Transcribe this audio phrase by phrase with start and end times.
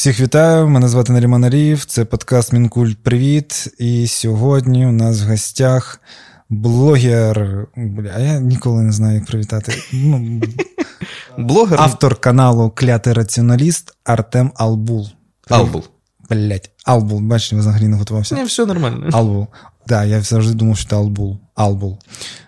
[0.00, 3.74] Всіх вітаю, мене звати Наріман Аріїв, це подкаст Мінкульт Привіт.
[3.78, 6.00] І сьогодні у нас в гостях
[6.48, 7.66] блогер.
[7.76, 9.72] Бля, я ніколи не знаю, як привітати.
[9.92, 10.42] Ну,
[11.38, 11.80] Блогер.
[11.80, 15.08] Автор каналу Клятий раціоналіст Артем Албул.
[15.48, 15.84] Албул.
[16.30, 18.34] Блять, Албул, бачите, взагалі не готувався.
[18.34, 19.08] Ні, все нормально.
[19.12, 19.46] Албул.
[19.46, 21.38] Так, да, я завжди думав, що це Албул.
[21.54, 21.98] Албул.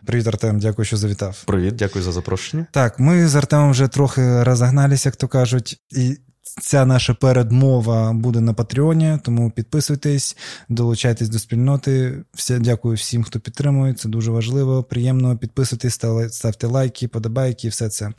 [0.07, 1.43] Привіт, Артем, дякую, що завітав.
[1.47, 2.67] Привіт, дякую за запрошення.
[2.71, 6.17] Так, ми з Артемом вже трохи розогналися, як то кажуть, і
[6.61, 10.37] Ця наша передмова буде на Патреоні, тому підписуйтесь,
[10.69, 12.25] долучайтесь до спільноти.
[12.35, 13.95] Все, Дякую всім, хто підтримує.
[13.95, 15.37] Це дуже важливо, приємно.
[15.37, 18.11] Підписуйтесь, ставте лайки, подобайки, все це.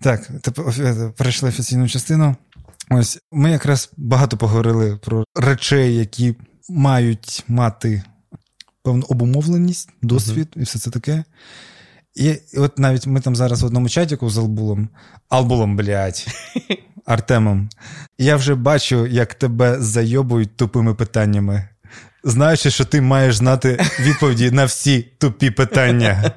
[0.00, 0.30] Так,
[1.16, 2.36] перейшли офіційну частину.
[2.90, 6.34] Ось ми якраз багато поговорили про речей, які
[6.68, 8.02] мають мати
[8.82, 10.60] певну обумовленість, досвід uh-huh.
[10.60, 11.24] і все це таке.
[12.14, 14.88] І от навіть ми там зараз в одному чатіку з Албулом,
[15.28, 16.26] Албулом, блядь,
[17.04, 17.68] Артемом,
[18.18, 21.68] я вже бачу, як тебе зайобують тупими питаннями
[22.24, 26.32] знаючи, що ти маєш знати відповіді на всі тупі питання.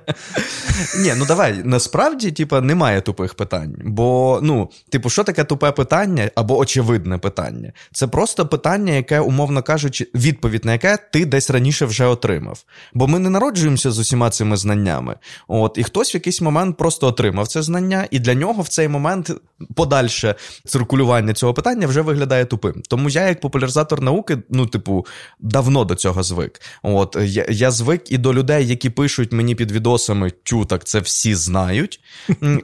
[1.00, 3.76] Ні, ну давай, насправді, типа, немає тупих питань.
[3.86, 7.72] Бо, ну, типу, що таке тупе питання або очевидне питання?
[7.92, 12.64] Це просто питання, яке, умовно кажучи, відповідь на яке ти десь раніше вже отримав.
[12.94, 15.16] Бо ми не народжуємося з усіма цими знаннями.
[15.48, 18.88] От, І хтось в якийсь момент просто отримав це знання, і для нього в цей
[18.88, 19.32] момент
[19.76, 22.82] подальше циркулювання цього питання вже виглядає тупим.
[22.90, 25.06] Тому я, як популяризатор науки, ну, типу,
[25.40, 26.62] давно давно до цього звик.
[26.84, 31.00] От я я звик і до людей, які пишуть мені під відосами, тю, так це
[31.00, 32.00] всі знають.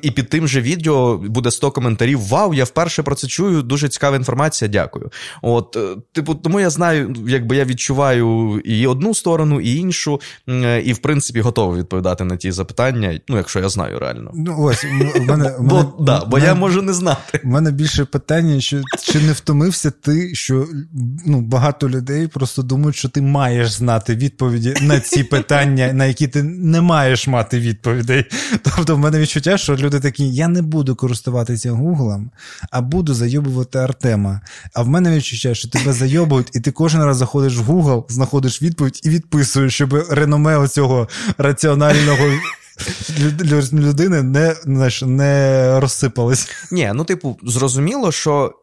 [0.02, 3.89] І під тим же відео буде 100 коментарів: Вау, я вперше про це чую, дуже
[3.89, 5.11] цікава інформація, дякую.
[5.42, 10.22] От, е, типу, тому я знаю, якби я відчуваю і одну сторону, і іншу,
[10.83, 14.31] і в принципі готовий відповідати на ті запитання, ну, якщо я знаю реально.
[14.36, 17.42] Ну, ось, в мене, Бо, мене, да, бо мене, я можу не знати.
[17.44, 20.66] У мене більше питання, що чи не втомився ти, що
[21.25, 26.28] ну, багато людей просто думають, що ти маєш знати відповіді на ці питання, на які
[26.28, 28.26] ти не маєш мати відповідей.
[28.61, 32.32] Тобто, в мене відчуття, що люди такі: я не буду користуватися Гуглом,
[32.72, 34.42] а буду зайобувати Артема.
[34.73, 38.61] А в мене відчуття, що тебе зайобують, і ти кожен раз заходиш в Google, знаходиш
[38.61, 41.08] відповідь і відписуєш, щоб реноме оцього
[41.38, 42.30] раціонального.
[43.73, 46.48] Людини не знаєш, не розсипались.
[46.72, 48.54] Ні, ну типу, зрозуміло, що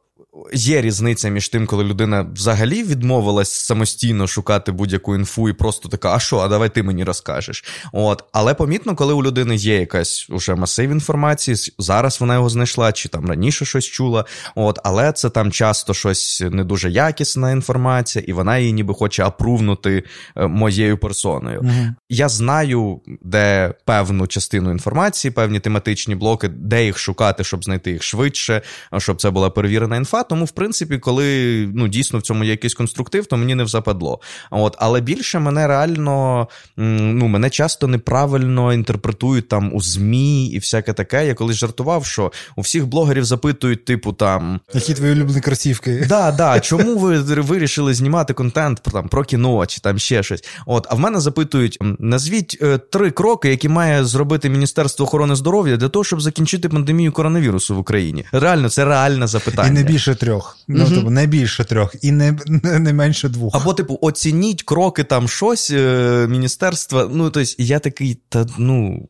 [0.52, 6.14] Є різниця між тим, коли людина взагалі відмовилась самостійно шукати будь-яку інфу і просто така,
[6.14, 7.64] а що, а давай ти мені розкажеш.
[7.92, 12.92] От, Але помітно, коли у людини є якась уже масив інформації, зараз вона його знайшла,
[12.92, 14.24] чи там раніше щось чула.
[14.54, 19.24] От, Але це там часто щось не дуже якісна інформація, і вона її ніби хоче
[19.24, 20.04] апрувнути
[20.36, 21.60] е, моєю персоною.
[21.62, 21.94] Угу.
[22.08, 28.02] Я знаю, де певну частину інформації, певні тематичні блоки, де їх шукати, щоб знайти їх
[28.02, 28.62] швидше,
[28.98, 32.74] щоб це була перевірена інфа тому, в принципі, коли ну дійсно в цьому є якийсь
[32.74, 34.20] конструктив, то мені не западло.
[34.50, 40.92] От, але більше мене реально ну мене часто неправильно інтерпретують там у ЗМІ і всяке
[40.92, 41.26] таке.
[41.26, 46.06] Я колись жартував, що у всіх блогерів запитують, типу, там які твої улюблені кросівки.
[46.08, 50.44] Да, да, чому ви вирішили знімати контент там про кіно чи там ще щось?
[50.66, 55.76] От, а в мене запитують: назвіть е, три кроки, які має зробити Міністерство охорони здоров'я
[55.76, 58.24] для того, щоб закінчити пандемію коронавірусу в Україні.
[58.32, 59.68] Реально, це реальне запитання.
[59.68, 60.58] І не більше трьох.
[60.68, 60.92] Ну, угу.
[60.94, 63.54] тобто не більше трьох, і не не менше двох.
[63.54, 67.08] Або, типу, оцініть кроки там щось е, міністерства.
[67.12, 69.08] Ну, тобто, я такий, та ну.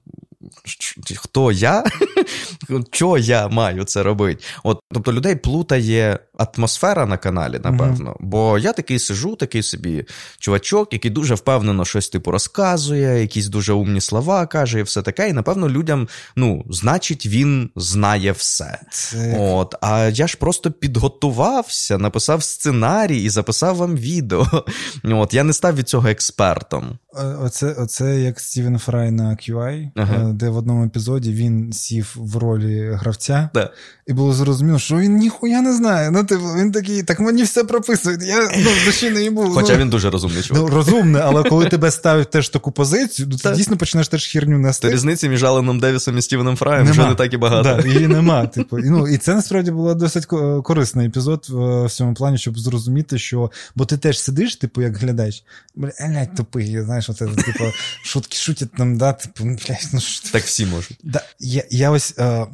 [1.16, 1.84] Хто я?
[2.90, 4.44] Чого я маю це робити?
[4.64, 8.10] От, Тобто людей плутає атмосфера на каналі, напевно.
[8.10, 8.16] Mm-hmm.
[8.20, 10.04] Бо я такий сижу, такий собі
[10.38, 15.28] чувачок, який дуже впевнено щось типу розказує, якісь дуже умні слова каже, і все таке.
[15.28, 18.78] І напевно людям, ну, значить, він знає все.
[18.90, 19.36] Це...
[19.38, 24.46] От, А я ж просто підготувався, написав сценарій і записав вам відео.
[25.04, 26.98] От, Я не став від цього експертом.
[27.40, 30.30] Оце оце як Стівен Фрай на QI, ага.
[30.30, 33.70] Е, де в одному епізоді він сів в ролі гравця, да.
[34.06, 36.10] і було зрозуміло, що він ніхуя не знає.
[36.10, 38.22] Ну, типу, він такий, так мені все прописують.
[38.22, 39.42] Я ну, душі не їбу.
[39.42, 40.62] Хоча ну, він дуже розумний чувак.
[40.62, 44.58] Ну, розумний, але коли тебе ставить теж таку позицію, то ти дійсно почнеш теж херню
[44.58, 44.88] нести.
[44.88, 46.92] То різниці між Аленом Девісом і Стівеном Фраєм нема.
[46.92, 47.82] вже не так і багато.
[47.82, 48.46] Да, Її нема.
[48.54, 48.78] Типу.
[48.78, 50.26] І, ну, і це насправді було досить
[50.64, 55.44] корисний епізод в цьому плані, щоб зрозуміти, що бо ти теж сидиш, типу, як глядач,
[55.76, 57.64] блядь, тупий, знаєш, оце, типу,
[58.04, 60.30] шутки шутять нам, да, типу, блядь, ну що.
[60.32, 60.98] Так всі можуть.
[61.02, 62.46] Да, Я я ось, а,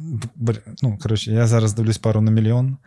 [0.81, 2.77] ну, коротше, я зараз дивлюсь пару на мільйон.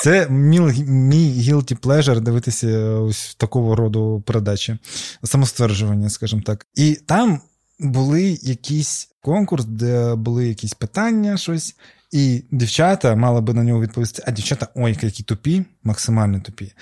[0.00, 4.78] Це мій, guilty pleasure дивитися ось такого роду передачі,
[5.24, 6.66] самостверджування, скажімо так.
[6.74, 7.40] І там
[7.80, 11.76] були якісь конкурс, де були якісь питання, щось.
[12.12, 16.72] І дівчата мали би на нього відповісти, а дівчата, ой, які тупі, максимально тупі.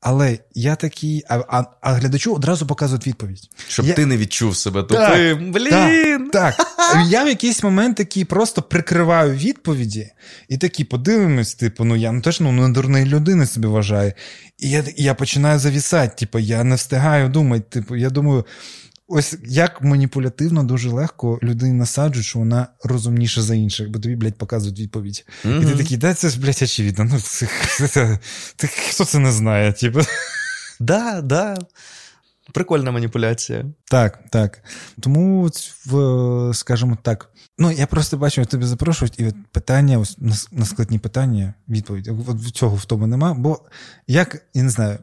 [0.00, 3.50] Але я такий, а а, а глядачу одразу показують відповідь.
[3.68, 3.94] Щоб я...
[3.94, 5.52] ти не відчув себе тупим.
[5.52, 6.30] Блін!
[6.32, 7.06] Так, так.
[7.08, 10.10] Я в якийсь момент такий просто прикриваю відповіді,
[10.48, 14.12] і такі подивимось, типу, ну я ну теж ну, не дурної людини собі вважаю.
[14.58, 17.64] І я я починаю завісати, типу, я не встигаю думати.
[17.70, 18.46] Типу, я думаю,
[19.08, 24.38] ось як маніпулятивно дуже легко людині насаджують, що вона розумніша за інших, бо тобі, блядь,
[24.38, 25.26] показують відповідь.
[25.44, 25.62] Mm-hmm.
[25.62, 27.04] І ти такий, да, це ж, блядь, очевидно.
[27.04, 28.18] Ну, це, це, це,
[28.56, 30.00] це, хто це не знає, типу.
[30.80, 31.56] Да, да.
[32.52, 33.64] Прикольна маніпуляція.
[33.84, 34.64] Так, так.
[35.00, 35.50] Тому,
[36.52, 40.18] скажімо так, ну я просто бачу, тобі запрошують, і от питання, ось
[40.52, 42.10] на складні питання, відповідь.
[42.26, 43.34] От цього в тому нема.
[43.34, 43.60] Бо
[44.06, 44.98] як, я не знаю,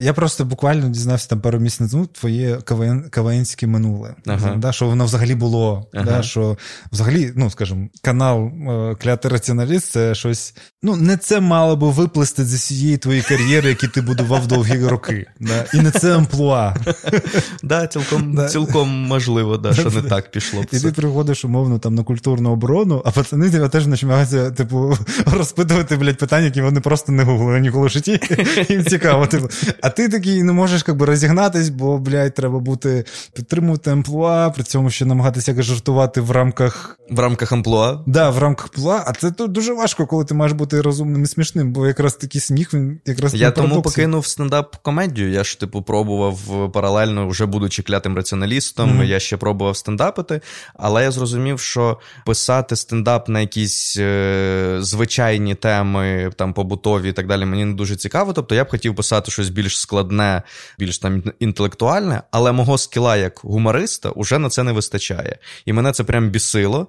[0.00, 4.14] я просто буквально дізнався там пару місяців тому твоє КВН, КВНське минуле.
[4.26, 4.56] Ага.
[4.56, 5.86] Да, Що воно взагалі було.
[5.94, 6.04] Ага.
[6.04, 6.56] Да, що
[6.92, 10.54] взагалі, ну скажімо, канал е, Клятий раціоналіст це щось.
[10.82, 15.26] Ну, не це мало би виплисти з усієї твоєї кар'єри, які ти будував довгі роки.
[15.40, 15.64] Да?
[15.74, 16.74] І не це амплуа.
[17.62, 18.48] Да, цілком да.
[18.48, 20.64] цілком можливо, да, що не так пішло.
[20.72, 25.96] І ти приходиш, умовно, там на культурну оборону, а пацани тебе теж починаються, типу, розпитувати,
[25.96, 28.20] блядь, питання, які вони просто не гуглили ніколи в житті.
[28.68, 29.48] Їм цікаво, типу.
[29.82, 34.90] А ти такий не можеш якби розігнатись, бо, блядь, треба бути підтримувати амплуа, при цьому
[34.90, 36.98] ще намагатися якось жартувати в рамках.
[37.10, 37.98] В рамках амплуа?
[38.06, 39.04] Да, в рамках амплуа.
[39.06, 42.40] А це тут дуже важко, коли ти маєш бути розумним і смішним, бо якраз такий
[42.40, 43.34] сміх, він якраз.
[43.34, 45.30] Я тому покинув стендап-комедію.
[45.30, 46.38] Я ж, типу, пробував
[46.72, 49.04] паралельно, вже будучи клятим раціоналістом, mm-hmm.
[49.04, 50.40] я ще пробував стендапити,
[50.74, 57.26] але я зрозумів, що писати стендап на якісь е, звичайні теми, там побутові і так
[57.26, 58.32] далі, мені не дуже цікаво.
[58.32, 60.42] Тобто я б хотів писати щось більш складне,
[60.78, 65.38] більш там інтелектуальне, але мого скіла як гумориста уже на це не вистачає.
[65.64, 66.88] І мене це прям бісило.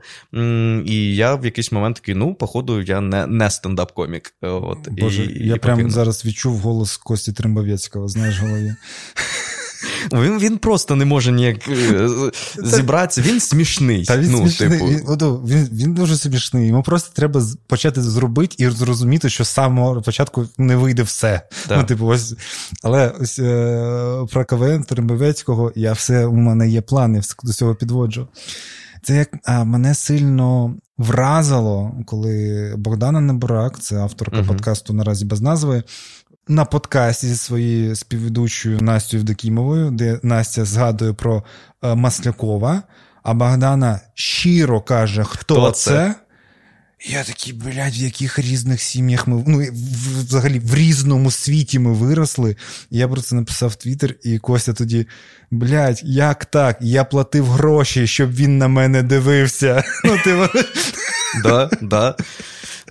[0.86, 4.34] І я в якийсь момент такий, ну, походу, я не не стендап-комік.
[4.42, 8.76] От, Боже, і, Я і прям зараз відчув голос Кості Трембовецького, знаєш, в голові.
[10.14, 12.10] Він він просто не може ніяк е,
[12.64, 13.22] зібратися.
[13.22, 14.06] Він смішний.
[14.06, 14.70] Та він ну, смішний.
[14.70, 14.86] Типу.
[14.86, 16.68] Він, він він, дуже смішний.
[16.68, 21.42] Йому просто треба почати зробити і зрозуміти, що з самого початку не вийде все.
[21.70, 22.36] Ну, типу, ось,
[22.84, 28.28] Але ось е, про КВН Терембовецького я все у мене є плани, до цього підводжу.
[29.04, 34.48] Це як а, мене сильно вразило, коли Богдана Неборак, це авторка uh-huh.
[34.48, 35.84] подкасту наразі без назви
[36.48, 41.44] на подкасті зі своєю співведучою Настю Євдокімовою, де Настя згадує про
[41.84, 42.84] е, Маслякова,
[43.24, 45.92] а Богдана щиро каже, хто, хто це.
[45.92, 46.16] це.
[47.06, 49.68] Я такий, блядь, в яких різних сім'ях ми ну,
[50.18, 52.56] взагалі в різному світі ми виросли.
[52.90, 55.08] Я про це написав в Твіттер, і Костя тоді,
[55.52, 56.78] блядь, як так?
[56.82, 59.84] Я платив гроші, щоб він на мене дивився.
[60.04, 60.50] Ну, ти...
[61.44, 62.16] Да, да.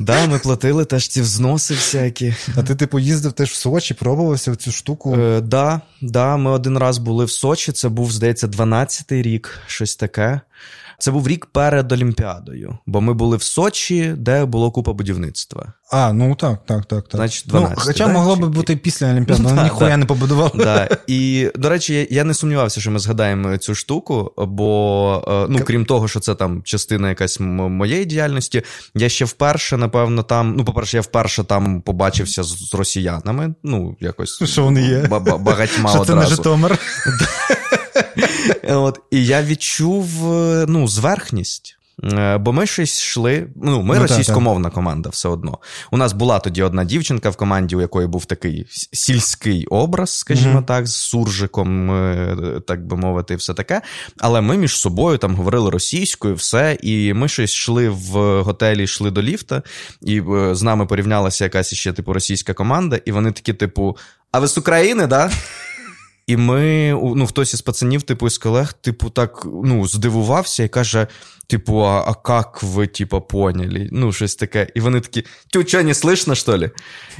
[0.00, 2.34] Да, ми платили теж ці взноси всякі.
[2.56, 5.14] А ти, типу, їздив теж в Сочі, пробувався в цю штуку?
[5.14, 9.96] Е, Да, да, ми один раз були в Сочі, це був, здається, 12-й рік, щось
[9.96, 10.40] таке.
[11.00, 15.72] Це був рік перед Олімпіадою, бо ми були в Сочі, де було купа будівництва.
[15.92, 17.08] А, ну так, так, так.
[17.08, 17.18] так.
[17.18, 20.50] Значить, 12, ну, Хоча да, могло би бути після Олімпіади, але ніхуя не побудували.
[20.54, 20.88] Да.
[21.06, 25.84] І, до речі, я не сумнівався, що ми згадаємо цю штуку, бо, е, ну, крім
[25.84, 28.62] того, що це там частина якась моєї діяльності,
[28.94, 30.54] я ще вперше, напевно, там.
[30.56, 33.54] Ну, по-перше, я вперше там побачився з росіянами.
[33.62, 34.42] Ну, якось.
[34.44, 35.06] Що вони є?
[35.40, 35.96] Багатьма одразу.
[35.96, 36.78] Що це не Житомир?
[38.68, 41.76] От, І я відчув е, ну, зверхність.
[42.04, 43.46] Е, бо ми щось йшли.
[43.62, 44.74] Ну, ми ну, російськомовна так, так.
[44.74, 45.58] команда, все одно.
[45.90, 50.58] У нас була тоді одна дівчинка в команді, у якої був такий сільський образ, скажімо
[50.58, 50.64] mm-hmm.
[50.64, 52.36] так, з суржиком, е,
[52.66, 53.82] так би мовити, і все таке.
[54.18, 59.10] Але ми між собою там говорили російською, все, і ми щось йшли в готелі, йшли
[59.10, 59.62] до ліфта,
[60.02, 63.96] і з нами порівнялася якась ще типу російська команда, і вони такі, типу,
[64.32, 65.30] а ви з України, да?
[66.30, 71.06] І ми, ну, хтось із пацанів, типу, із колег, типу, так ну, здивувався і каже:
[71.46, 73.88] типу, а, а как ви, типу, поняли?
[73.92, 74.66] Ну, щось таке.
[74.74, 76.70] І вони такі: тю, що, не слышно, що ли?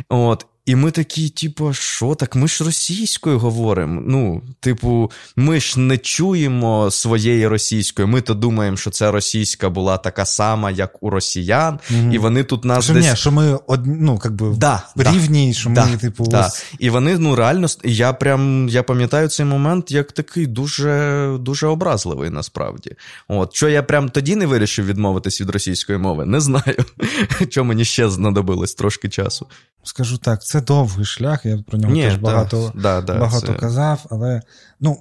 [0.08, 0.46] От.
[0.70, 2.36] І ми такі, типу, що так?
[2.36, 4.02] Ми ж російською говоримо.
[4.06, 8.08] Ну, типу, ми ж не чуємо своєї російської.
[8.08, 12.12] Ми то думаємо, що це російська була така сама, як у росіян, mm-hmm.
[12.12, 13.10] і вони тут нас що, десь...
[13.10, 13.86] Ні, що ми од...
[13.86, 16.46] ну, как би, да, рівні, що да, ми, типу, да.
[16.46, 16.64] Ось...
[16.78, 22.30] і вони ну реально я прям я пам'ятаю цей момент як такий дуже дуже образливий
[22.30, 22.92] насправді.
[23.28, 26.84] От що я прям тоді не вирішив відмовитись від російської мови, не знаю.
[27.50, 29.46] Що мені ще знадобилось трошки часу.
[29.82, 33.54] Скажу так, це довгий шлях, я про нього Ні, теж багато да, да, багато це...
[33.54, 34.42] казав, але
[34.80, 34.98] ну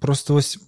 [0.00, 0.58] просто ось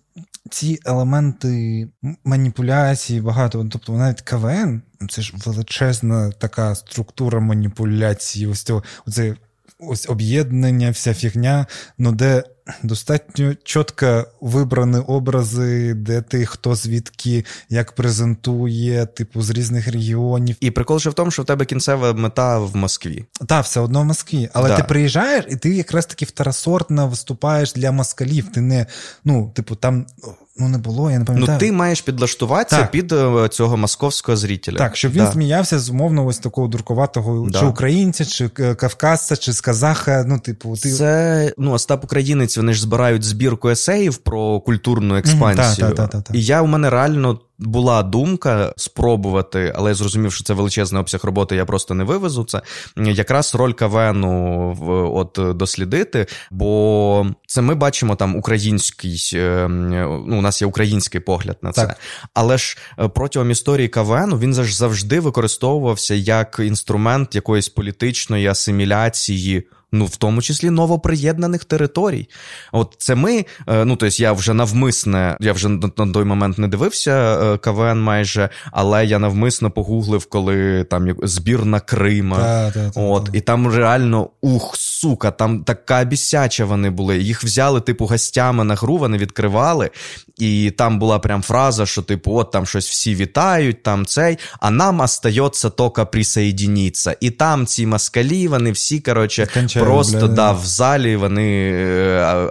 [0.50, 1.88] ці елементи
[2.24, 3.68] маніпуляції багато.
[3.72, 8.46] Тобто, навіть КВН це ж величезна така структура маніпуляції.
[8.46, 9.36] Ось цього, оце
[9.78, 11.66] ось об'єднання, вся фігня,
[11.98, 12.44] ну де
[12.82, 20.56] достатньо чітко вибрані образи, де ти хто звідки як презентує, типу з різних регіонів.
[20.60, 23.24] І прикол ще в тому, що в тебе кінцева мета в Москві.
[23.46, 24.48] Так, все одно в Москві.
[24.52, 24.76] Але да.
[24.76, 28.52] ти приїжджаєш, і ти якраз таки второсортно виступаєш для москалів.
[28.52, 28.86] Ти не,
[29.24, 30.06] ну, типу, там
[30.58, 31.58] Ну, не було, я не пам'ятаю.
[31.62, 32.90] Ну, ти маєш підлаштуватися так.
[32.90, 34.76] під е, цього московського зрителя.
[34.76, 35.32] Так, щоб він да.
[35.32, 37.60] сміявся з умовно ось такого дуркуватого да.
[37.60, 40.24] чи українця, чи е, кавказця, чи з казаха.
[40.28, 40.92] Ну, типу, ти...
[40.92, 45.86] Це ну, Остап Українець, вони ж збирають збірку есеїв про культурну експансію.
[45.86, 50.32] Mm, та, та, та, І я у мене реально була думка спробувати, але я зрозумів,
[50.32, 52.62] що це величезний обсяг роботи, я просто не вивезу це.
[52.96, 54.76] Якраз роль КВНу
[55.14, 61.58] от дослідити, бо це ми бачимо там український, е, ну, у нас є український погляд
[61.62, 61.86] на це.
[61.86, 61.98] Так.
[62.34, 70.06] Але ж е, протягом історії КВНу він завжди використовувався як інструмент якоїсь політичної асиміляції ну
[70.06, 72.28] в тому числі новоприєднаних територій.
[72.72, 76.68] От це ми, е, ну тобто я вже навмисне, я вже на той момент не
[76.68, 82.36] дивився е, КВН майже, але я навмисно погуглив, коли там збірна Крима.
[82.36, 87.18] Та, та, та, От, І там реально ух, сука, там така бісяча вони були.
[87.18, 89.90] Їх взяли, типу, гостями на гру, вони відкривали,
[90.38, 94.70] і там була прям фраза, що, типу, от там щось всі вітають, там цей, а
[94.70, 97.16] нам остається тільки присоединитися.
[97.20, 99.48] І там ці москалі, вони всі, коротше,
[99.86, 101.72] просто бля, да, в залі вони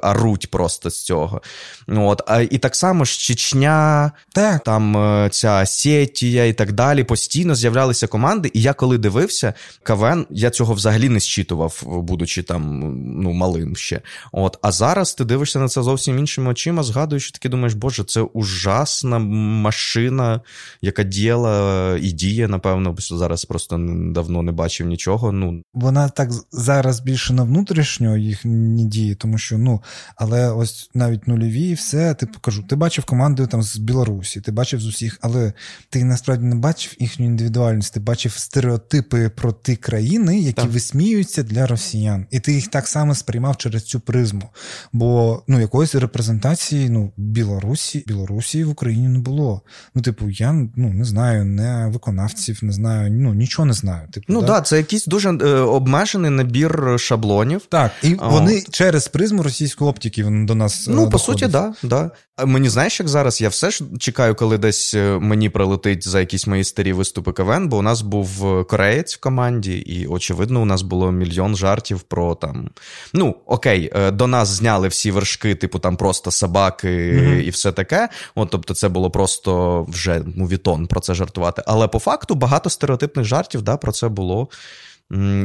[0.02, 1.42] аруть е, просто з цього.
[1.88, 2.22] От.
[2.28, 4.64] А, І так само ж Чечня, так.
[4.64, 7.04] там е, ця Сетія і так далі.
[7.04, 8.52] Постійно з'являлися команди.
[8.54, 12.80] І я коли дивився КВН, я цього взагалі не зчитував, будучи там
[13.22, 14.02] ну, малим ще.
[14.32, 14.58] От.
[14.62, 18.22] А зараз ти дивишся на це зовсім іншими очима, згадуєш, і таки думаєш, боже, це
[18.22, 20.42] ужасна машина,
[20.82, 23.78] яка діяла і діє, напевно, бо зараз просто
[24.12, 25.32] давно не бачив нічого.
[25.32, 25.64] Ну.
[25.74, 29.82] Вона так зараз більше на внутрішньо їх не діє, тому що, ну,
[30.16, 34.82] але ось навіть нульові все, типу кажу, ти бачив команду там з Білорусі, ти бачив
[34.82, 35.54] з усіх, але
[35.90, 40.72] ти насправді не бачив їхню індивідуальність, ти бачив стереотипи про ті країни, які так.
[40.72, 42.26] висміюються для росіян.
[42.32, 44.50] І ти їх так само сприймав через цю призму.
[44.94, 49.62] Бо ну, якоїсь репрезентації ну, Білорусі Білорусі в Україні не було.
[49.96, 54.08] Ну, типу, я ну, не знаю, не виконавців, не знаю, ну нічого не знаю.
[54.12, 57.62] Типу, Ну так, да, це якийсь дуже е, обмежений набір шаблонів.
[57.70, 60.88] Так, і вони через призму російської оптики до нас.
[60.88, 61.12] Ну, доходять.
[61.12, 62.12] по суті, да, да.
[62.46, 66.48] Мені знаєш, як зараз я все ж чекаю, коли десь е, мені прилетить за якісь
[66.48, 70.66] мої старі виступи КВН, бо у нас був е, кореєць в команді, і, очевидно, у
[70.66, 72.70] нас було мільйон жартів про там.
[73.14, 77.42] Ну, окей, е, до нас зняли всі вершки, типу там просто собаки mm-hmm.
[77.42, 78.10] і все таке.
[78.36, 81.64] От, Тобто, це було просто вже мувітон про це жартувати.
[81.66, 84.50] Але по факту багато стереотипних жартів да, про це було.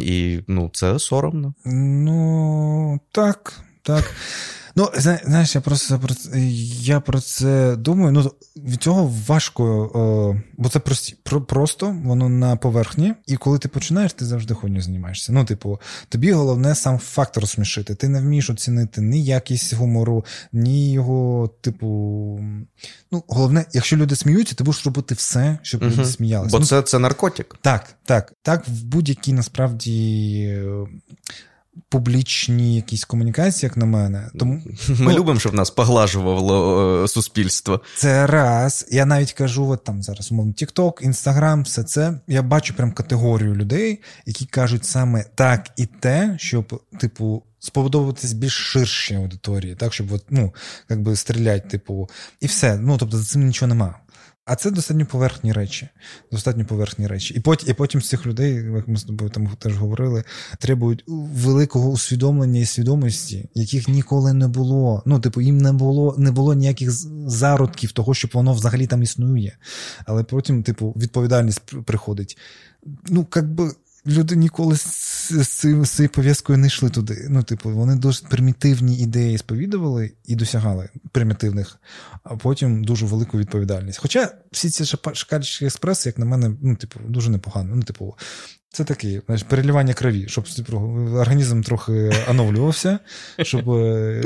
[0.01, 1.55] І ну, це соромно.
[1.65, 4.15] Ну, так, так.
[4.77, 4.89] Ну,
[5.25, 6.41] знаєш, я просто про це,
[6.81, 8.13] я про це думаю.
[8.13, 13.59] Ну, від цього важко, о, бо це прості, про, просто, воно на поверхні, і коли
[13.59, 15.33] ти починаєш, ти завжди хуйню знімаєшся.
[15.33, 17.95] Ну, типу, тобі головне сам факт розсмішити.
[17.95, 21.87] Ти не вмієш оцінити ні якість гумору, ні його, типу.
[23.13, 25.91] Ну, головне, якщо люди сміються, ти будеш робити все, щоб угу.
[25.91, 26.53] люди сміялися.
[26.53, 27.57] Бо ну, це це наркотик.
[27.63, 28.33] Так, так.
[28.43, 30.63] Так, в будь-якій насправді
[31.89, 34.31] публічні якісь комунікації, як на мене.
[34.39, 37.81] Тому Ми ну, любимо, щоб нас поглажувало е, суспільство.
[37.97, 38.87] Це раз.
[38.91, 42.21] Я навіть кажу, от там зараз умовно TikTok, Instagram, все це.
[42.27, 47.43] Я бачу прям категорію людей, які кажуть саме так і те, щоб, типу.
[47.63, 50.55] Сподобатись більш ширшій аудиторії, так, щоб от, ну,
[50.89, 52.11] якби стріляти, типу,
[52.41, 52.77] і все.
[52.77, 53.95] Ну, тобто за цим нічого нема.
[54.45, 55.89] А це достатньо поверхні речі.
[56.33, 57.35] Достатньо поверхні речі.
[57.35, 60.25] І потім і потім з цих людей, як ми з тобою там теж говорили,
[60.59, 65.03] требують великого усвідомлення і свідомості, яких ніколи не було.
[65.07, 66.91] Ну, типу, їм не було не було ніяких
[67.31, 69.57] зародків того, щоб воно взагалі там існує.
[70.07, 72.39] Але потім, типу, відповідальність приходить.
[73.09, 73.73] Ну, як би
[74.07, 77.27] люди ніколи з, цим, з цією пов'язкою не йшли туди.
[77.31, 81.79] Ну, типу, вони досить примітивні ідеї сповідували і досягали примітивних,
[82.23, 83.99] а потім дуже велику відповідальність.
[83.99, 87.77] Хоча всі ці шакальські експреси, як на мене, ну, типу, дуже непогано.
[87.77, 88.15] Ну, типу,
[88.73, 90.45] Це таке, знаєш, переливання крові, щоб
[91.15, 92.99] організм трохи оновлювався,
[93.43, 94.23] щоб е,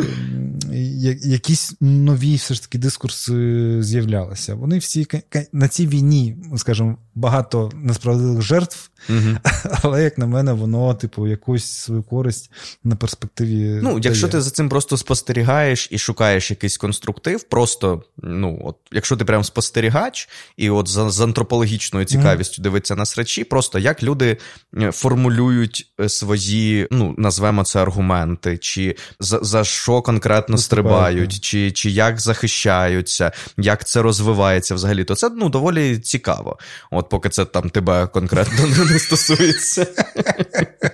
[1.22, 4.54] якісь нові все ж таки дискурси з'являлися.
[4.54, 5.06] Вони всі
[5.52, 9.38] на цій війні, скажімо, багато несправедливих жертв, угу.
[9.82, 12.50] але, як на мене, воно, типу, якусь свою користь
[12.84, 13.80] на перспективі.
[13.82, 19.16] Ну, якщо ти за цим просто спостерігаєш і шукаєш якийсь конструктив, просто ну, от, якщо
[19.16, 22.62] ти прям спостерігач, і от з, з антропологічною цікавістю угу.
[22.62, 24.33] дивиться на срачі, просто як люди
[24.82, 31.72] е, формулюють е, свої, ну, назвемо це аргументи, чи за, за що конкретно стрибають, чи,
[31.72, 36.58] чи як захищаються, як це розвивається взагалі, то це ну, доволі цікаво.
[36.90, 39.86] От от поки це там тебе конкретно не стосується.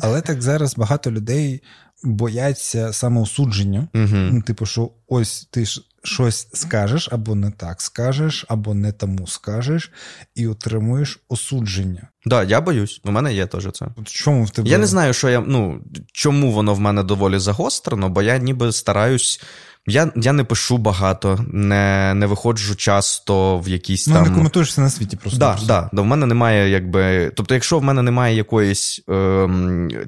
[0.00, 1.62] Але так зараз багато людей
[2.04, 3.88] бояться самоосудження.
[3.94, 4.42] Угу.
[4.42, 9.90] Типу, що ось ти ж щось скажеш, або не так скажеш, або не тому скажеш,
[10.34, 12.00] і отримуєш осудження.
[12.00, 13.86] Так, да, я боюсь, у мене є теж це.
[14.04, 14.68] Чому в тебе?
[14.68, 15.80] Я не знаю, що я ну
[16.12, 19.40] чому воно в мене доволі загострено, бо я ніби стараюсь.
[19.86, 24.22] Я я не пишу багато, не не виходжу часто в якісь ну, там.
[24.22, 25.38] Ну, не коментуєшся на світі просто.
[25.38, 27.32] Да, да, да, в мене немає, якби.
[27.36, 29.48] Тобто, якщо в мене немає якоїсь е,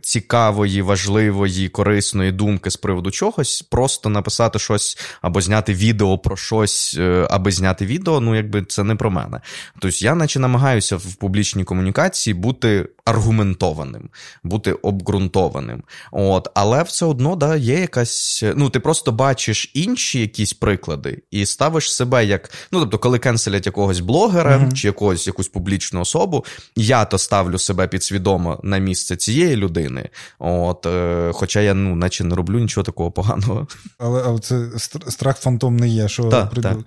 [0.03, 6.97] цікавої, важливої, корисної думки з приводу чогось, просто написати щось або зняти відео про щось,
[6.99, 9.41] е, аби зняти відео, ну якби це не про мене.
[9.79, 14.09] Тобто я наче намагаюся в публічній комунікації бути аргументованим,
[14.45, 15.83] бути обґрунтованим.
[16.13, 18.45] От, Але все одно да, є якась.
[18.57, 22.51] Ну, ти просто бачиш інші якісь приклади і ставиш себе як.
[22.73, 24.73] Ну, тобто, коли кенселять якогось блогера mm-hmm.
[24.73, 26.45] чи якогось якусь публічну особу,
[26.77, 30.09] я то ставлю себе підсвідомо на місце цієї людини.
[30.39, 33.67] От, е, Хоча я ну, наче не роблю нічого такого поганого.
[33.99, 34.69] Але але це
[35.09, 36.25] страх фантом не є, що.
[36.25, 36.79] Так.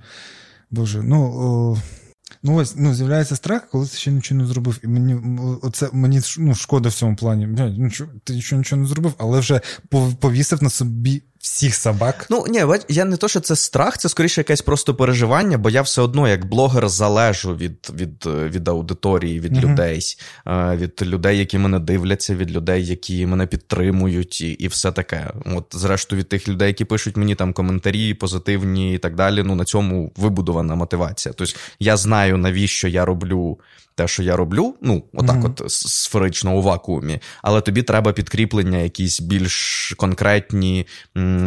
[0.72, 1.24] Боже, ну.
[1.24, 1.78] О...
[2.44, 4.80] Ну, ось ну, з'являється страх, коли ти ще нічого не зробив.
[4.84, 5.16] І мені
[5.62, 7.48] оце мені ну, шкода в цьому плані.
[8.24, 9.62] Ти ще нічого не зробив, але вже
[10.20, 12.28] повісив на собі всіх собак.
[12.30, 15.82] Ну ні, я не то, що це страх, це скоріше якесь просто переживання, бо я
[15.82, 20.18] все одно, як блогер, залежу від від, від аудиторії, від mm людей,
[20.48, 25.32] е, від людей, які мене дивляться, від людей, які мене підтримують, і і все таке.
[25.46, 29.44] От, зрештою, від тих людей, які пишуть мені там коментарі, позитивні і так далі.
[29.44, 31.34] Ну на цьому вибудована мотивація.
[31.38, 33.60] Тобто я знаю, навіщо я роблю
[33.98, 35.64] те, що я роблю, ну, отак, mm-hmm.
[35.66, 40.88] от сферично у вакуумі, але тобі треба підкріплення, якісь більш конкретні.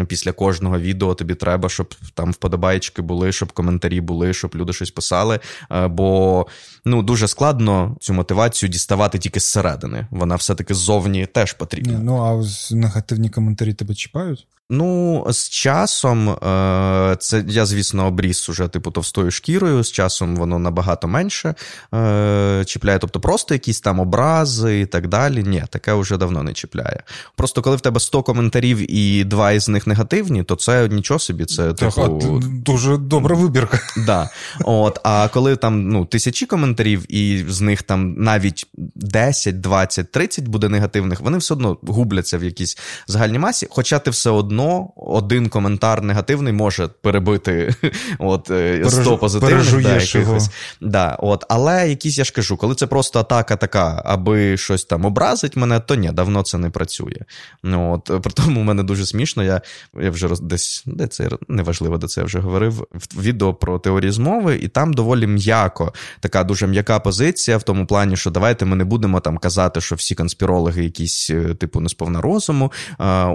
[0.09, 4.90] Після кожного відео тобі треба, щоб там вподобайки були, щоб коментарі були, щоб люди щось
[4.90, 5.40] писали.
[5.72, 6.46] Е, бо
[6.85, 10.07] ну, дуже складно цю мотивацію діставати тільки зсередини.
[10.11, 11.98] Вона все-таки ззовні теж потрібна.
[11.98, 14.46] Ну, а негативні коментарі тебе чіпають?
[14.72, 19.85] Ну, з часом, е, це я, звісно, обріз уже типу товстою шкірою.
[19.85, 21.54] З часом воно набагато менше
[21.94, 22.98] е, чіпляє.
[22.98, 25.42] Тобто, просто якісь там образи і так далі.
[25.42, 27.02] Ні, таке вже давно не чіпляє.
[27.37, 31.44] Просто коли в тебе 100 коментарів і два із них негативні, то це нічого собі.
[31.44, 32.40] Це типу...
[32.42, 33.80] дуже добра вибірка.
[34.06, 34.30] Да.
[34.64, 40.48] От, А коли там ну, тисячі коментарів, і з них там навіть 10, 20, 30
[40.48, 44.92] буде негативних, вони все одно губляться в якійсь загальній масі, хоча ти все одно одно
[44.96, 47.75] один коментар негативний може перебити
[48.18, 49.83] от, 100 е, позитивних.
[49.83, 50.51] Да, якихось.
[50.81, 55.05] Да, от, Але якісь, я ж кажу, коли це просто атака така, аби щось там
[55.05, 57.16] образить мене, то ні, давно це не працює.
[57.62, 59.44] Ну, от, При тому у мене дуже смішно.
[59.44, 59.61] Я
[60.01, 64.12] я вже десь де це неважливо, де це я вже говорив, в відео про теорії
[64.12, 68.77] змови, і там доволі м'яко, така дуже м'яка позиція в тому плані, що давайте ми
[68.77, 72.73] не будемо там казати, що всі конспірологи якісь, е, типу, несповна розуму,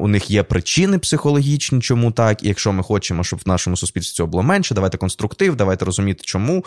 [0.01, 3.77] у них є причини психології психологічні, чому так, і якщо ми хочемо, щоб в нашому
[3.77, 6.65] суспільстві цього було менше, давайте конструктив, давайте розуміти, чому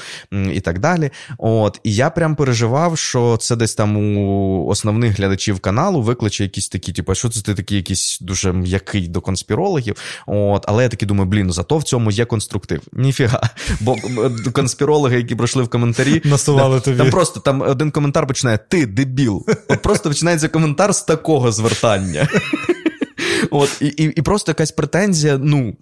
[0.52, 1.10] і так далі.
[1.38, 6.68] От і я прям переживав, що це десь там у основних глядачів каналу викличе якісь
[6.68, 9.96] такі, типу, що це ти такий якийсь дуже м'який до конспірологів.
[10.26, 12.82] От, але я таки думаю, блін, зато в цьому є конструктив.
[12.92, 13.50] Ніфіга.
[13.80, 13.96] Бо
[14.52, 16.98] конспірологи, які пройшли в коментарі, насували тобі.
[16.98, 19.46] Там просто там один коментар починає: Ти дебіл.
[19.68, 22.28] От просто починається коментар з такого звертання.
[23.50, 25.76] От, І і, і просто якась претензія, ну,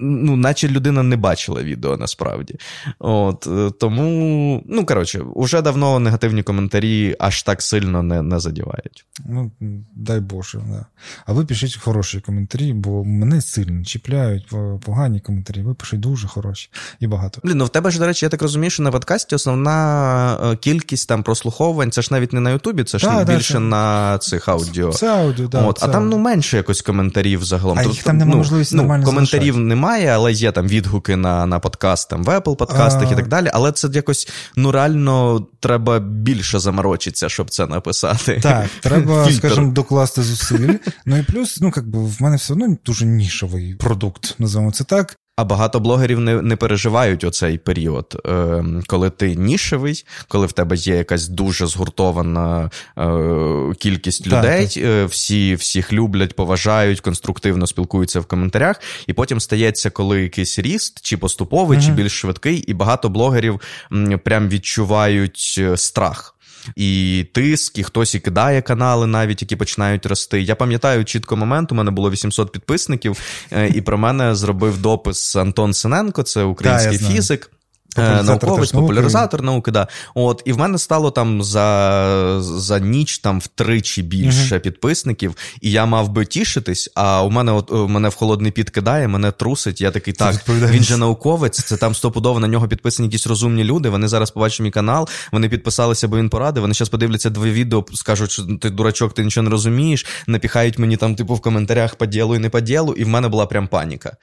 [0.00, 2.56] ну, наче людина не бачила відео насправді.
[2.98, 9.04] От, е, Тому, ну, коротше, уже давно негативні коментарі аж так сильно не не задівають.
[9.26, 9.50] Ну,
[9.94, 10.86] дай Боже, да.
[11.26, 14.46] А ви пишіть хороші коментарі, бо мене сильно чіпляють
[14.84, 15.62] погані коментарі.
[15.62, 17.40] Ви пишіть дуже хороші і багато.
[17.44, 20.56] Блін, ну в тебе ж, до речі, я так розумію, що на подкасті основна е,
[20.56, 24.18] кількість там прослуховувань, це ж навіть не на Ютубі, це ж да, більше да, на
[24.18, 24.92] цих аудіо.
[24.92, 27.78] Це аудіо, да, От, це А там ну менше якось коментарів загалом.
[27.78, 29.68] А їх там немає ну, можливості ну, нормально коментарів залишати.
[29.68, 33.12] немає, але є там відгуки на на подкаст там в Apple подкастах а...
[33.12, 33.50] і так далі.
[33.52, 38.40] Але це якось ну реально треба більше заморочитися, щоб це написати.
[38.42, 40.74] Так, треба, скажімо, докласти зусиль.
[41.06, 45.16] Ну і плюс, ну якби в мене все одно дуже нішовий продукт, називаємо це так.
[45.36, 50.76] А багато блогерів не не переживають оцей період, е, коли ти нішевий, коли в тебе
[50.76, 58.20] є якась дуже згуртована е, кількість людей, так, Е, всі всіх люблять, поважають, конструктивно спілкуються
[58.20, 61.86] в коментарях, і потім стається, коли якийсь ріст, чи поступовий, угу.
[61.86, 63.60] чи більш швидкий, і багато блогерів
[63.92, 66.31] м, прям відчувають е, страх
[66.76, 70.42] і тиск, і хтось і кидає канали, навіть які починають рости.
[70.42, 71.72] Я пам'ятаю чітко момент.
[71.72, 73.20] У мене було 800 підписників,
[73.52, 77.50] е, і про мене зробив допис Антон Синенко, це український да, фізик.
[77.98, 79.88] Е, науковець, популяризатор науки, да.
[80.14, 84.60] От, і в мене стало там за за ніч там втричі більше uh-huh.
[84.60, 88.70] підписників, і я мав би тішитись, а у мене от у мене в холодний піт
[88.70, 89.80] кидає, мене трусить.
[89.80, 93.88] Я такий, так, він же науковець, це там стопудово на нього підписані якісь розумні люди.
[93.88, 96.60] Вони зараз побачать мій канал, вони підписалися, бо він порадив.
[96.60, 100.06] Вони зараз подивляться дві відео, скажуть, що ти дурачок, ти нічого не розумієш.
[100.26, 103.28] Напіхають мені там, типу, в коментарях по ділу і не по ділу, і в мене
[103.28, 104.16] була прям паніка.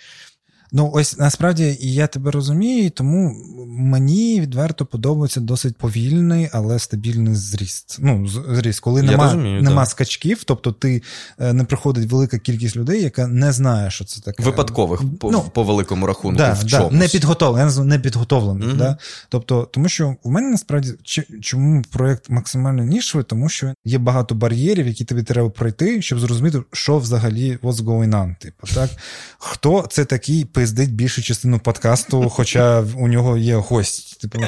[0.71, 3.35] Ну, ось насправді я тебе розумію, тому
[3.67, 7.97] мені відверто подобається досить повільний, але стабільний зріст.
[7.99, 11.03] Ну, зріст, коли нема розумію, нема скачків, тобто ти
[11.39, 14.43] е, не приходить велика кількість людей, яка не знає, що це таке.
[14.43, 16.37] Випадкових по ну, по великому рахунку.
[16.37, 16.91] Да, в чомусь.
[16.91, 18.67] Да, не підготовлений, не підготовлений.
[18.67, 18.77] Угу.
[18.77, 18.97] Да?
[19.29, 20.93] Тобто, тому що в мене насправді
[21.41, 26.61] чому проєкт максимально нішовий, тому що є багато бар'єрів, які тобі треба пройти, щоб зрозуміти,
[26.73, 28.35] що взагалі what's going on.
[28.39, 28.89] Типу, так?
[29.37, 34.08] Хто це такий пиздить більшу частину подкасту, хоча у нього є гость.
[34.21, 34.39] Типу,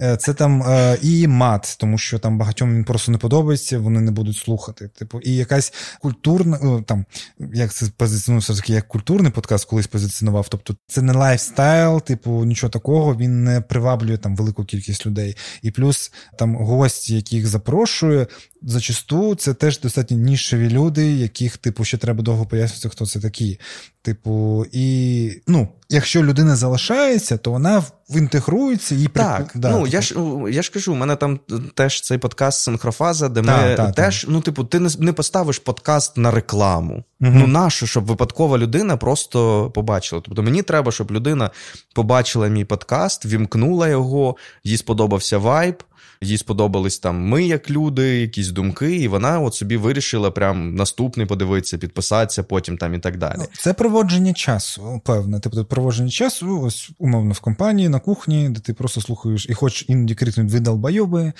[0.00, 4.00] е, це там е, і мат, тому що там багатьом він просто не подобається, вони
[4.00, 4.88] не будуть слухати.
[4.88, 7.04] Типу, і якась культурна, там
[7.54, 10.48] він як позиціонувався таки, як культурний подкаст колись позиціонував.
[10.48, 15.36] Тобто це не лайфстайл, типу, нічого такого, він не приваблює там велику кількість людей.
[15.62, 18.26] І плюс там гості, яких запрошує,
[18.62, 23.60] зачасту це теж достатньо нішеві люди, яких, типу, ще треба довго пояснювати, хто це такі.
[24.02, 30.14] Типу, і ну, якщо людина залишається, то вона інтегрується і Так, да, ну я ж
[30.50, 31.40] я ж кажу, у мене там
[31.74, 33.46] теж цей подкаст Синхрофаза, де ми
[33.76, 34.30] та, теж, та.
[34.30, 37.04] ну, типу, ти не не поставиш подкаст на рекламу.
[37.20, 37.32] Угу.
[37.34, 40.22] Ну, нащо, щоб випадкова людина просто побачила.
[40.24, 41.50] Тобто мені треба, щоб людина
[41.94, 45.82] побачила мій подкаст, вімкнула його, їй сподобався вайб
[46.20, 51.26] їй сподобались там ми, як люди, якісь думки, і вона от собі вирішила прям наступний
[51.26, 53.40] подивитися, підписатися, потім там і так далі.
[53.58, 55.40] Це проводження часу, певне.
[55.40, 59.84] Тобто проводження часу, ось умовно в компанії, на кухні, де ти просто слухаєш і хоч
[59.88, 61.32] іноді крикнуть ви долбойоби.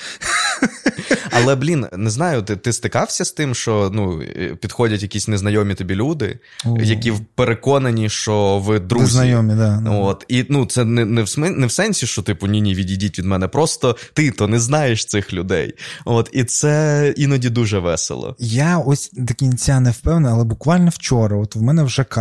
[1.31, 4.23] Але, блін, не знаю, ти ти стикався з тим, що ну,
[4.61, 6.77] підходять якісь незнайомі тобі люди, О.
[6.81, 9.05] які переконані, що ви друзі.
[9.05, 9.83] Незнайомі, да.
[9.91, 10.25] От.
[10.29, 13.49] І ну, це не не, в не в сенсі, що, типу, ні-ні, відійдіть від мене.
[13.49, 15.75] Просто ти то не знаєш цих людей.
[16.05, 16.31] От.
[16.33, 18.37] І це іноді дуже весело.
[18.39, 22.19] Я ось до кінця не впевнений, але буквально вчора, от в мене в ЖК,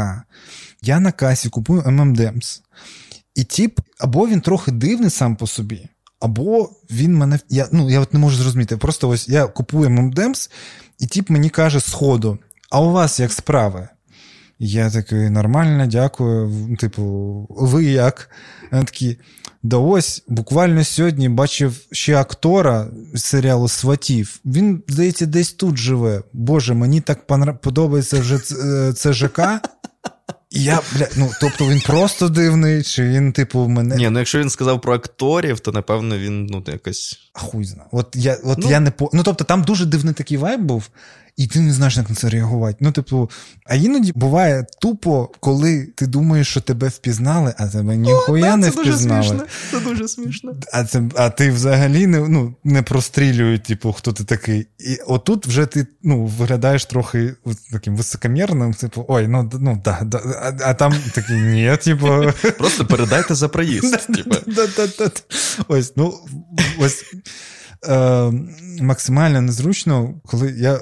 [0.82, 2.62] я на касі купую M&M's.
[3.36, 5.90] І тіп, або він трохи дивний сам по собі.
[6.20, 7.40] Або він мене.
[7.50, 8.78] Я ну, я от не можу зрозуміти.
[8.78, 10.50] Просто ось я купую M&M's,
[11.00, 12.38] і тіп мені каже з ходу:
[12.70, 13.90] а у вас як справи?
[14.60, 16.76] Я такий нормально, дякую.
[16.80, 17.04] Типу,
[17.50, 18.30] ви як?
[18.72, 19.20] Такий,
[19.64, 24.40] да ось буквально сьогодні бачив ще актора з серіалу Сватів.
[24.46, 26.22] Він, здається, десь тут живе.
[26.34, 27.28] Боже, мені так
[27.62, 28.40] подобається вже
[28.94, 29.40] це ЖК.
[30.52, 33.96] Я, бля, ну, тобто він просто дивний, чи він, типу, мене.
[33.96, 37.20] Ні, ну якщо він сказав про акторів, то напевно він ну, якось.
[37.34, 37.86] А хуй зна.
[37.92, 39.10] От я от ну, я не по.
[39.14, 40.90] Ну, тобто, там дуже дивний такий вайб був
[41.38, 42.78] і ти не знаєш, як на це реагувати.
[42.80, 43.30] Ну, типу,
[43.66, 48.72] а іноді буває тупо, коли ти думаєш, що тебе впізнали, а тебе ніхуя О, не
[48.72, 49.22] це впізнали.
[49.22, 49.46] Дуже смішно.
[49.72, 50.56] Це дуже смішно.
[50.74, 54.68] А це, а ти взагалі не ну, не прострілюють, типу, хто ти такий.
[54.80, 57.34] І отут вже ти ну, виглядаєш трохи
[57.72, 60.18] таким високомірним, типу, ой, ну ну да, да.
[60.18, 62.08] А, а там такий, ні, типу.
[62.58, 64.08] Просто передайте за проїзд.
[64.08, 64.36] типу.
[65.68, 66.14] Ось, ну,
[66.80, 67.04] ось.
[67.88, 68.32] Е,
[68.82, 70.80] максимально незручно, коли я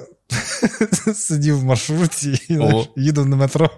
[1.15, 3.69] Сидів в маршруті і знаєш, їду на метро,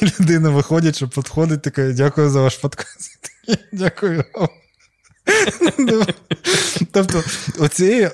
[0.00, 3.30] і людина виходить, що підходить, така, дякую за ваш подкаст.
[3.72, 4.48] Дякую вам.
[6.92, 7.22] Тобто,
[7.58, 8.10] оцієї,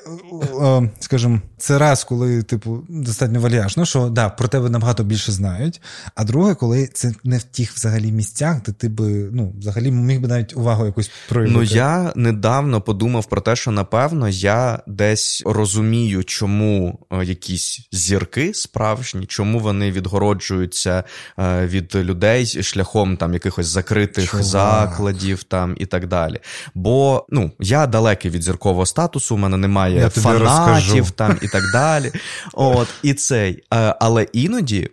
[1.00, 5.80] скажімо, це раз, коли, типу, достатньо вальяжно, що да, про тебе набагато більше знають.
[6.14, 10.20] А друге, коли це не в тих взагалі місцях, де ти би ну, взагалі міг
[10.20, 11.58] би навіть увагу якусь проявити.
[11.58, 18.54] Ну я недавно подумав про те, що напевно я десь розумію, чому е, якісь зірки
[18.54, 21.04] справжні, чому вони відгороджуються
[21.38, 24.46] е, від людей шляхом там якихось закритих Чувак.
[24.46, 26.40] закладів там і так далі.
[26.74, 31.72] Бо ну я далекий від зіркового статусу, у мене немає я фанатів там і так
[31.72, 32.12] далі.
[32.52, 33.52] От і цей.
[33.74, 34.90] Е, але іноді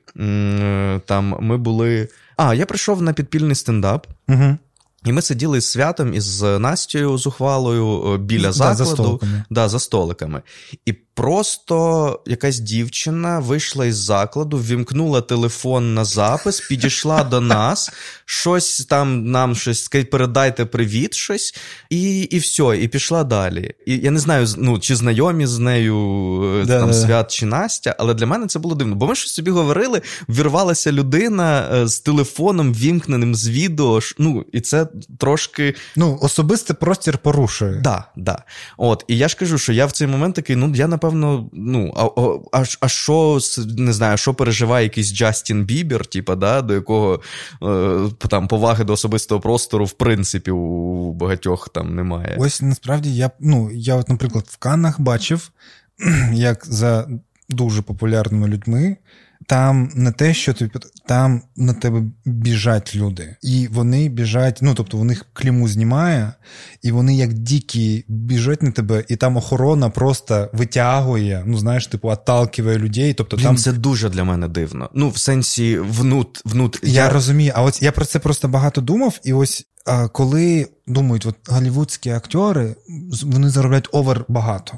[1.06, 2.08] там ми були.
[2.38, 4.08] А, я прийшов на підпільний стендап.
[4.30, 4.58] Угу.
[5.06, 10.41] І ми сиділи з святом із Настю Зухвалою біля закладу да, за да, за столиками.
[10.86, 17.91] І просто якась дівчина вийшла із закладу, вімкнула телефон на запис, підійшла до нас,
[18.26, 21.56] щось там нам щось передайте привіт, щось,
[21.89, 23.74] і і все, і пішла далі.
[23.86, 25.97] І я не знаю, ну, чи знайомі з нею
[26.62, 26.93] е, да, там да.
[26.93, 28.95] свят чи Настя, але для мене це було дивно.
[28.95, 34.00] Бо ми щось собі говорили, вірвалася людина е, з телефоном, вімкненим з відео.
[34.17, 35.76] Ну, і це трошки.
[35.95, 37.76] Ну, особистий простір порушує.
[37.84, 38.43] Да, да.
[38.78, 41.94] От, І я ж кажу, що я в цей момент такий, ну, я напевно, ну,
[41.96, 42.06] а
[42.60, 43.40] а, а що
[43.78, 47.22] не знаю, що переживає якийсь Джастін Бібер, типа, да, до якого
[47.64, 52.38] е, там поваги до особистого простору, в принципі, у багатьох там немає.
[52.40, 55.52] Ось насправді я, ну, я, от, наприклад, в Каннах бачив,
[56.34, 57.08] як за
[57.50, 58.98] дуже популярними людьми
[59.52, 60.72] там не те, що тобі
[61.08, 64.60] там на тебе біжать люди, і вони біжать.
[64.62, 66.34] Ну тобто, у них кліму знімає,
[66.82, 71.44] і вони як дикі біжать на тебе, і там охорона просто витягує.
[71.46, 73.14] Ну знаєш, типу, отталкиває людей.
[73.14, 74.90] Тобто Блін, там це дуже для мене дивно.
[74.94, 76.80] Ну, в сенсі, внут, внут.
[76.84, 79.66] Я, я розумію, а от я про це просто багато думав, і ось.
[80.12, 82.76] Коли думають, от голівудські актори
[83.24, 84.74] вони заробляють овер багато.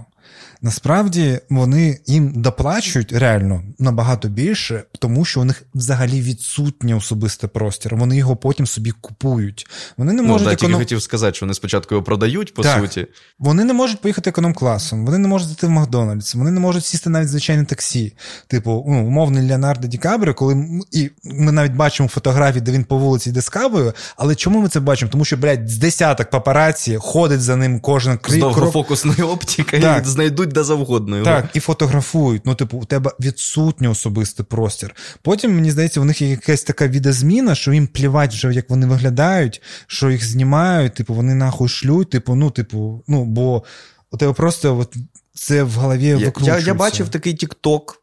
[0.66, 7.96] Насправді вони їм доплачують реально набагато більше, тому що у них взагалі відсутній особистий простір.
[7.96, 9.68] Вони його потім собі купують.
[9.98, 10.72] Вони не ну, можуть да, економ...
[10.72, 12.82] тільки хотів сказати, що вони спочатку його продають, по так.
[12.82, 13.08] суті.
[13.40, 17.10] Вони не можуть поїхати економ-класом, вони не можуть зайти в Макдональдс, вони не можуть сісти
[17.10, 18.16] навіть звичайне таксі.
[18.48, 22.98] Типу, ну, умовний Леонардо Ді Кабріо, коли і ми навіть бачимо фотографії, де він по
[22.98, 23.94] вулиці йде з кавою.
[24.18, 25.12] Але чому ми це бачимо?
[25.12, 28.38] Тому що, блядь, з десяток папараці ходить за ним кожен крик.
[28.38, 31.18] З довгофокусною оптикою знайдуть де завгодно.
[31.18, 31.26] Його.
[31.26, 32.46] Так, і фотографують.
[32.46, 34.96] Ну, типу, у тебе відсутній особистий простір.
[35.22, 38.88] Потім, мені здається, у них є якась така відозміна, що їм плівать вже, як вони
[38.88, 43.64] виглядають, що їх знімають, типу, вони нахуй шлють, типу, ну, типу, ну, бо
[44.12, 44.96] у тебе просто от
[45.34, 46.60] це в голові я, викручується.
[46.60, 48.02] Я, я бачив такий тікток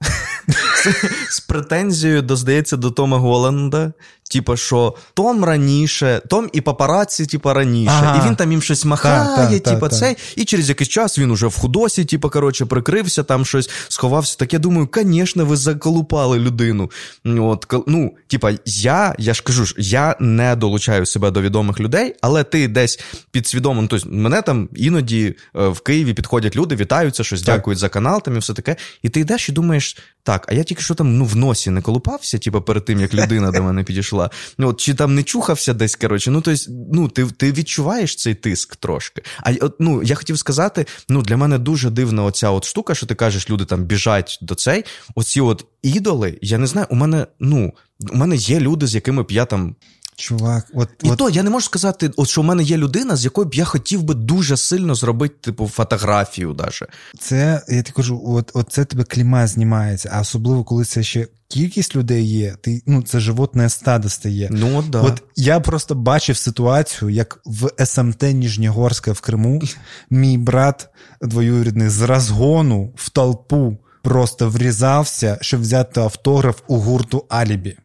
[1.31, 3.93] з претензією, до, здається, до Тома Голланда.
[4.31, 8.23] Типа, що Том раніше, Том і папараці, типа, раніше, ага.
[8.25, 11.57] і він там їм щось махає, типа, цей, і через якийсь час він уже в
[11.57, 14.37] худосі, типа, коротше, прикрився, там щось сховався.
[14.39, 16.91] Так я думаю, звісно, ви заколупали людину.
[17.25, 22.45] От, ну, типа, я я ж кажу, я не долучаю себе до відомих людей, але
[22.45, 27.43] ти десь підсвідомо, ну, тобто мене там іноді е, в Києві підходять люди, вітаються, щось
[27.43, 28.77] дякують за канал там і все таке.
[29.03, 31.83] І ти йдеш і думаєш, так, а я тільки що там ну, в носі не
[31.83, 34.31] колупався, типа, перед тим, як людина до мене підійшла вийшла.
[34.59, 36.31] Ну, от, Чи там не чухався десь, коротше.
[36.31, 39.23] Ну, тобто, ну, ти ти відчуваєш цей тиск трошки.
[39.43, 43.15] А ну, я хотів сказати: ну, для мене дуже дивна оця от штука, що ти
[43.15, 44.85] кажеш, люди там біжать до цей.
[45.15, 47.73] Оці от ідоли, я не знаю, у мене, ну,
[48.13, 49.77] у мене є люди, з якими б я там.
[50.17, 51.19] Чувак, от і от...
[51.19, 53.65] то я не можу сказати, от що в мене є людина, з якою б я
[53.65, 56.53] хотів би дуже сильно зробити, типу, фотографію.
[56.53, 56.87] Даже.
[57.19, 61.27] Це я ти кажу, от, от це тебе кліма знімається, а особливо коли це ще
[61.49, 64.49] кількість людей є, ти ну це животне стадо стає.
[64.51, 65.01] Ну да.
[65.01, 69.63] От я просто бачив ситуацію, як в СМТ Ніжнігорська в Криму
[70.11, 70.89] мій брат
[71.23, 77.77] двоюрідний з розгону в толпу просто врізався, щоб взяти автограф у гурту Алібі.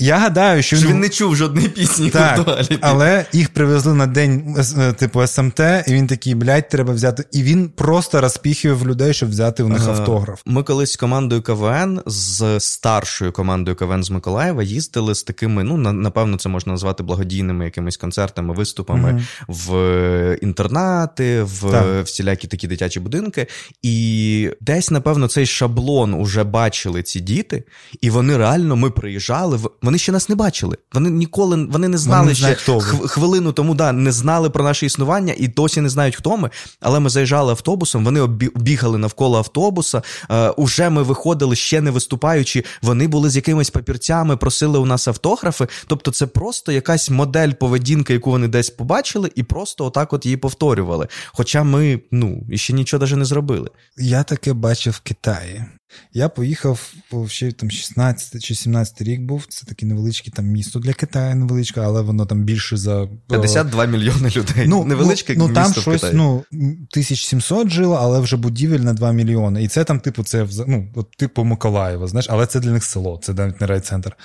[0.00, 4.06] Я гадаю, що він, він не чув жодної пісні так, в Але їх привезли на
[4.06, 7.24] день е, типу СМТ, і він такий, блядь, треба взяти.
[7.32, 10.40] І він просто розпіхував людей, щоб взяти у них автограф.
[10.46, 15.76] Ми колись з командою КВН, з старшою командою КВН з Миколаєва, їздили з такими, ну,
[15.76, 22.04] напевно, це можна назвати благодійними якимись концертами, виступами mm в інтернати, в так.
[22.04, 23.46] всілякі такі дитячі будинки.
[23.82, 27.64] І десь, напевно, цей шаблон уже бачили ці діти,
[28.00, 29.56] і вони реально ми приїжджали.
[29.56, 30.76] в Вони ще нас не бачили.
[30.92, 33.08] Вони ніколи вони не знали вони не ще хто ви.
[33.08, 36.50] хвилину тому, да, не знали про наше існування і досі не знають, хто ми.
[36.80, 40.02] Але ми заїжджали автобусом, вони бігали навколо автобуса.
[40.30, 42.64] Е, уже ми виходили, ще не виступаючи.
[42.82, 45.68] Вони були з якимись папірцями, просили у нас автографи.
[45.86, 50.36] Тобто, це просто якась модель поведінки, яку вони десь побачили, і просто отак от її
[50.36, 51.08] повторювали.
[51.32, 53.70] Хоча ми ну і ще нічого навіть не зробили.
[53.96, 55.64] Я таке бачив в Китаї.
[56.12, 59.46] Я поїхав по ще там 16 чи 17 рік був.
[59.48, 63.86] Це таке невеличке там місто для Китаю, невеличке, але воно там більше за е, 52
[63.86, 64.66] мільйони людей.
[64.66, 66.14] Ну, Невеличке ну, місто там в щось Китаї.
[66.14, 69.62] ну 1700 жило, але вже будівель на 2 мільйони.
[69.62, 73.20] І це там, типу, це ну, от, типу Миколаєва, знаєш, але це для них село,
[73.22, 74.16] це навіть не райцентр.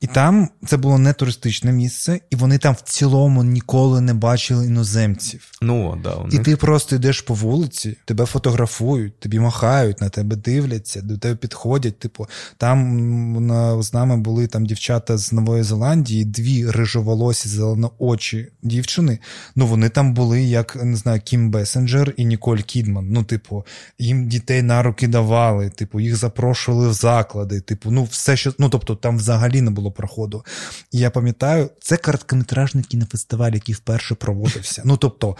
[0.00, 4.66] І там це було не туристичне місце, і вони там в цілому ніколи не бачили
[4.66, 5.50] іноземців.
[5.62, 10.36] Ну, да, у І ти просто йдеш по вулиці, тебе фотографують, тобі махають, на тебе
[10.36, 11.98] дивляться, до тебе підходять.
[11.98, 19.18] Типу, там на, з нами були там дівчата з Нової Зеландії, дві рижоволосі, зеленоочі дівчини.
[19.54, 23.08] Ну вони там були як не знаю, Кім Бесенджер і Ніколь Кідман.
[23.10, 23.64] Ну, типу,
[23.98, 27.60] їм дітей на руки давали, типу, їх запрошували в заклади.
[27.60, 30.44] Типу, ну все, що ну тобто там взагалі не було проходу.
[30.92, 34.82] І я пам'ятаю, це короткометражний кінофестиваль, який вперше проводився.
[34.84, 35.36] Ну тобто.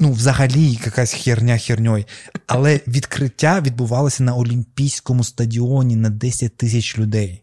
[0.00, 2.04] Ну, взагалі, якась херня херньою.
[2.46, 7.42] Але відкриття відбувалося на Олімпійському стадіоні на 10 тисяч людей.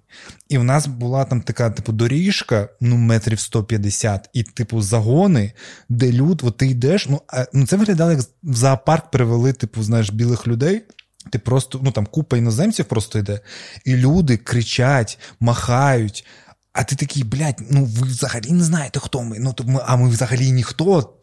[0.49, 5.51] І в нас була там така, типу, доріжка, ну, метрів 150, і, типу, загони,
[5.89, 7.09] де люд, от ти йдеш.
[7.09, 10.81] Ну, а, ну це виглядало, як в зоопарк привели, типу, знаєш, білих людей.
[11.29, 13.39] Ти просто, ну там купа іноземців просто йде,
[13.85, 16.25] і люди кричать, махають.
[16.73, 19.39] А ти такий, блядь, ну ви взагалі не знаєте, хто ми.
[19.39, 21.13] Ну то ми, а ми взагалі ніхто.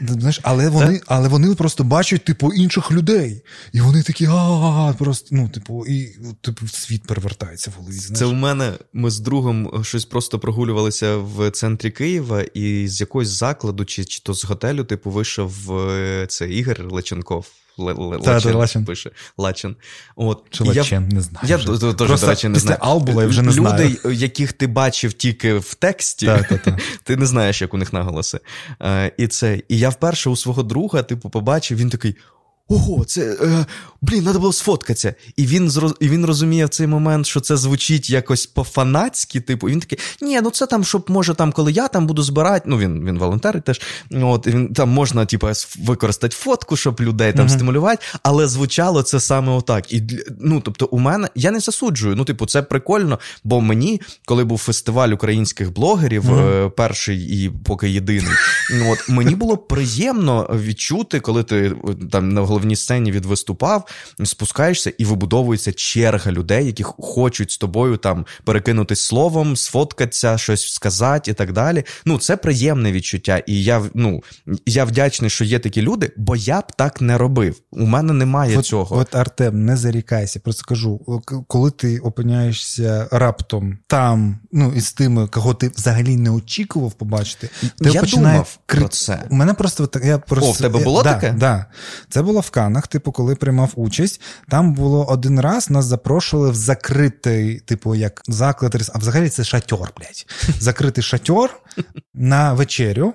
[0.00, 3.42] Знаєш, але вони, але вони просто бачать, типу, інших людей.
[3.72, 7.94] І вони такі, а просто, ну, типу, і типу, світ перевертається в голові.
[7.94, 8.18] Знаєш?
[8.18, 13.28] Це у мене ми з другом щось просто прогулювалися в центрі Києва, і з якогось
[13.28, 17.46] закладу, чи, чи то з готелю, типу, вийшов е, це Ігор Леченков.
[17.80, 19.10] Л- Л- Лачин пише.
[19.38, 19.76] Лачин.
[20.16, 20.42] От.
[20.50, 21.46] Чи Лачен, не знаю.
[21.48, 22.78] Я теж, Просто до речі, не знаю.
[22.80, 23.96] Албула я вже не Люди, знаю.
[24.12, 26.30] яких ти бачив тільки в тексті,
[27.02, 28.40] ти не знаєш, як у них наголоси.
[28.82, 29.62] Е, і це.
[29.68, 32.16] І я вперше у свого друга, типу, побачив, він такий.
[32.72, 33.66] Ого, це е,
[34.02, 35.14] блін, треба було сфоткатися.
[35.36, 39.40] І він і він розуміє в цей момент, що це звучить якось по-фанатськи.
[39.40, 42.22] Типу, і він такий, ні, ну це там, щоб може, там, коли я там буду
[42.22, 42.64] збирати.
[42.68, 43.80] Ну він він волонтер теж.
[44.22, 47.54] От він там можна, типу, використати фотку, щоб людей там Мгм.
[47.54, 49.92] стимулювати, але звучало це саме отак.
[49.92, 50.02] І
[50.40, 52.16] ну, тобто, у мене я не засуджую.
[52.16, 57.90] Ну, типу, це прикольно, бо мені, коли був фестиваль українських блогерів, е, перший і поки
[57.90, 58.32] єдиний,
[58.74, 61.72] ну, от мені було приємно відчути, коли ти е,
[62.10, 63.86] там на головній сцені відвиступав,
[64.24, 71.30] спускаєшся і вибудовується черга людей, які хочуть з тобою там перекинутись словом, сфоткатися, щось сказати
[71.30, 71.84] і так далі.
[72.04, 73.42] Ну, це приємне відчуття.
[73.46, 74.22] І я ну
[74.66, 77.56] я вдячний, що є такі люди, бо я б так не робив.
[77.70, 78.98] У мене немає От, цього.
[78.98, 85.26] от Артем, не зарікайся, просто кажу, коли ти опиняєшся раптом там, ну і з тими,
[85.26, 89.26] кого ти взагалі не очікував побачити, ти Я починає думав про це.
[89.30, 91.32] У мене просто так, я просто О, в тебе було да, таке?
[91.32, 91.66] Да.
[92.08, 94.20] Це було в Канах, типу, коли приймав участь.
[94.48, 99.92] Там було один раз, нас запрошували в закритий, типу, як заклад, а взагалі це шатьор,
[99.96, 100.26] блядь.
[100.58, 101.50] Закритий шатьор
[102.14, 103.14] на вечерю,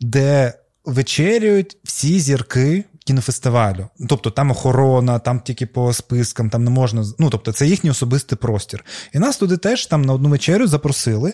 [0.00, 3.88] де вечерюють всі зірки кінофестивалю.
[4.08, 7.04] Тобто там охорона, там тільки по спискам, там не можна.
[7.18, 8.84] Ну, тобто, це їхній особистий простір.
[9.12, 11.32] І нас туди теж там на одну вечерю запросили.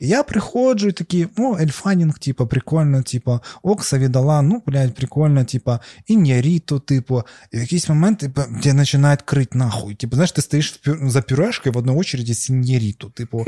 [0.00, 5.44] І я приходжу і такий, о, Ельфанінг, типа, прикольно, типа, Окса віддала, ну, блядь, прикольно,
[5.44, 7.22] типа, Ін'яріто, типу.
[7.52, 9.94] І в якийсь момент типу, тебе починають крити нахуй.
[9.94, 13.46] Типу, знаєш, ти стоїш за пюрешкою в одній очереді з Ін'яріто, типу.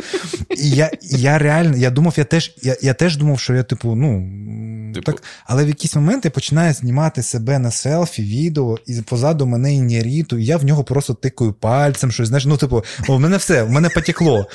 [0.56, 3.94] І я, я реально, я думав, я теж, я, я теж думав, що я, типу,
[3.94, 4.30] ну,
[4.94, 5.12] Типу.
[5.12, 9.74] так, але в якийсь момент я починаю знімати себе на селфі, відео, і позаду мене
[9.74, 13.62] Ін'яріто, і я в нього просто тикаю пальцем, щось, знаєш, ну, типу, в мене все,
[13.62, 14.46] в мене потекло.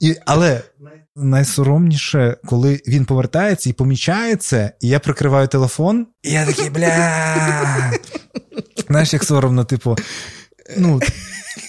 [0.00, 0.62] І, але
[1.16, 7.92] найсоромніше, коли він повертається і помічає це, і я прикриваю телефон, і я такий, бля.
[8.88, 9.96] Знаєш, як соромно, типу,
[10.76, 11.00] ну,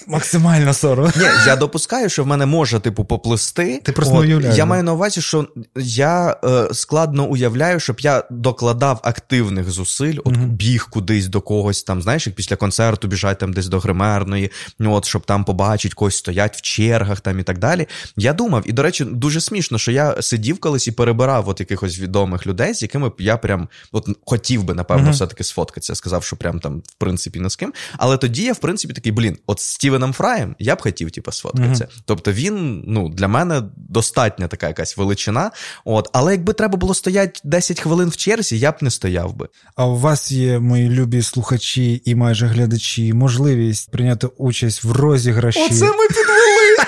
[0.08, 1.12] максимально соромно.
[1.18, 3.82] Ні, я допускаю, що в мене може, типу, поплисти.
[3.84, 8.00] Ти просто не От, уявляєш, Я маю на увазі, що я е, складно уявляю, щоб
[8.00, 10.50] я докладав активних зусиль, от Мгм.
[10.50, 14.94] біг кудись до когось, там, знаєш, як після концерту біжать там десь до гримерної, ну,
[14.94, 17.88] от, щоб там побачить когось стоять в чергах там і так далі.
[18.18, 22.00] Я думав, і до речі, дуже смішно, що я сидів колись і перебирав от якихось
[22.00, 25.12] відомих людей, з якими я прям от хотів би, напевно, Мгм.
[25.14, 25.96] все-таки сфоткатися.
[25.96, 27.74] Сказав, що прям там, в принципі, не з ким.
[27.98, 31.32] Але тоді я, в принципі, такий, блін, от з Стівеном Фраєм я б хотів, типу,
[31.32, 31.84] сфоткатися.
[31.84, 32.02] Mm-hmm.
[32.06, 35.52] Тобто він ну, для мене достатня така якась величина.
[35.86, 39.48] От, Але якби треба було стояти 10 хвилин в черзі, я б не стояв би.
[39.76, 45.60] А у вас є, мої любі слухачі і майже глядачі, можливість прийняти участь в розіграші.
[45.60, 46.87] Оце ми підвели!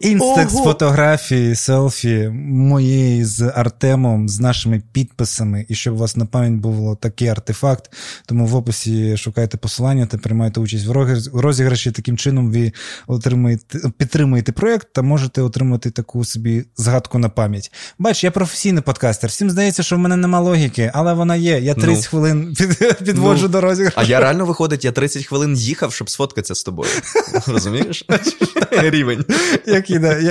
[0.00, 6.52] Інстекс фотографії, селфі моєї з Артемом, з нашими підписами, і щоб у вас на пам'ять
[6.52, 7.92] було такий артефакт.
[8.26, 11.90] Тому в описі шукайте посилання та приймайте участь в розіграші.
[11.90, 12.72] Таким чином ви
[13.06, 17.72] отримуєте, підтримуєте проєкт та можете отримати таку собі згадку на пам'ять.
[17.98, 19.30] Бач, я професійний подкастер.
[19.30, 21.60] Всім здається, що в мене нема логіки, але вона є.
[21.60, 23.96] Я 30 ну, хвилин під, підводжу ну, до розіграшу.
[24.00, 26.90] А я реально виходить, я 30 хвилин їхав, щоб сфоткатися з тобою.
[27.46, 28.03] Розумієш?
[28.70, 29.24] Рівень.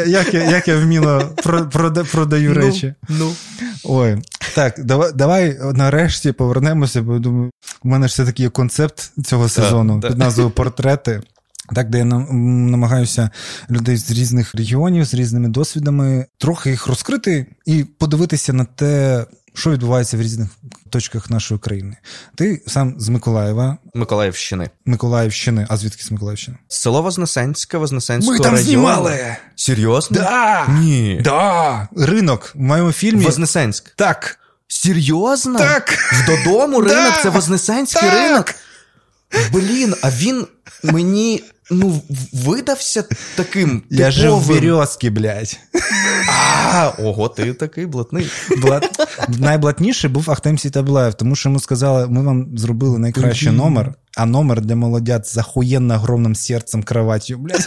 [0.07, 1.29] Як, я, як я вміло
[2.11, 2.93] продаю ну, речі.
[3.09, 3.33] Ну.
[3.83, 4.17] Ой,
[4.55, 7.51] так, давай давай нарешті повернемося, бо думаю,
[7.83, 11.21] у мене ж все таки є концепт цього сезону під назвою Портрети.
[11.75, 13.29] Так, де я намагаюся
[13.69, 19.71] людей з різних регіонів, з різними досвідами, трохи їх розкрити і подивитися на те, що
[19.71, 20.49] відбувається в різних
[20.89, 21.97] точках нашої країни.
[22.35, 23.77] Ти сам з Миколаєва.
[23.93, 24.69] Миколаївщини.
[24.85, 25.67] Миколаївщини.
[25.69, 26.57] А звідки з Миколаївщини?
[26.67, 28.69] Село Вознесенське, Вознесенського Ми там району.
[28.71, 29.35] знімали!
[29.55, 30.17] Серйозно?
[30.17, 30.65] Да!
[30.67, 31.21] Ні.
[31.23, 31.87] Да!
[31.97, 33.25] Ринок в моєму фільмі.
[33.25, 33.89] Вознесенськ.
[33.95, 34.39] Так.
[34.67, 35.59] Серйозно?
[35.59, 35.97] Так.
[36.27, 38.55] Додому ринок, це Вознесенський ринок.
[39.51, 40.47] Блін, а він
[40.83, 42.01] мені ну,
[42.33, 43.03] видався
[43.35, 43.83] таким.
[43.89, 44.61] Я жив в типовим.
[44.61, 45.59] Березці, блядь.
[46.73, 48.29] А, ого, ти такий блатний.
[48.57, 49.09] Блат...
[49.39, 53.57] Найблатніший був Ахтем Сітаблаєв, тому що ми сказали, ми вам зробили найкращий Блін.
[53.57, 57.65] номер, а номер для молодят з охуєнно огромним серцем кроватью, блядь.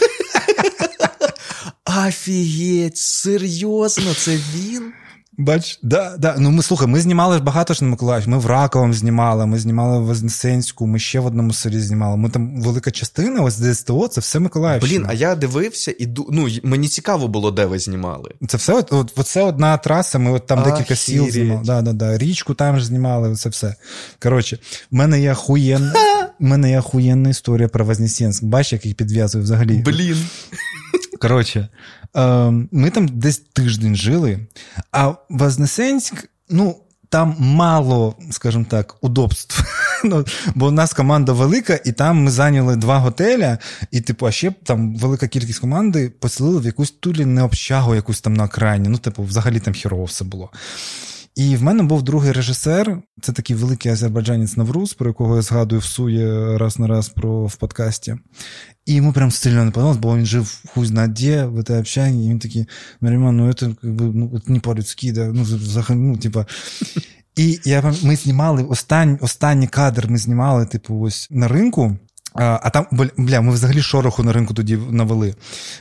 [2.07, 4.91] Офігеть, серйозно, це він?
[5.39, 6.35] Бач, да, да.
[6.39, 8.29] Ну ми слухай, ми знімали ж багато ж на Миколаїв.
[8.29, 12.17] Ми в Раковому знімали, ми знімали в Вознесенську, ми ще в одному селі знімали.
[12.17, 14.99] Ми там велика частина, ось ДСТО, це все Миколаївщина.
[14.99, 18.31] Блін, а я дивився і ну, мені цікаво було, де ви знімали.
[18.47, 21.33] Це все от, от, от це одна траса, ми от там декілька сіл Охереть.
[21.33, 21.61] знімали.
[21.65, 22.17] Да, да, да.
[22.17, 23.75] Річку там ж знімали, це все.
[24.19, 24.59] Коротше,
[24.91, 25.93] в мене є охуєнна,
[26.39, 28.43] в мене є охуєнна історія про Вознесенськ.
[28.43, 29.77] Бач, як їх підв'язую взагалі.
[29.77, 30.17] Блін.
[31.19, 31.67] Коротше,
[32.15, 34.39] е, ми там десь тиждень жили,
[34.91, 36.75] а Вознесенськ, ну.
[37.09, 39.63] Там мало, скажімо так, удобств.
[40.03, 43.57] ну, бо у нас команда велика, і там ми зайняли два готеля,
[43.91, 48.21] і, типу, а ще там велика кількість команди поселили в якусь тулі не общагу, якусь
[48.21, 48.89] там на окраїні.
[48.89, 50.49] Ну, типу, взагалі там хірово все було.
[51.36, 55.80] І в мене був другий режисер, це такий великий азербайджанець Навруз, про якого я згадую
[55.80, 58.16] в сує раз на раз про в подкасті.
[58.86, 62.24] І йому прям сильно не подобалось, бо він жив хуй зна де, в этой общаге,
[62.24, 62.66] і він такий,
[63.00, 66.46] Наріман, ну це как бы, ну, это не по-людськи, да, ну, взагалі, ну, типа.
[67.36, 71.96] І я, пам- ми знімали останній, останній кадр ми знімали, типу, ось на ринку.
[72.34, 75.34] А, а там, бля, бля, ми взагалі шороху на ринку тоді навели.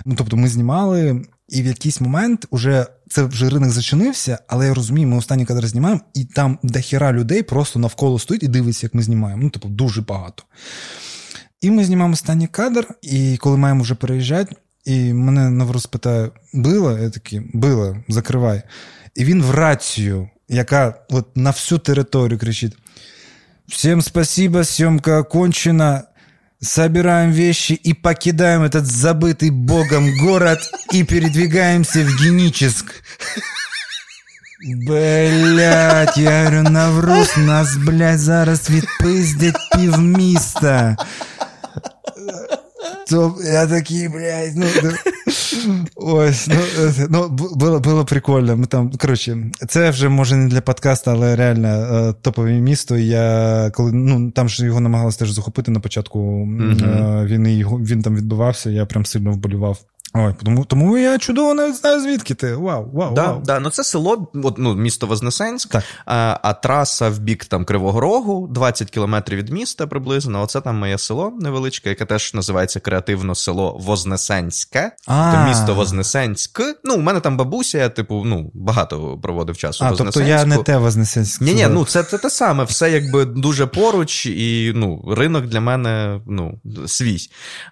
[0.06, 4.75] Ну, тобто, ми знімали, і в якийсь момент уже це вже ринок зачинився, але я
[4.75, 8.95] розумію, ми останній кадр знімаємо, і там дохіра людей просто навколо стоїть і дивиться, як
[8.95, 9.43] ми знімаємо.
[9.43, 10.43] Ну, типу, дуже багато.
[11.61, 16.99] І ми знімаємо останній кадр, і коли маємо вже переїжджати, і мене Навроз питає: било?
[16.99, 18.63] Я такий, било, закривай.
[19.15, 22.77] І він в рацію, яка от на всю територію кричить:
[23.69, 26.03] Всем спасибо, съемка окончена.
[26.62, 30.60] Собираем вещи и покидаем этот забытый богом город
[30.92, 33.04] и передвигаемся в Геническ.
[34.86, 40.98] Блять, я говорю, Навруз, нас, блядь, зараз відпиздять півміста.
[43.10, 44.92] То я такий, блядь, ну, ну,
[45.97, 46.55] Ось, ну,
[46.85, 48.57] е, ну, було, було прикольно.
[48.57, 49.39] Ми там, коротше,
[49.69, 52.99] це вже може не для подкасту, але реально е, топове місто.
[52.99, 56.85] Я коли ну там ж його намагалися теж захопити на початку Мгм.
[56.85, 57.65] е, війни.
[57.65, 59.79] Він там відбувався, Я прям сильно вболівав.
[60.19, 62.55] Ой, тому, тому я чудово навіть знаю, звідки ти.
[62.55, 63.43] Вау, вау, Да, вау.
[63.45, 65.85] да, ну це село, от, ну, місто Вознесенськ, Так.
[66.07, 70.43] а, а траса в бік там Кривого Рогу, 20 кілометрів від міста приблизно.
[70.43, 74.93] Оце там моє село невеличке, яке теж називається креативно село Вознесенське.
[75.07, 75.33] А.
[75.33, 76.61] То місто Вознесенськ.
[76.85, 80.59] Ну, у мене там бабуся, я, типу, ну, багато проводив часу А, тобто я не
[80.59, 81.41] те Вознесенськ.
[81.41, 85.61] Ні, ні, ну це, це те саме, все якби дуже поруч, і ну, ринок для
[85.61, 87.19] мене ну, свій.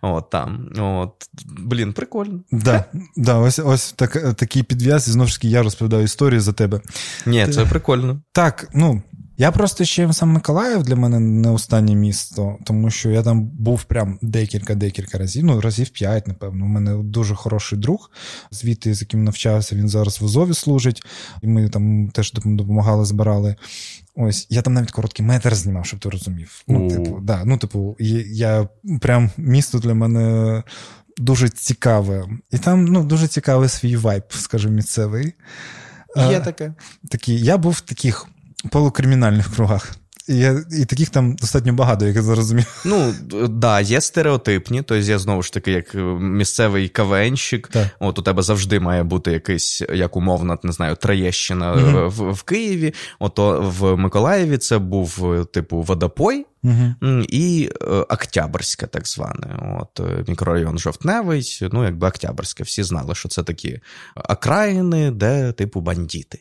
[0.03, 0.69] От там.
[0.79, 1.13] От,
[1.59, 2.34] блін, прикольно.
[2.53, 2.85] Да,
[3.17, 6.81] да, ось ось так, такий підв'яз, і знову ж таки я розповідаю історію за тебе.
[7.27, 8.21] Ні, це прикольно.
[8.33, 9.03] Так, ну,
[9.37, 13.85] Я просто ще сам Миколаїв для мене не останнє місто, тому що я там був
[13.85, 15.45] прям декілька-декілька разів.
[15.45, 16.65] Ну, разів п'ять, напевно.
[16.65, 18.11] У мене дуже хороший друг,
[18.51, 21.03] звідти, з яким навчався, він зараз в Азові служить,
[21.43, 23.57] і ми там теж допомагали, збирали.
[24.17, 26.63] Ось, я там навіть короткий метр знімав, щоб ти розумів.
[26.69, 28.69] Ну, типу, да, ну, типу, я
[29.01, 30.63] прям місто для мене
[31.17, 32.29] дуже цікаве.
[32.51, 35.35] І там ну, дуже цікавий свій вайб, скажімо, місцевий.
[36.31, 36.75] Є таке.
[37.11, 38.27] Такі, Я був в таких
[38.71, 39.97] полукримінальних кругах.
[40.29, 40.49] І
[40.81, 42.83] і таких там достатньо багато, як я зрозумів.
[42.85, 43.15] Ну,
[43.49, 47.69] да, є стереотипні, тобто я знову ж таки, як місцевий кавенщик.
[47.69, 47.89] Так.
[47.99, 52.43] От у тебе завжди має бути якийсь, як умовно, не знаю, Троєщина mm в, в
[52.43, 52.95] Києві.
[53.19, 56.47] Ото в Миколаєві це був, типу, водопой.
[56.65, 57.25] Uh-huh.
[57.29, 59.79] І е, Октябрьська, так зване.
[59.81, 62.65] От е, мікрорайон Жовтневий, ну якби Октябрьська.
[62.65, 63.81] Всі знали, що це такі
[64.29, 66.39] окраїни, де, типу, бандіти.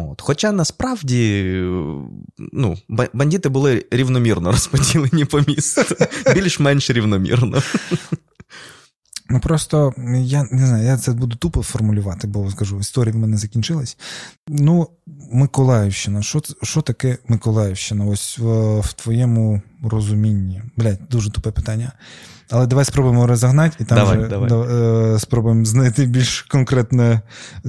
[0.00, 0.20] От.
[0.22, 1.52] Хоча насправді
[2.38, 2.78] ну,
[3.12, 5.96] бандити були рівномірно розподілені по місту,
[6.34, 7.62] більш-менш рівномірно.
[9.28, 13.36] Ну просто я не знаю, я це буду тупо формулювати, бо скажу, історія в мене
[13.36, 13.96] закінчилась.
[14.48, 14.88] Ну,
[15.32, 16.22] Миколаївщина.
[16.22, 18.04] Що що таке Миколаївщина?
[18.04, 20.62] Ось в, в твоєму розумінні?
[20.76, 21.92] Блять, дуже тупе питання.
[22.50, 24.50] Але давай спробуємо розогнати і там давай, вже давай.
[25.14, 27.20] Е, спробуємо знайти більш конкретне,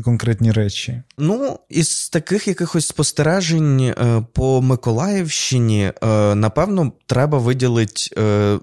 [0.04, 1.02] конкретні речі.
[1.18, 8.02] Ну, із таких якихось спостережень е, по Миколаївщині, е, напевно, треба виділити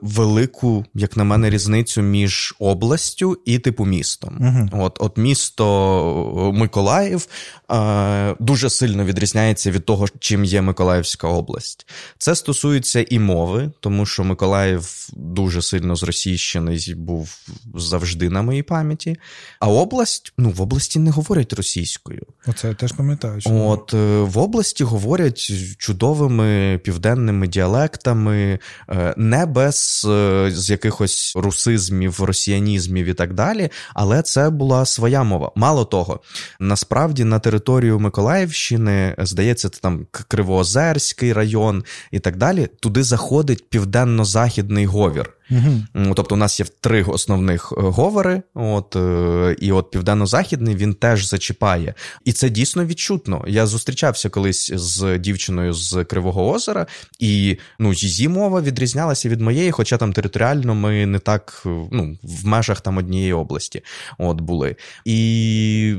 [0.03, 4.37] велику, як на мене, різницю між областю і типу містом.
[4.41, 4.85] Угу.
[4.85, 7.27] От, От місто Миколаїв
[8.41, 11.87] дуже сильно відрізняється від того, чим є Миколаївська область.
[12.19, 17.39] Це стосується і мови, тому що Миколаїв дуже сильно зросійщений був
[17.75, 19.17] завжди на моїй пам'яті.
[19.61, 22.23] А область, ну, в області не говорять російською.
[22.47, 23.41] Оце я теж пам'ятаю.
[23.41, 31.33] Що От е, в області говорять чудовими південними діалектами, е, не без е, з якихось
[31.37, 33.69] русизмів, росіянізмів і так далі.
[33.95, 35.53] Але це була своя мова.
[35.57, 36.21] Мало того,
[36.61, 42.69] насправді на територію Миколаївщини, здається, це там Кривоозерський район і так далі.
[42.81, 45.31] Туди заходить південно-західний говір.
[45.51, 46.15] Угу.
[46.17, 51.29] Тобто, у нас є три основних е, говори, от е, і от південно-західний він теж
[51.29, 51.95] зачіпає.
[52.25, 53.45] І це дійсно відчутно.
[53.49, 56.87] Я зустрічався колись з дівчиною з Кривого Озера,
[57.19, 62.47] і ну, її мова відрізнялася від моєї, хоча там територіально ми не так ну, в
[62.47, 63.83] межах там однієї області
[64.19, 64.77] от були.
[65.05, 65.97] І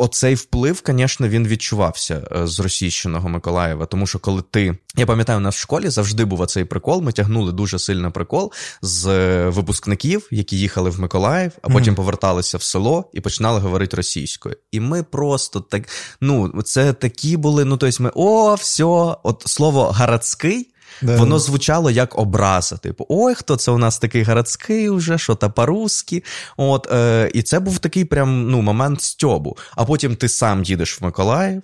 [0.00, 3.86] оцей вплив, звісно, він відчувався е, з російщеного Миколаєва.
[3.86, 4.78] Тому що коли ти.
[4.96, 7.02] Я пам'ятаю, у нас в школі завжди був оцей прикол.
[7.02, 9.06] Ми тягнули дуже сильно прикол з
[9.48, 11.96] випускників, які їхали в Миколаїв, а потім mm-hmm.
[11.96, 14.56] поверталися в село і починали говорити російською.
[14.72, 15.88] І ми просто так.
[16.20, 17.64] Ну, це такі були.
[17.64, 18.84] Ну, тобто ми о, все,
[19.22, 20.70] от слово «гарадський»
[21.02, 21.16] Да.
[21.16, 22.76] Воно звучало як образа.
[22.76, 26.24] Типу, ой, хто це у нас такий городський уже, що та по-русски.
[26.56, 29.56] От, е, І це був такий прям ну, момент стьобу.
[29.76, 31.62] А потім ти сам їдеш в Миколаїв.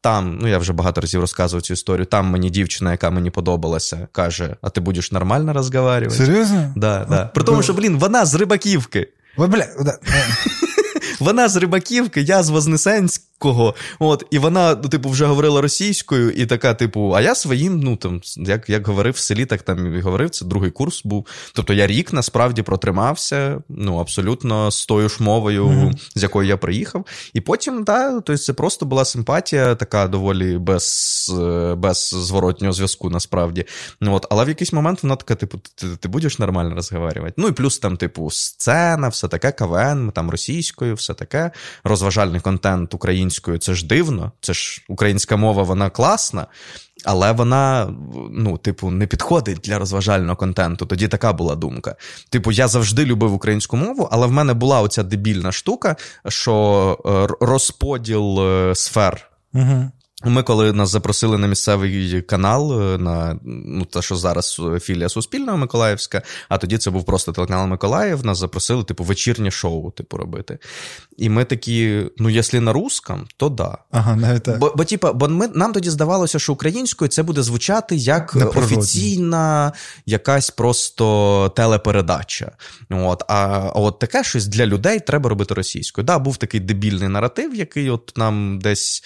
[0.00, 2.06] Там, ну я вже багато разів розказував цю історію.
[2.06, 6.26] Там мені дівчина, яка мені подобалася, каже: А ти будеш нормально розговаривати?
[6.26, 6.72] Серйозно?
[6.76, 7.24] Да, да.
[7.24, 9.08] При тому, що, блін, вона з Рибаківки.
[9.36, 9.66] Бля.
[11.20, 13.74] Вона з Рибаківки, я з Вознесенська кого.
[13.98, 17.96] От, І вона, ну, типу, вже говорила російською, і така, типу, а я своїм, ну
[17.96, 21.26] там, як як говорив в селі, так там і говорив, це другий курс був.
[21.54, 25.92] Тобто я рік насправді протримався, ну, абсолютно з тою ж мовою, mm-hmm.
[26.14, 27.04] з якою я приїхав.
[27.32, 31.08] І потім, да, тобто це просто була симпатія, така доволі без
[31.76, 33.64] без зворотнього зв'язку, насправді.
[34.00, 37.34] Ну, от, Але в якийсь момент вона така, типу, ти, ти будеш нормально розговорювати.
[37.36, 41.50] Ну і плюс там, типу, сцена, все таке, КВН, там російською, все таке,
[41.84, 43.58] розважальний контент український українською.
[43.58, 46.46] Це ж дивно, це ж українська мова, вона класна,
[47.04, 47.94] але вона,
[48.32, 50.86] ну, типу, не підходить для розважального контенту.
[50.86, 51.96] Тоді така була думка.
[52.30, 55.96] Типу, я завжди любив українську мову, але в мене була оця дебільна штука,
[56.28, 59.30] що е, розподіл е, сфер.
[59.54, 59.90] Угу.
[60.24, 65.58] Ми, коли нас запросили на місцевий канал, е, на ну те, що зараз філія Суспільного
[65.58, 70.58] Миколаївська, а тоді це був просто телеканал Миколаїв, нас запросили, типу, вечірнє шоу, типу, робити.
[71.16, 73.78] І ми такі: ну, якщо на русском, то да.
[73.90, 74.58] Ага, навіть так.
[74.58, 79.72] Бо, бо, типу, бо ми, нам тоді здавалося, що українською це буде звучати як офіційна
[80.06, 82.52] якась просто телепередача.
[82.90, 86.04] От, А от таке щось для людей треба робити російською.
[86.04, 89.02] Да, був такий дебільний наратив, який от нам десь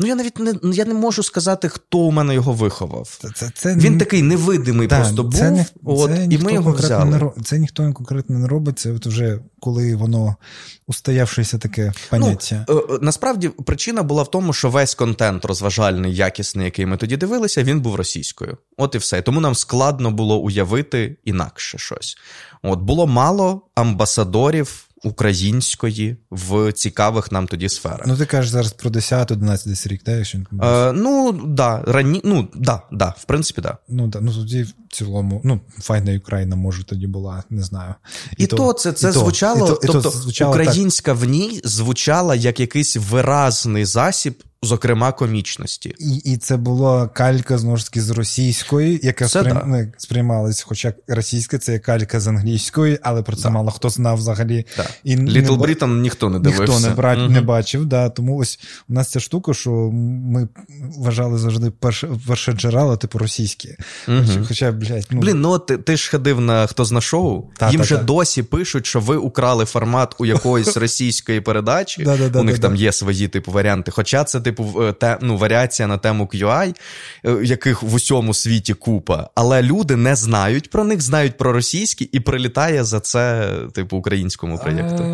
[0.00, 3.18] Ну, я навіть не я не можу сказати, хто у мене його виховав.
[3.20, 5.34] Це, це, це Він такий невидимий да, просто був.
[5.34, 7.04] Це, от, це і ми його взяли.
[7.04, 8.78] Не, це ніхто конкретно не робить.
[8.78, 10.36] Це от вже коли воно
[10.86, 12.64] устоявшееся таке поняття.
[12.68, 17.62] Ну, Насправді причина була в тому, що весь контент розважальний, якісний, який ми тоді дивилися,
[17.62, 18.56] він був російською.
[18.76, 19.22] От і все.
[19.22, 22.16] Тому нам складно було уявити інакше щось.
[22.62, 28.06] От було мало амбасадорів української в цікавих нам тоді сферах.
[28.06, 30.16] Ну, ти кажеш зараз про 10-11 рік, так?
[30.16, 32.20] Якщо е, Ну, да, рані...
[32.24, 33.76] ну, да, да, в принципі, да.
[33.88, 37.94] Ну, да, ну тоді в цілому, ну, файна Україна, може, тоді була, не знаю.
[38.36, 41.20] І, і то, то це це і звучало, то, тобто то звучало українська так.
[41.20, 45.94] в ній звучала як якийсь виразний засіб зокрема комічності.
[45.98, 49.60] І і це була калька знову ж таки з російської, яка сприйм...
[49.66, 53.50] Ну, сприймалась, хоча російська це калька з англійської, але про це да.
[53.50, 54.66] мало хто знав взагалі.
[54.76, 54.86] Да.
[55.04, 55.66] І Little не...
[55.66, 56.72] Britain ніхто не дивився.
[56.72, 57.16] Ніхто не бра...
[57.16, 57.32] угу.
[57.32, 57.86] не бачив.
[57.86, 58.08] Да.
[58.08, 60.48] Тому ось у нас ця штука, що ми
[60.96, 63.76] вважали завжди перше, перше джерела, типу російські.
[64.08, 64.44] Угу.
[64.48, 65.20] Хоча, блядь, ну...
[65.20, 68.02] Блін, ну ти, ти ж ходив на хто зна шоу, та, їм та, же та.
[68.02, 72.06] досі пишуть, що ви украли формат у якоїсь російської передачі.
[72.34, 73.90] У них там є свої типу варіанти.
[73.90, 76.74] Хоча це типу, е, те, ну, варіація на тему QI,
[77.24, 82.04] е, яких в усьому світі купа, але люди не знають про них, знають про російські,
[82.04, 85.04] і прилітає за це, типу, українському проєкту.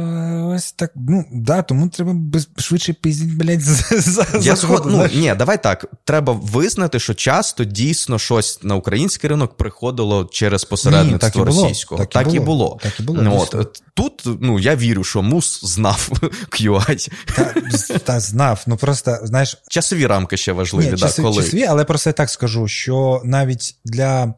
[0.56, 2.14] Ось так, ну да, тому треба
[2.56, 3.60] швидше піздіть, блядь,
[3.90, 4.82] за Я згод...
[4.86, 5.86] ну, Ні, давай так.
[6.04, 12.04] Треба визнати, що часто дійсно щось на український ринок приходило через посередництво ні, так російського.
[12.04, 12.78] Так, так і було.
[12.82, 13.22] Так і було.
[13.22, 16.08] Ну, от, Тут ну, я вірю, що мус знав
[16.50, 17.10] QI.
[17.36, 18.64] Та, та знав.
[18.66, 19.62] Ну просто, знаєш.
[19.68, 20.84] Часові рамки ще важливі.
[20.84, 21.42] Ні, да, часові, коли?
[21.42, 24.34] часові, але просто я так скажу, що навіть для.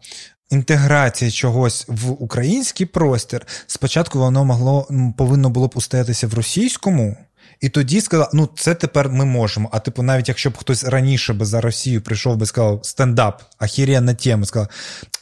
[0.50, 7.16] Інтеграції чогось в український простір спочатку воно могло повинно було б устоятися в російському,
[7.60, 9.68] і тоді сказала: ну це тепер ми можемо.
[9.72, 14.14] А типу, навіть якщо б хтось раніше би за Росію прийшов би сказав стендап, ахіренна
[14.14, 14.68] тема, сказав,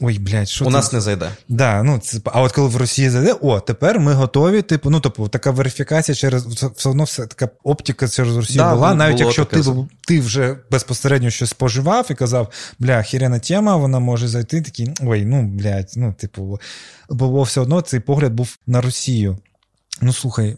[0.00, 0.72] ой, блядь, що у це?
[0.72, 1.30] нас не зайде.
[1.48, 4.62] Да, ну це а от коли в Росії зайде, о, тепер ми готові.
[4.62, 8.94] Типу, ну тобто така верифікація через все одно все така оптика через Росію да, була.
[8.94, 9.62] Навіть якщо ти
[10.06, 14.62] ти вже безпосередньо щось споживав і казав, бля, ахірена тема, вона може зайти.
[14.62, 16.60] Такий, ой, ну блядь, ну типу,
[17.10, 19.38] бо все одно цей погляд був на Росію.
[20.00, 20.56] Ну, слухай,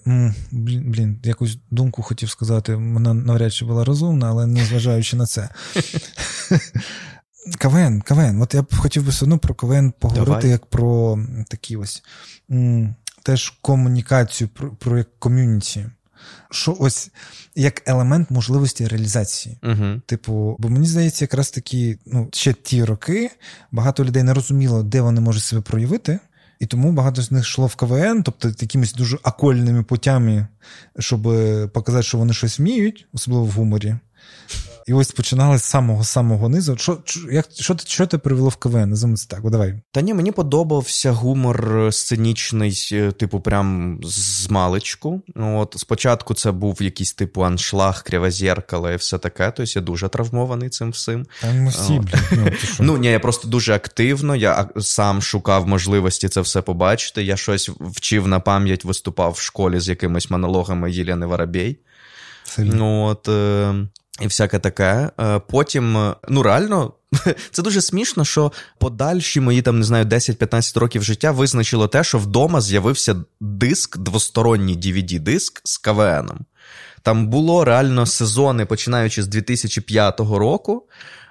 [0.51, 5.27] блін, блін, якусь думку хотів сказати, вона навряд чи була розумна, але не зважаючи на
[5.27, 5.49] це.
[7.59, 8.43] КВН, КВН.
[8.43, 10.51] От я б хотів би все одно про КВН поговорити Давай.
[10.51, 11.19] як про
[11.49, 12.03] такі ось
[13.23, 15.87] теж комунікацію, про, про як ком'юніті.
[16.51, 17.11] Що ось
[17.55, 19.59] як елемент можливості реалізації.
[19.63, 23.31] uh Типу, бо мені здається, якраз такі, ну, ще ті роки
[23.73, 26.19] багато людей не розуміло, де вони можуть себе проявити.
[26.59, 30.47] І тому багато з них йшло в КВН, тобто якимись дуже окольними путями,
[30.99, 31.23] щоб
[31.73, 33.97] показати, що вони щось вміють, особливо в гуморі.
[34.89, 36.77] І ось починали з самого самого низу.
[36.77, 36.99] Що
[37.33, 38.91] як, що, що ти привело в КВН?
[38.91, 39.81] Називаємо це так, давай.
[39.93, 45.23] Та ні, мені подобався гумор сценічний, е, типу, прям з маличку.
[45.37, 49.53] От Спочатку це був якийсь типу аншлаг, кривозеркало і все таке.
[49.57, 51.27] Тобто я дуже травмований цим всім.
[51.41, 54.37] Та ми всі, блін, ну, ну ні, я просто дуже активно.
[54.37, 57.23] Я сам шукав можливості це все побачити.
[57.23, 61.79] Я щось вчив на пам'ять, виступав в школі з якимись монологами Єлени Воробей.
[62.59, 63.75] Ну, от, е,
[64.21, 65.11] і всяке таке.
[65.21, 66.93] Е, потім, е, ну реально,
[67.51, 72.19] це дуже смішно, що подальші мої там не знаю 10-15 років життя визначило те, що
[72.19, 76.39] вдома з'явився диск, двосторонній dvd диск з КВНом.
[77.03, 80.87] Там було реально сезони, починаючи з 2005 року.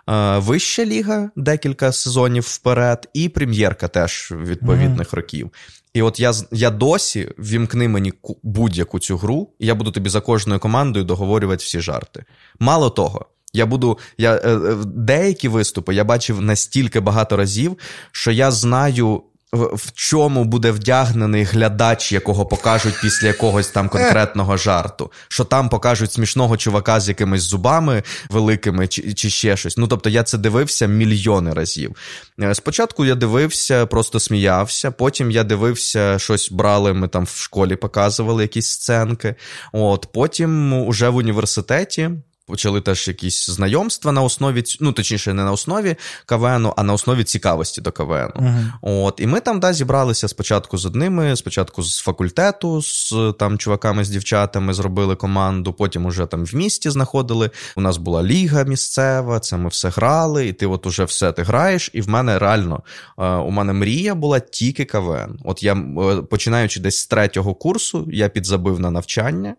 [0.10, 5.16] Е, вища ліга декілька сезонів вперед, і прем'єрка теж відповідних mm-hmm.
[5.16, 5.52] років.
[5.98, 10.22] І от я я досі вімкни мені будь-яку цю гру, і я буду тобі за
[10.22, 12.26] кожною командою договорювати всі жарти.
[12.60, 13.98] Мало того, я буду.
[14.18, 17.78] Я, е, е, Деякі виступи я бачив настільки багато разів,
[18.12, 19.24] що я знаю
[19.54, 25.12] в чому буде вдягнений глядач, якого покажуть після якогось там конкретного жарту.
[25.28, 29.78] Що там покажуть смішного чувака з якимись зубами великими, чи чи ще щось.
[29.78, 31.96] Ну тобто я це дивився мільйони разів.
[32.42, 34.92] Е, спочатку я дивився, просто сміявся.
[34.92, 36.94] Потім я дивився, щось брали.
[36.94, 39.36] Ми там в школі показували якісь сценки.
[39.72, 42.12] От потім уже в університеті
[42.48, 45.96] почали теж якісь знайомства на основі, ну точніше, не на основі
[46.26, 48.34] КВНу, а на основі цікавості до КВНу.
[48.36, 48.72] Uh-huh.
[48.82, 54.04] От, І ми там да, зібралися спочатку з одними, спочатку з факультету, з там чуваками,
[54.04, 57.50] з дівчатами зробили команду, потім уже там в місті знаходили.
[57.76, 61.44] У нас була ліга місцева, це ми все грали, і ти от уже все ти
[61.44, 61.90] граєш.
[61.94, 62.84] І в мене реально
[63.20, 65.40] е, у мене мрія була тільки КВН.
[65.44, 69.56] От я е, починаючи десь з третього курсу, я підзабив на навчання,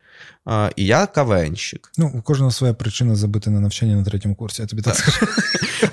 [0.76, 1.92] і я КВНщик.
[1.98, 4.62] Ну, у кожного своя причина забити на навчання на третьому курсі.
[4.62, 5.26] Я тобі так скажу.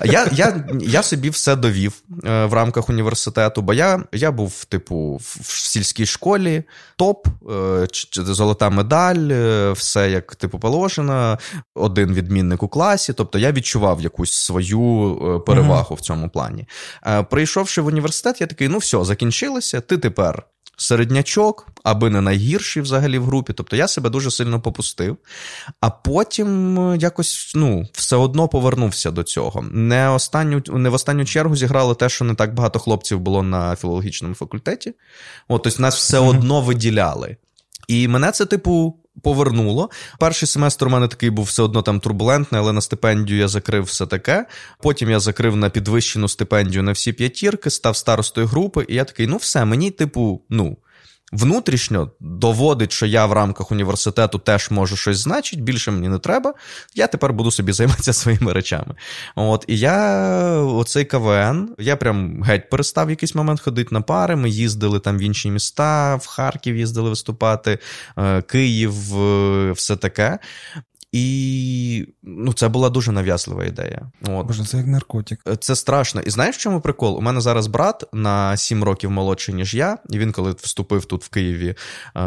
[0.04, 1.92] Я я, я собі все довів
[2.24, 6.62] е, в рамках університету, бо я я був, типу, в сільській школі,
[6.96, 11.38] топ, е, золота медаль, е, все як типу положено,
[11.74, 13.12] один відмінник у класі.
[13.12, 15.98] Тобто я відчував якусь свою перевагу mm-hmm.
[15.98, 16.68] в цьому плані.
[17.30, 20.42] Прийшовши в університет, я такий: ну все, закінчилося, ти тепер
[20.76, 23.52] середнячок, аби не найгірший взагалі в групі.
[23.52, 25.16] Тобто я себе дуже сильно попустив,
[25.80, 29.62] а потім е, якось ну, все одно повернувся до цього.
[29.62, 33.76] Не останню, не в останню чергу зіграло те, що не так багато хлопців було на
[33.76, 34.94] філологічному факультеті.
[35.48, 37.36] От, Тобто нас все одно виділяли.
[37.88, 38.96] І мене це, типу,
[39.26, 39.90] повернуло.
[40.18, 43.84] Перший семестр у мене такий був все одно там турбулентний, але на стипендію я закрив
[43.84, 44.46] все таке.
[44.82, 49.26] Потім я закрив на підвищену стипендію на всі п'ятірки, став старостою групи, і я такий,
[49.26, 50.76] ну все, мені, типу, ну
[51.32, 56.54] внутрішньо доводить, що я в рамках університету теж можу щось значить, більше мені не треба.
[56.94, 58.94] Я тепер буду собі займатися своїми речами.
[59.36, 60.28] От, І я
[60.60, 64.36] оцей КВН, я прям геть перестав в якийсь момент ходити на пари.
[64.36, 67.78] Ми їздили там в інші міста, в Харків їздили виступати,
[68.18, 70.38] е, Київ, е, все таке.
[71.16, 74.10] І ну, це була дуже нав'язлива ідея.
[74.22, 74.46] От.
[74.46, 75.40] Боже, це як наркотик.
[75.48, 76.20] Е, це страшно.
[76.20, 77.16] І знаєш, в чому прикол?
[77.16, 81.24] У мене зараз брат на 7 років молодший, ніж я, і він, коли вступив тут
[81.24, 81.74] в Києві е,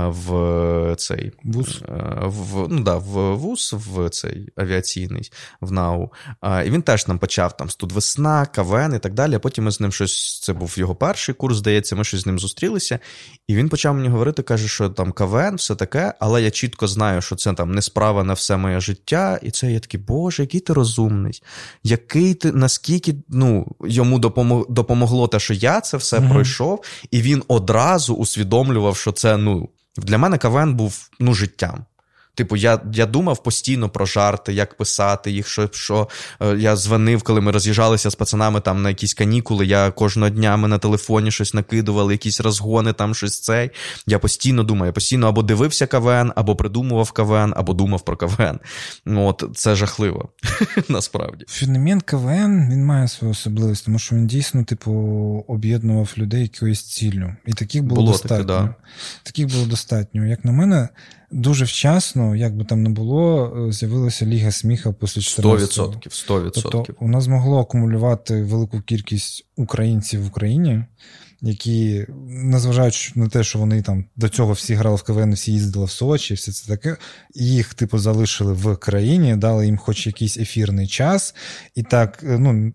[0.07, 5.31] в цей вуз, е, в, ну, да, в вуз, в цей авіаційний,
[5.61, 6.11] в НАУ.
[6.65, 9.35] І він теж нам почав там студвесна, КВН і так далі.
[9.35, 10.39] А потім ми з ним щось.
[10.39, 12.99] Це був його перший курс, здається, ми щось з ним зустрілися.
[13.47, 17.21] І він почав мені говорити, каже, що там КВН, все таке, але я чітко знаю,
[17.21, 20.59] що це там не справа на все моє життя, і це я такий, Боже, який
[20.59, 21.41] ти розумний,
[21.83, 24.19] який ти, наскільки ну, йому
[24.69, 29.69] допомогло те, що я це все mm пройшов, і він одразу усвідомлював, що це ну,
[29.97, 31.85] для мене КВН був ну, життям.
[32.39, 36.07] Типу, я я думав постійно про жарти, як писати їх, що що
[36.41, 39.65] е, я дзвонив, коли ми роз'їжджалися з пацанами там на якісь канікули.
[39.65, 43.71] Я кожного дня ми на телефоні щось накидували, якісь розгони, там щось цей.
[44.07, 48.59] Я постійно думаю, я постійно або дивився КВН, або придумував КВН, або думав про КВН.
[49.05, 50.29] От це жахливо,
[50.89, 51.45] насправді.
[51.47, 54.91] Феномен КВН він має свою особливість, тому що він дійсно, типу,
[55.47, 57.35] об'єднував людей якоюсь ціллю.
[57.45, 58.37] І таких було, було достатньо.
[58.37, 58.75] Таки, да.
[59.23, 60.25] Таких було достатньо.
[60.25, 60.89] Як на мене
[61.31, 66.09] дуже вчасно, як би там не було, е, з'явилася Ліга сміха після 14 100%.
[66.09, 66.51] 100%.
[66.53, 70.83] Тобто вона змогла акумулювати велику кількість українців в Україні,
[71.41, 75.85] які, незважаючи на те, що вони там до цього всі грали в КВН, всі їздили
[75.85, 76.97] в Сочі, все це таке,
[77.35, 81.35] їх, типу, залишили в країні, дали їм хоч якийсь ефірний час.
[81.75, 82.73] І так, е, ну,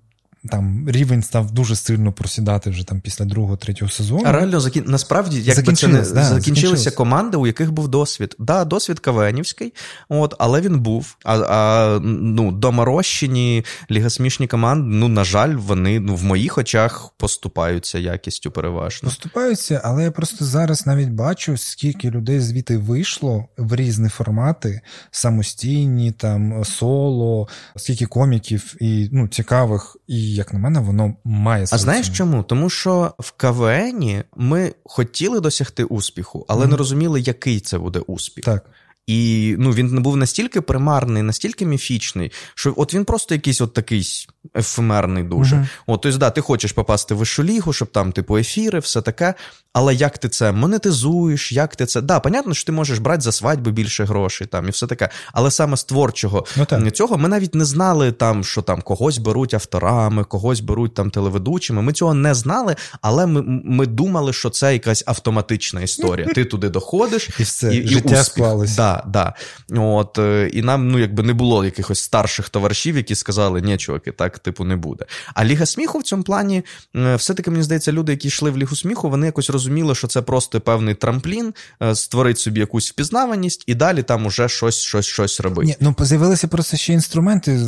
[0.50, 4.22] там рівень став дуже сильно просідати вже там після другого, третього сезону.
[4.26, 4.84] А реально закін...
[4.86, 8.36] насправді якби це не да, закінчилися команди, у яких був досвід.
[8.38, 9.74] Да, досвід Кавенівський,
[10.08, 11.16] от, але він був.
[11.24, 17.98] А а ну, доморощені лігасмішні команди, ну, на жаль, вони ну, в моїх очах поступаються
[17.98, 19.08] якістю переважно.
[19.08, 24.80] Поступаються, але я просто зараз навіть бачу, скільки людей звідти вийшло в різні формати,
[25.10, 29.96] самостійні, там соло, скільки коміків і ну, цікавих.
[30.06, 32.42] і як на мене, воно має А знаєш чому?
[32.42, 37.98] Тому що в КВНі ми хотіли досягти успіху, але mm не розуміли, який це буде
[37.98, 38.44] успіх.
[38.44, 38.64] Так.
[39.06, 44.26] І ну, він був настільки примарний, настільки міфічний, що от він просто якийсь от такий
[44.56, 45.56] ефемерний дуже.
[45.56, 45.68] Uh-huh.
[45.86, 49.34] От, тобто, да, ти хочеш попасти в вищу лігу, щоб там, типу, ефіри, все таке.
[49.72, 52.00] Але як ти це монетизуєш, як ти це.
[52.00, 55.08] Да, понятно, що ти можеш брати за свадьби більше грошей там і все таке.
[55.32, 59.54] Але саме з творчого ну, цього ми навіть не знали, там, що там когось беруть
[59.54, 61.82] авторами, когось беруть там телеведучими.
[61.82, 66.26] Ми цього не знали, але ми ми думали, що це якась автоматична історія.
[66.26, 68.76] Ти туди доходиш і все, і, життя і склалось.
[68.76, 69.34] Да, да.
[69.76, 74.12] От, е, І нам ну, якби не було якихось старших товаришів, які сказали, ні, чуваки,
[74.12, 75.04] так типу не буде.
[75.34, 76.62] А Ліга сміху в цьому плані,
[76.96, 80.22] е, все-таки мені здається, люди, які йшли в Лігу сміху, вони якось розуміли, що це
[80.22, 85.40] просто певний трамплін, е, створить собі якусь впізнаваність, і далі там уже щось щось, щось
[85.40, 85.66] робити.
[85.66, 87.58] Ні, Ну, з'явилися просто ще інструменти.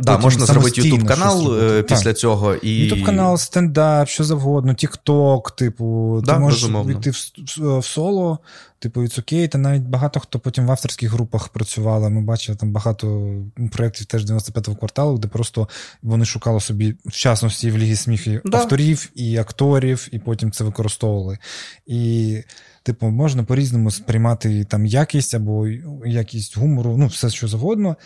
[0.00, 2.18] Да, можна зробити ютуб канал після так.
[2.18, 2.54] цього.
[2.54, 2.70] і...
[2.70, 6.92] Ютуб канал, стендап, що завгодно, Тікток, типу, да, ти можеш безумовно.
[6.92, 7.14] йти в,
[7.58, 8.38] в, в соло.
[8.78, 12.10] Типу, OK, та навіть багато хто потім в авторських групах працювали.
[12.10, 13.34] Ми бачили там багато
[13.72, 15.68] проєктів теж 95-го кварталу, де просто
[16.02, 18.58] вони шукали собі в частності в Лігі сміхи да.
[18.58, 21.38] авторів і акторів, і потім це використовували.
[21.86, 22.42] І,
[22.82, 25.68] типу, можна по-різному сприймати там якість або
[26.06, 27.96] якість гумору, ну, все що завгодно.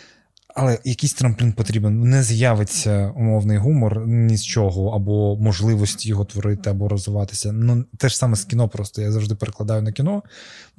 [0.55, 2.01] Але якийсь трамплін потрібен.
[2.01, 7.51] Не з'явиться умовний гумор ні з чого, або можливості його творити, або розвиватися.
[7.51, 10.23] Ну, те ж саме з кіно, просто я завжди перекладаю на кіно.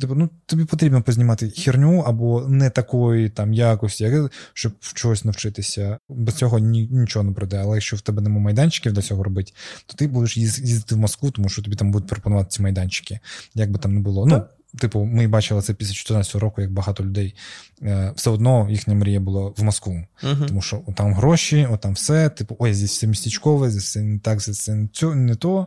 [0.00, 4.12] Типу, ну тобі потрібно познімати херню або не такої там якості,
[4.54, 5.98] щоб в чогось навчитися.
[6.08, 7.56] Без цього ні, нічого не пройде.
[7.56, 9.52] Але якщо в тебе немає майданчиків до цього робити,
[9.86, 13.20] то ти будеш їздити в Москву, тому що тобі там будуть пропонувати ці майданчики,
[13.54, 14.26] як би там не було.
[14.26, 14.42] Ну,
[14.78, 17.34] Типу, ми бачили це після 2014 року, як багато людей
[17.82, 20.04] е, все одно їхня мрія була в Москву.
[20.22, 20.46] Uh-huh.
[20.46, 24.40] Тому що там гроші, там все, типу, ой, здесь все містечкове, здесь все не так,
[24.40, 24.74] здесь це
[25.14, 25.66] не то.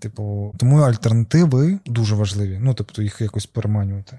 [0.00, 2.58] Типу, тому альтернативи дуже важливі.
[2.62, 4.18] Ну, тобто, їх якось переманювати.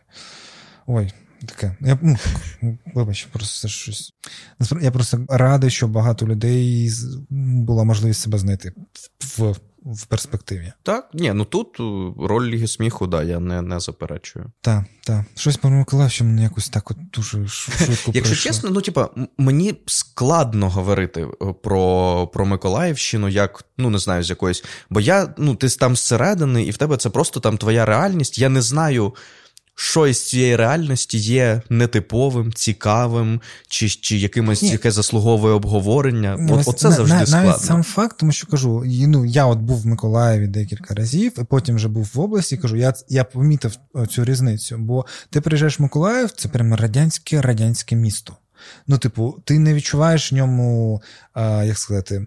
[0.88, 1.14] Ой,
[1.45, 1.76] таке.
[1.82, 2.18] Я, ну,
[2.95, 4.14] Вибач, просто щось.
[4.82, 6.91] Я просто радий, що багато людей
[7.30, 8.74] була можливість себе знайти
[9.20, 9.55] в
[9.86, 10.74] в перспективі.
[10.84, 11.84] Так, ні, ну тут е,
[12.28, 14.52] роль Ліги сміху, да, я не не заперечую.
[14.62, 15.26] Так, так.
[15.36, 21.22] Щось про Миколаївщину якось так от дуже швидко Якщо чесно, ну типа, мені складно говорити
[21.22, 24.64] е, про про Миколаївщину, як, ну не знаю, з якоїсь.
[24.90, 28.40] Бо я, ну, ти там зсередини, і в тебе це просто там твоя реальність.
[28.40, 29.14] Я не знаю
[29.82, 36.38] що із цієї реальності є нетиповим, цікавим, чи чи якимось яке заслуговує обговорення.
[36.40, 37.50] Ну, от, Оце на, завжди на, складно.
[37.50, 41.44] Навіть сам факт, тому що кажу: ну, я от був в Миколаєві декілька разів, і
[41.44, 42.58] потім вже був в області.
[42.58, 43.76] Кажу, я я помітив
[44.10, 44.78] цю різницю.
[44.78, 48.38] Бо ти приїжджаєш в Миколаїв, це прямо радянське радянське місто.
[48.88, 51.02] Ну, типу, ти не відчуваєш в ньому,
[51.34, 52.26] а, як сказати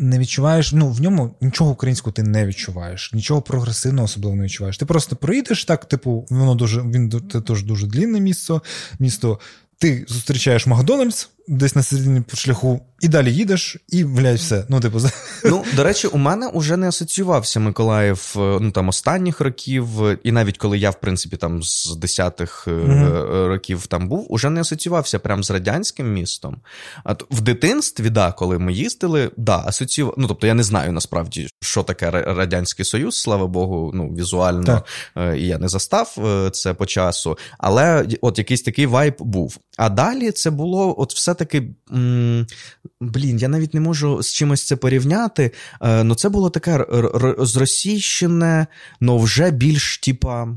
[0.00, 4.78] не відчуваєш, ну в ньому нічого українського ти не відчуваєш, нічого прогресивного особливо не відчуваєш.
[4.78, 7.10] Ти просто проїдеш так, типу, воно дуже він
[7.46, 8.60] теж дуже длінне місце.
[8.98, 9.38] Місто.
[9.78, 14.64] Ти зустрічаєш Макдональдс, десь на середині шляху, і далі їдеш, і блядь, все.
[14.68, 14.98] Ну, типу,
[15.44, 19.88] ну до речі, у мене вже не асоціювався Миколаїв е, ну там останніх років,
[20.24, 23.46] і навіть коли я, в принципі, там з десятих mm-hmm.
[23.46, 26.56] років там був, уже не асоціювався прям з радянським містом.
[27.04, 30.14] А в дитинстві, да, коли ми їздили, да, асоціював.
[30.18, 34.82] Ну тобто я не знаю насправді, що таке радянський союз, слава Богу, ну візуально
[35.14, 35.36] так.
[35.38, 36.16] я не застав
[36.52, 39.58] це по часу, але от якийсь такий вайб був.
[39.76, 41.68] А далі це було от все все-таки.
[43.00, 45.52] Блін, я навіть не можу з чимось це порівняти.
[45.82, 46.86] Е, ну, це було таке
[47.38, 48.66] зросійщене,
[49.00, 50.48] но вже більш, типа.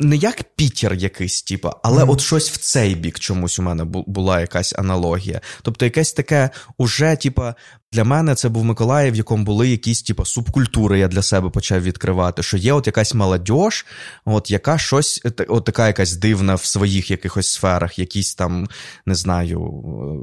[0.00, 2.10] Не як Пітер якийсь, типа, але mm.
[2.10, 5.40] от щось в цей бік чомусь у мене була якась аналогія.
[5.62, 7.54] Тобто, якесь таке уже, типа,
[7.94, 11.82] для мене це був Миколаїв, в якому були якісь типу, субкультури, я для себе почав
[11.82, 12.42] відкривати.
[12.42, 13.50] Що є от якась молодь,
[14.24, 18.68] от яка щось, от така якась дивна в своїх якихось сферах, якісь там,
[19.06, 19.58] не знаю,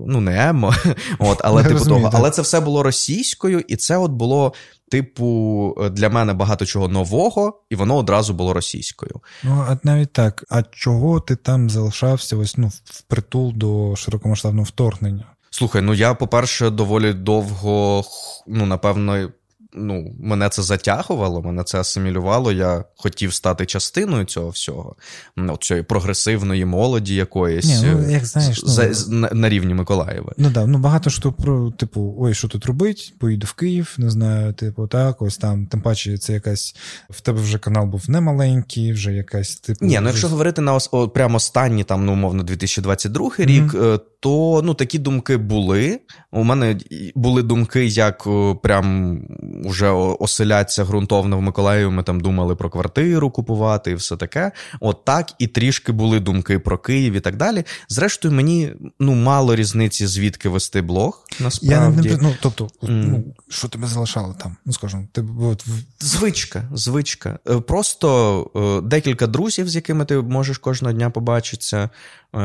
[0.08, 0.74] ну не емо,
[1.20, 2.10] от, але типу того.
[2.14, 4.54] Але це все було російською, і це от було.
[4.92, 9.22] Типу, для мене багато чого нового, і воно одразу було російською.
[9.44, 10.44] Ну, а навіть так.
[10.50, 15.26] А чого ти там залишався ось ну впритул до широкомасштабного вторгнення?
[15.54, 18.04] Слухай, ну я, по-перше, доволі довго,
[18.48, 19.32] ну, напевно,
[19.74, 22.52] ну, мене це затягувало, мене це асимілювало.
[22.52, 24.96] Я хотів стати частиною цього всього,
[25.38, 30.34] ну, цієї прогресивної молоді якоїсь Ні, ну, як знаєш, за, ну, на, на рівні Миколаєва.
[30.38, 34.10] Ну да, ну багато що про, типу, ой, що тут робить, поїду в Київ, не
[34.10, 36.76] знаю, типу, так, ось там, тим паче, це якась
[37.10, 39.86] в тебе вже канал був немаленький, вже якась типу.
[39.86, 43.46] Ні, ну якщо говорити на о, прямо останні, там, ну, умовно, 2022 mm-hmm.
[43.46, 46.00] рік, то ну, такі думки були.
[46.32, 46.80] У мене
[47.16, 48.28] були думки, як
[48.64, 49.20] прям
[49.62, 51.90] вже оселяться ґрунтовно в Миколаєві.
[51.90, 54.52] Ми там думали про квартиру купувати і все таке.
[54.80, 57.64] От так і трішки були думки про Київ і так далі.
[57.90, 61.26] Зрештою, мені ну мало різниці, звідки вести блог.
[61.40, 62.10] Насправді.
[62.10, 62.70] Я не, ну, тобто, mm.
[62.90, 64.58] ну, що тебе залишало там?
[64.66, 65.66] Ну скажімо, ти от...
[66.00, 67.40] звичка, звичка.
[67.50, 71.90] Е, просто е, декілька друзів, з якими ти можеш кожного дня побачитися.
[72.36, 72.40] Е,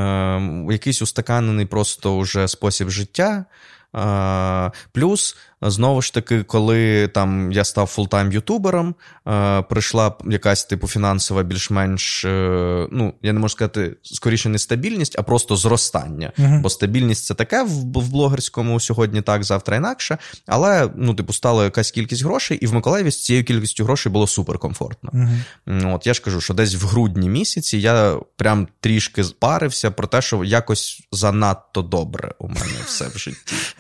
[0.70, 3.44] якийсь устаканений просто уже спосіб життя.
[4.92, 8.94] Плюс Знову ж таки, коли там я став full-time ютубером,
[9.28, 15.18] е, прийшла якась типу фінансова, більш-менш, е, ну я не можу сказати, скоріше не стабільність,
[15.18, 16.32] а просто зростання.
[16.38, 16.61] Uh-huh.
[16.61, 20.18] Бо стабільність це таке в, в блогерському сьогодні, так, завтра інакше.
[20.46, 24.26] Але ну, типу, стала якась кількість грошей, і в Миколаєві з цією кількістю грошей було
[24.26, 25.11] суперкомфортно.
[25.66, 25.94] Uh-huh.
[25.94, 30.22] От я ж кажу, що десь в грудні місяці я прям трішки парився про те,
[30.22, 33.54] що якось занадто добре у мене все в житті.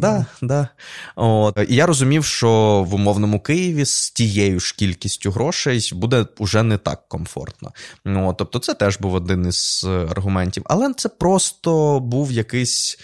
[0.00, 0.68] Да, да.
[1.16, 1.58] От.
[1.68, 6.78] І я розумів, що в умовному Києві з тією ж кількістю грошей буде вже не
[6.78, 7.72] так комфортно.
[8.04, 8.36] От.
[8.36, 10.62] Тобто, це теж був один із аргументів.
[10.66, 12.98] Але це просто був якийсь.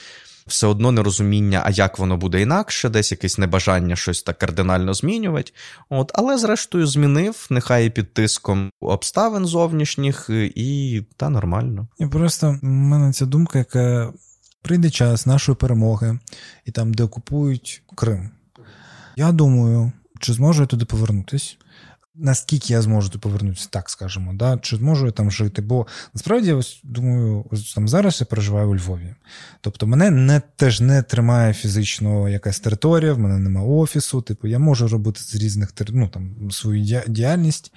[0.46, 5.52] все одно нерозуміння, а як воно буде інакше, десь якесь небажання щось так кардинально змінювати.
[5.90, 11.88] От, Але, зрештою, змінив, нехай і під тиском обставин зовнішніх, і та нормально.
[11.98, 14.12] І просто в мене ця думка, яка
[14.66, 16.18] прийде час нашої перемоги,
[16.64, 18.30] і там, де окупують Крим.
[19.16, 21.58] Я думаю, чи зможу я туди повернутись?
[22.14, 24.58] Наскільки я зможу туди повернутися, так скажемо, да?
[24.58, 25.62] чи зможу я там жити?
[25.62, 29.14] Бо насправді ось думаю, ось там зараз я проживаю у Львові.
[29.60, 34.22] Тобто мене не теж не тримає фізично якась територія, в мене немає офісу.
[34.22, 37.72] Типу, я можу робити з різних ну, там, свою діяльність.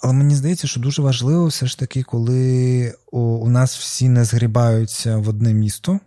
[0.00, 5.16] Але мені здається, що дуже важливо все ж таки, коли у нас всі не згрібаються
[5.16, 6.00] в одне місто,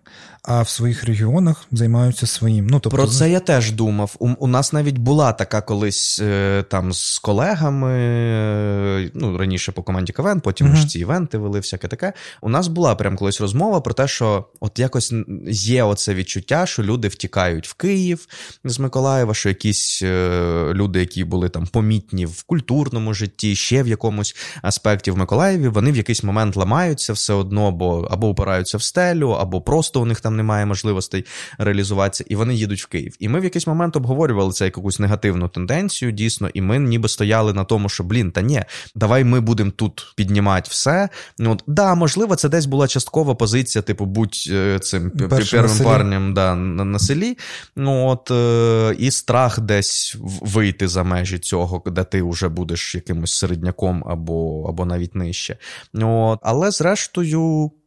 [0.48, 2.68] а в своїх регіонах займаються своїм.
[2.68, 2.98] Ну, тобто...
[2.98, 4.16] Про це я теж думав.
[4.20, 9.84] У, у нас навіть була така колись е, там з колегами, е, ну раніше по
[9.84, 12.14] команді КВН, потім ж ці івенти вели, всяке таке.
[12.42, 15.14] У нас була прям колись розмова про те, що от якось
[15.52, 18.28] є оце відчуття, що люди втікають в Київ
[18.64, 23.88] з Миколаєва, що якісь е, люди, які були там помітні в культурному житті, ще в
[23.88, 26.56] якомусь аспекті в Миколаєві, вони в якийсь момент
[26.98, 31.26] ламаються все одно, бо або опираються в стелю, або просто у них там немає можливостей
[31.58, 33.16] реалізуватися, і вони їдуть в Київ.
[33.20, 37.10] І ми в якийсь момент обговорювали це як якусь негативну тенденцію, дійсно, і ми ніби
[37.10, 38.64] стояли на тому, що блін, та ні,
[38.96, 41.10] давай ми будемо тут піднімати все.
[41.40, 46.34] Ну, от, Да, можливо, це десь була часткова позиція, типу, будь е, цим первим парнем
[46.34, 47.38] да, на, на селі.
[47.76, 53.34] Ну, от, е, І страх десь вийти за межі цього, де ти вже будеш якимось
[53.34, 55.58] середняком або або навіть нижче.
[55.94, 56.87] От, Але зрештою,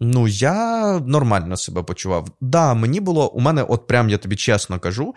[0.01, 2.29] ну я нормально себе почував.
[2.41, 5.15] Да, мені було, у мене, от прям я тобі чесно кажу.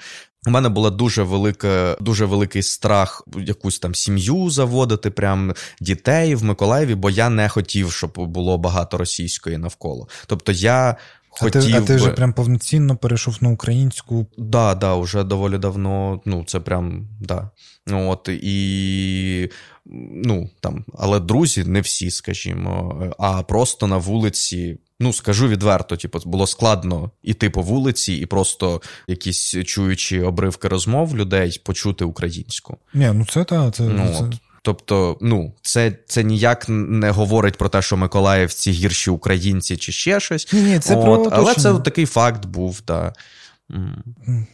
[0.47, 6.43] У мене була дуже велика, дуже великий страх якусь там сім'ю заводити, прям дітей в
[6.43, 10.07] Миколаєві, бо я не хотів, щоб було багато російської навколо.
[10.27, 10.95] Тобто я.
[11.39, 14.27] Хотів а ти, а ти вже прям повноцінно перейшов на українську?
[14.37, 16.21] Да, да, вже доволі давно.
[16.25, 17.49] Ну, це прям да.
[17.91, 19.49] От і
[20.25, 24.77] ну там, але друзі, не всі, скажімо, а просто на вулиці.
[24.99, 31.17] Ну, скажу відверто, типу, було складно іти по вулиці і просто якісь чуючи обривки розмов
[31.17, 32.77] людей почути українську.
[32.93, 33.75] Ні, ну це так.
[33.75, 34.37] Це, ну, це...
[34.65, 40.19] Тобто, ну, це це ніяк не говорить про те, що Миколаївці гірші українці чи ще
[40.19, 40.53] щось.
[40.53, 42.81] Ні, ні, це От, про Але це такий факт був.
[42.87, 43.13] Да.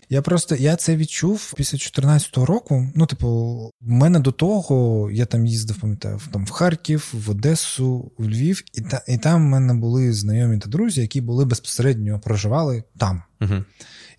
[0.10, 2.88] Я просто я це відчув після 14-го року.
[2.95, 3.28] Ну, типу,
[3.82, 8.64] в мене до того я там їздив, пам'ятаю, там в Харків, в Одесу, в Львів,
[8.74, 13.24] і та, і там в мене були знайомі та друзі, які були безпосередньо проживали там.
[13.41, 13.64] uh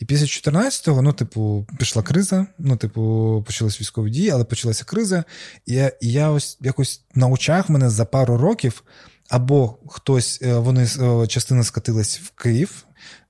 [0.00, 5.24] І після 14-го, ну, типу, пішла криза, ну, типу, почалися військові дії, але почалася криза.
[5.66, 8.82] І я, і я ось якось на очах мене за пару років.
[9.28, 12.84] Або хтось, е, вони е, частина скатилась в Київ,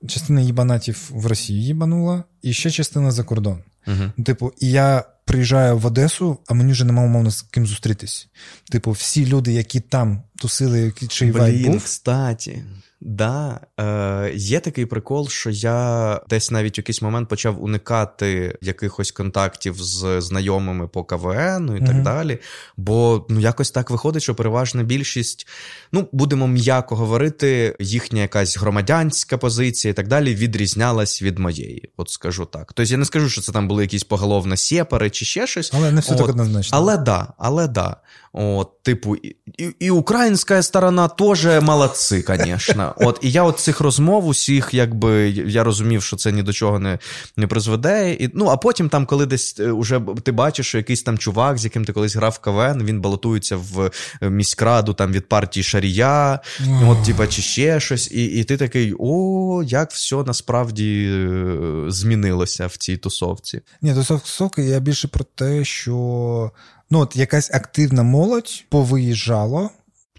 [0.09, 3.63] частина їбанатів в Росії їбанула, і ще частина за кордон.
[3.87, 4.23] Uh-huh.
[4.23, 8.29] Типу, і я приїжджаю в Одесу, а мені вже немає умовно з ким зустрітись.
[8.71, 11.85] Типу, всі люди, які там тусили, які чий вайб був.
[11.85, 12.65] кстати.
[13.03, 19.11] Да, е, є такий прикол, що я десь навіть в якийсь момент почав уникати якихось
[19.11, 22.39] контактів з знайомими по КВН і mm так далі.
[22.77, 25.49] Бо ну якось так виходить, що переважна більшість,
[25.93, 31.91] ну будемо м'яко говорити, їхня якась громадянська позиція і так далі відрізнялась від моєї.
[31.97, 32.73] От скажу так.
[32.73, 35.71] Тобто я не скажу, що це там були якісь поголовно сєпари чи ще щось.
[35.75, 36.79] Але не все От, так однозначно.
[36.79, 37.97] Але да, але да.
[38.33, 39.37] От, Типу, і,
[39.79, 42.95] і українська сторона теж молодці, звісно.
[42.99, 46.79] От, І я от цих розмов усіх, якби я розумів, що це ні до чого
[46.79, 46.99] не
[47.37, 48.13] не призведе.
[48.13, 51.59] І, Ну, А потім, там, коли десь е, уже ти бачиш, що якийсь там чувак,
[51.59, 53.91] з яким ти колись грав в КВН, він балотується в
[54.23, 56.41] е, міськраду там від партії Шарія,
[56.87, 62.67] от, типа, чи ще щось, і і ти такий: о, як все насправді е, змінилося
[62.67, 63.61] в цій тусовці.
[63.83, 66.51] Ні, тусовки я більше про те, що
[66.91, 69.71] ну от якась активна молодь повиїжджала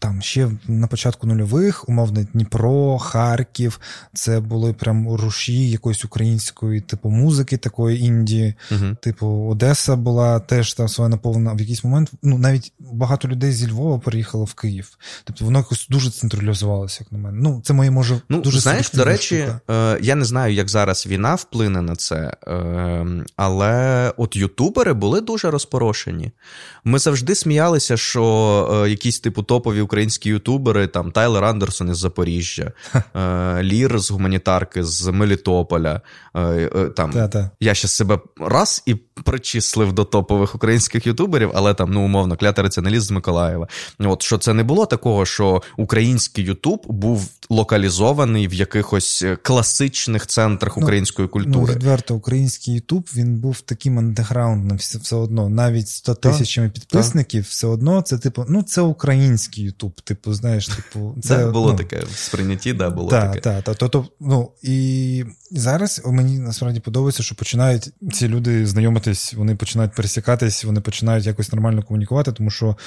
[0.01, 3.79] там ще на початку нульових, умовно, Дніпро, Харків,
[4.13, 8.53] це були прям руші якоїсь української типу музики, такої Індії.
[8.71, 8.95] Uh-huh.
[8.95, 11.53] Типу, Одеса була теж там своя наповнена.
[11.53, 14.97] В якийсь момент ну навіть багато людей зі Львова переїхало в Київ.
[15.23, 17.37] Тобто воно якось дуже централізувалося, як на мене.
[17.41, 21.07] Ну, це моє може ну, дуже знаєш, до речі, е, я не знаю, як зараз
[21.07, 26.31] війна вплине на це, е, але от ютубери були дуже розпорошені.
[26.83, 32.71] Ми завжди сміялися, що е, якісь типу топові українські ютубери, там Тайлер Андерсон із Запоріжжя,
[33.15, 36.01] е, Лір з гуманітарки з Мелітополя.
[36.35, 36.41] Е,
[36.75, 37.49] е, там, Та-та.
[37.59, 42.63] Я ще себе раз і причислив до топових українських ютуберів, але там, ну, умовно, клятий
[42.63, 43.67] раціоналіст з Миколаєва.
[43.99, 50.77] От що це не було такого, що український Ютуб був локалізований в якихось класичних центрах
[50.77, 51.73] української Ну, культури.
[51.73, 55.49] відверто, український Ютуб він був таким андеграундним все, все одно.
[55.49, 59.80] Навіть з 100 тисячами підписників, все одно це, типу, ну, це український Ютуб.
[59.89, 63.41] Типу, знаєш, типу, це Це було ну, таке в сприйнятті, да, було Так, таке.
[63.41, 63.75] так, так.
[63.77, 70.63] Тобто, ну, і зараз мені насправді подобається, що починають ці люди знайомитись, вони починають пересікатись,
[70.63, 72.77] вони починають якось нормально комунікувати, тому що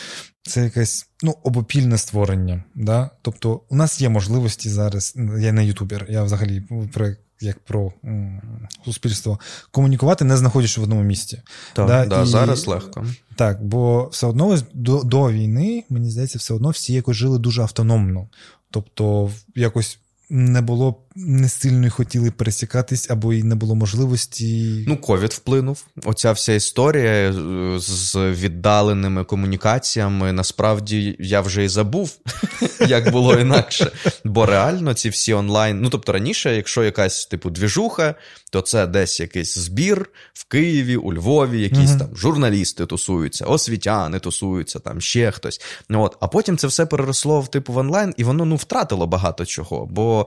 [0.42, 2.64] це якесь ну, обопільне створення.
[2.74, 3.10] Да?
[3.22, 7.14] Тобто, у нас є можливості зараз, я не ютубер, я взагалі про.
[7.44, 8.40] Як про м,
[8.84, 9.38] суспільство
[9.70, 11.42] комунікувати, не знаходячись в одному місці.
[11.72, 13.06] Так, Да, да, і- зараз легко.
[13.36, 17.62] Так, бо все одно до, до війни, мені здається, все одно всі якось жили дуже
[17.62, 18.28] автономно.
[18.70, 19.98] Тобто, якось
[20.30, 24.84] не було не сильно хотіли пересікатись, або й не було можливості.
[24.88, 25.84] Ну, ковід вплинув.
[26.04, 27.32] Оця вся історія е,
[27.78, 30.32] з віддаленими комунікаціями.
[30.32, 32.16] Насправді я вже і забув,
[32.88, 33.92] як було інакше.
[34.24, 35.80] Бо реально ці всі онлайн.
[35.80, 38.14] Ну тобто раніше, якщо якась типу двіжуха,
[38.50, 41.98] то це десь якийсь збір в Києві, у Львові, якісь Мгм.
[41.98, 45.60] там журналісти тусуються, освітяни тусуються, там ще хтось.
[45.88, 49.06] Ну, От, а потім це все переросло в типу в онлайн, і воно ну втратило
[49.06, 49.86] багато чого.
[49.86, 50.26] Бо.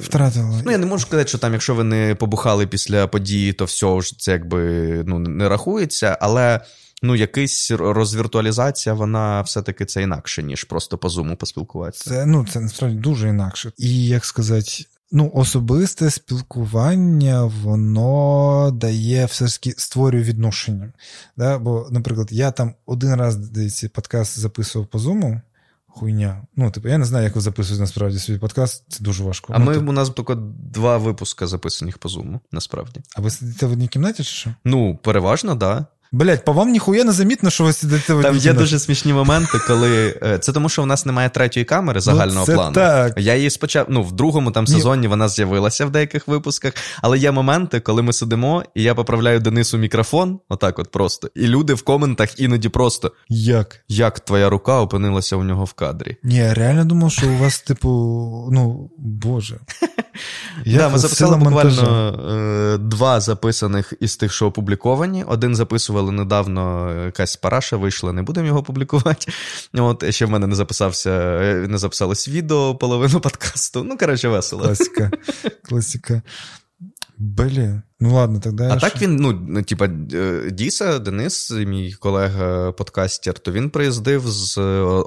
[0.00, 0.62] Втратила.
[0.64, 4.00] Ну, я не можу сказати, що там, якщо ви не побухали після події, то все
[4.00, 4.60] ж це якби
[5.06, 6.60] ну, не рахується, але
[7.02, 12.10] ну, якась розвіртуалізація, вона все-таки це інакше, ніж просто по зуму поспілкуватися.
[12.10, 13.72] Це, ну, це насправді дуже інакше.
[13.78, 20.92] І як сказати, ну, особисте спілкування, воно дає все ж таки створює відношення.
[21.36, 21.58] Да?
[21.58, 25.40] Бо, наприклад, я там один раз здається, подкаст записував по зуму.
[25.96, 26.46] Хуйня.
[26.56, 29.52] Ну, типу, я не знаю, як ви записуєте насправді свій подкаст, це дуже важко.
[29.52, 29.88] А ну, ми тип...
[29.88, 30.34] у нас тільки
[30.72, 33.00] два випуска записаних по зуму, насправді.
[33.16, 34.54] а ви сидите в одній кімнаті чи що?
[34.64, 35.86] Ну, переважно, да.
[36.14, 39.58] Блять, по вам ніхуя не замітно, що ви сидите в Там є дуже смішні моменти,
[39.66, 42.74] коли е, це тому, що в нас немає третьої камери загального Ну, це плану.
[42.74, 43.14] так.
[43.18, 44.70] Я її спочатку, ну, в другому там Ні.
[44.72, 49.40] сезоні вона з'явилася в деяких випусках, але є моменти, коли ми сидимо, і я поправляю
[49.40, 53.76] Денису мікрофон, отак от просто, і люди в коментах іноді просто Як?
[53.88, 56.16] як твоя рука опинилася у нього в кадрі.
[56.22, 57.88] Ні, я реально думав, що у вас, типу,
[58.52, 59.56] ну, боже.
[60.64, 61.80] Як да, ми записали сила монтажа.
[61.82, 62.30] буквально
[62.74, 65.24] е, два записаних із тих, що опубліковані.
[65.24, 69.32] Один записували недавно, е, якась параша вийшла, не будемо його публікувати.
[69.74, 73.84] От ще в мене не записався, е, не записалось відео, половину подкасту.
[73.84, 74.62] Ну, коротше, весело.
[74.62, 75.10] Класика.
[75.68, 76.22] Класика.
[77.18, 77.82] Блін.
[78.04, 78.62] Ну ладно, тоді.
[78.62, 84.22] А так він, ну, ну, типа, е, Діса, Денис, мій колега подкастер, то він приїздив
[84.26, 84.60] з е,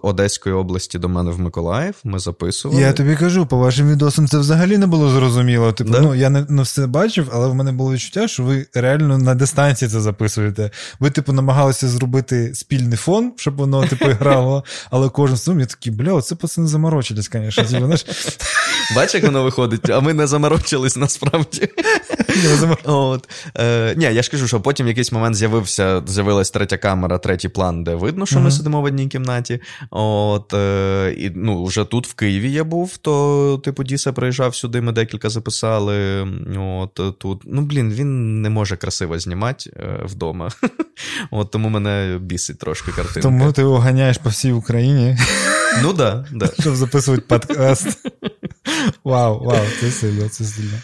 [0.03, 1.95] Одеської області до мене в Миколаїв.
[2.03, 2.81] Ми записували.
[2.81, 5.71] Я тобі кажу, по вашим відосам це взагалі не було зрозуміло.
[5.71, 5.99] Типу, Да?
[5.99, 9.35] ну я не, не все бачив, але в мене було відчуття, що ви реально на
[9.35, 10.71] дистанції це записуєте.
[10.99, 15.91] Ви, типу, намагалися зробити спільний фон, щоб воно типу грало, але кожен сум, я такий,
[15.93, 17.89] бля, оце пацани заморочились, звісно.
[18.95, 21.69] Бачиш, як воно виходить, а ми не заморочились насправді.
[22.83, 23.29] От.
[23.59, 27.49] Е, ні, я ж кажу, що потім в якийсь момент з'явився, з'явилась третя камера, третій
[27.49, 29.59] план, де видно, що ми сидимо в одній кімнаті.
[29.91, 34.81] От, е, і, ну, вже тут в Києві я був, то, типу, Діса приїжджав сюди,
[34.81, 36.27] ми декілька записали.
[36.57, 37.41] От тут.
[37.45, 40.49] Ну, блін, він не може красиво знімати е, вдома.
[41.31, 43.21] От тому мене бісить трошки картинка.
[43.21, 45.17] Тому ти його ганяєш по всій Україні,
[45.83, 46.49] Ну да, да.
[46.59, 48.07] щоб записувати подкаст.
[49.03, 50.77] Вау, вау, це сильно, це сильно.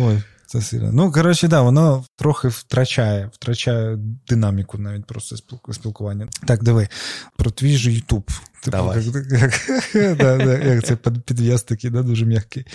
[0.00, 0.22] Ой.
[0.54, 0.92] Це сильно.
[0.92, 3.98] Ну, коротше, да, воно трохи втрачає, втрачає
[4.28, 6.28] динаміку навіть просто спілку- спілкування.
[6.46, 6.88] Так, диви,
[7.36, 8.30] про твій же Ютуб.
[8.62, 9.04] Типу, Давай.
[10.64, 12.66] Як, це під- підв'яз такий, да, дуже м'який.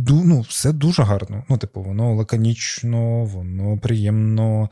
[0.00, 1.44] Ну, все дуже гарно.
[1.48, 4.70] Ну, типу, воно лаконічно, воно приємно.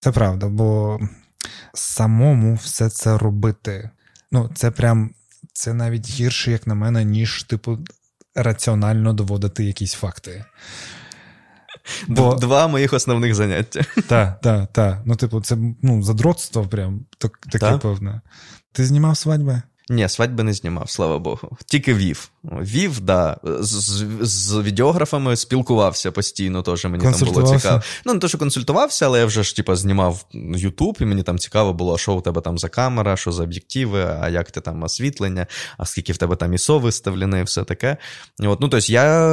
[0.00, 1.00] Це правда, бо
[1.74, 3.90] самому все це робити.
[4.32, 5.10] Ну, це прям
[5.52, 7.78] це навіть гірше, як на мене, ніж, типу,
[8.34, 10.44] раціонально доводити якісь факти.
[12.08, 13.84] Бо- Два моїх основних заняття.
[14.08, 15.02] Так, так, так.
[15.04, 17.80] Ну, типу, це ну, задротство прям так, таке Так.
[17.80, 18.20] певне.
[18.72, 19.62] Ти знімав свадьби?
[19.88, 21.56] Ні, свадьби не знімав, слава Богу.
[21.66, 22.30] Тільки вів.
[22.44, 23.36] Вів, да.
[23.44, 27.82] З, з, з відеографами спілкувався постійно, теж мені там було цікаво.
[28.04, 30.24] Ну, не то, що консультувався, але я вже ж типа знімав
[30.56, 34.18] Ютуб, і мені там цікаво було, що у тебе там за камера, що за об'єктиви,
[34.20, 35.46] а як ти там освітлення,
[35.78, 37.96] а скільки в тебе там ISO виставлене, і все таке.
[38.40, 39.28] От, ну, тобто я.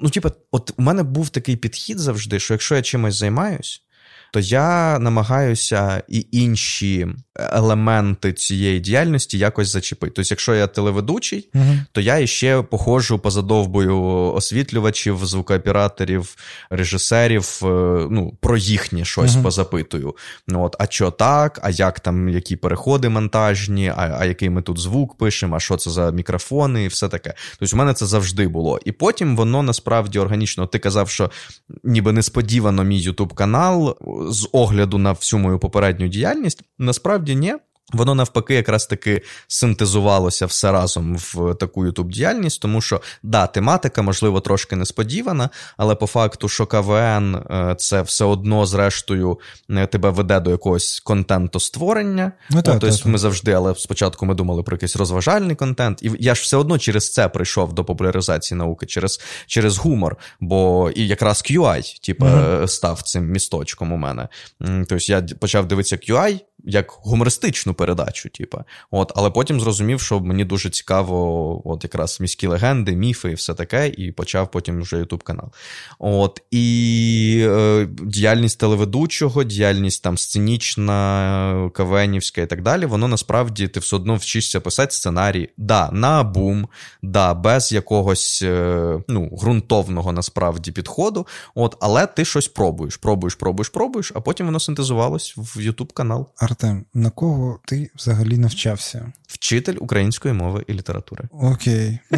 [0.00, 3.87] Ну, типа, от у мене був такий підхід завжди, що якщо я чимось займаюсь,
[4.32, 7.06] то я намагаюся і інші
[7.38, 10.12] елементи цієї діяльності якось зачепити.
[10.16, 11.74] Тобто, якщо я телеведучий, угу.
[11.92, 14.02] то я іще походжу позадовбою
[14.32, 16.36] освітлювачів, звукооператорів,
[16.70, 17.66] режисерів, е,
[18.10, 19.44] ну, про їхнє щось угу.
[19.44, 20.14] позапитую.
[20.48, 24.62] Ну, от, А що так, а як там, які переходи монтажні, а а який ми
[24.62, 27.34] тут звук пишемо, а що це за мікрофони, і все таке.
[27.58, 28.80] Тобто, у мене це завжди було.
[28.84, 30.66] І потім воно насправді органічно.
[30.66, 31.30] Ти казав, що
[31.84, 33.96] ніби несподівано мій Ютуб канал
[34.28, 36.62] з огляду на всю мою попередню діяльність.
[36.78, 37.54] Насправді ні.
[37.92, 44.02] Воно навпаки, якраз таки синтезувалося все разом в таку ютуб діяльність, тому що да, тематика,
[44.02, 49.38] можливо, трошки несподівана, але по факту, що КВН е, це все одно, зрештою,
[49.70, 52.32] е, тебе веде до якогось контентостворення.
[52.50, 53.20] Ну, так, Тобто так, ми так.
[53.20, 57.12] завжди, але спочатку ми думали про якийсь розважальний контент, і я ж все одно через
[57.12, 60.16] це прийшов до популяризації науки, через через гумор.
[60.40, 62.68] Бо і якраз QI, типу, угу.
[62.68, 64.28] став цим місточком у мене.
[64.60, 68.58] Тобто я почав дивитися QI, як гумористичну передачу, типу.
[68.90, 73.54] От, але потім зрозумів, що мені дуже цікаво, от якраз міські легенди, міфи і все
[73.54, 75.52] таке, і почав потім вже Ютуб канал.
[75.98, 83.80] От, І е, діяльність телеведучого, діяльність там сценічна, кавенівська і так далі, воно насправді ти
[83.80, 85.48] все одно вчишся писати сценарій.
[85.56, 86.68] Да, на бум,
[87.02, 91.26] да, без якогось е, ну, ґрунтовного насправді підходу.
[91.54, 96.28] От, Але ти щось пробуєш, пробуєш, пробуєш, пробуєш, а потім воно синтезувалось в Ютуб канал.
[96.38, 99.12] Артем, на кого ти взагалі навчався?
[99.26, 101.24] Вчитель української мови і літератури.
[101.30, 101.98] Окей.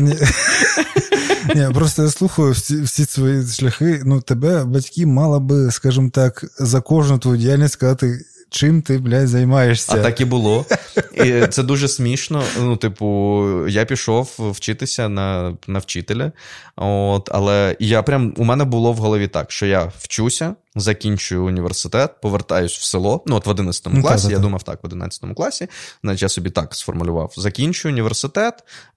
[1.55, 4.03] Ні, Просто я слухаю всі всі свої шляхи.
[4.05, 8.21] Ну, тебе батьки мали би, скажімо так, за кожну твою діяльність сказати.
[8.51, 9.93] Чим ти, блядь, займаєшся?
[9.93, 10.67] А так і було.
[11.15, 12.43] І Це дуже смішно.
[12.61, 16.33] Ну, типу, я пішов вчитися на на вчителя.
[16.77, 22.21] От, Але я прям у мене було в голові так, що я вчуся, закінчую університет,
[22.23, 23.23] повертаюсь в село.
[23.27, 25.69] Ну, от в 11 ну, класі, та, я думав так, в 11 класі.
[26.03, 28.55] Значить, я собі так сформулював: закінчую університет,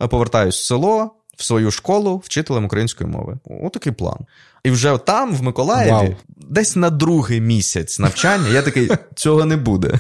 [0.10, 3.38] повертаюсь в село, в свою школу вчителем української мови.
[3.46, 4.18] Отакий план.
[4.64, 6.16] І вже там, в Миколаєві, Вау.
[6.38, 10.00] десь на другий місяць навчання, я такий, цього не буде.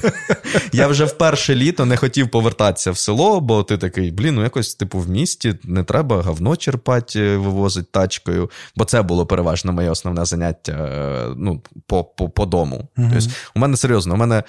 [0.71, 4.43] Я вже в перше літо не хотів повертатися в село, бо ти такий, блін, ну
[4.43, 8.51] якось, типу, в місті не треба говно черпати, е, вивозити тачкою.
[8.75, 12.87] Бо це було переважно моє основне заняття е, ну, по по, по дому.
[12.97, 13.09] Угу.
[13.13, 14.43] Тобто, у мене серйозно, у мене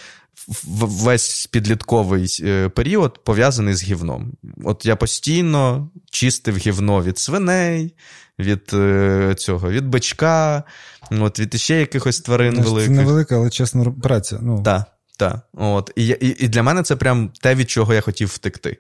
[0.83, 4.33] весь підлітковий е, період пов'язаний з гівном.
[4.65, 7.95] От я постійно чистив гівно від свиней
[8.39, 10.63] від е, цього, від бичка,
[11.11, 12.97] от, від ще якихось тварин великих.
[12.97, 14.39] Це невелика, але чесна праця.
[14.43, 14.63] Ну.
[14.63, 14.85] Так,
[15.19, 15.39] так.
[15.53, 15.91] От.
[15.97, 18.79] І, і, І для мене це прям те, від чого я хотів втекти.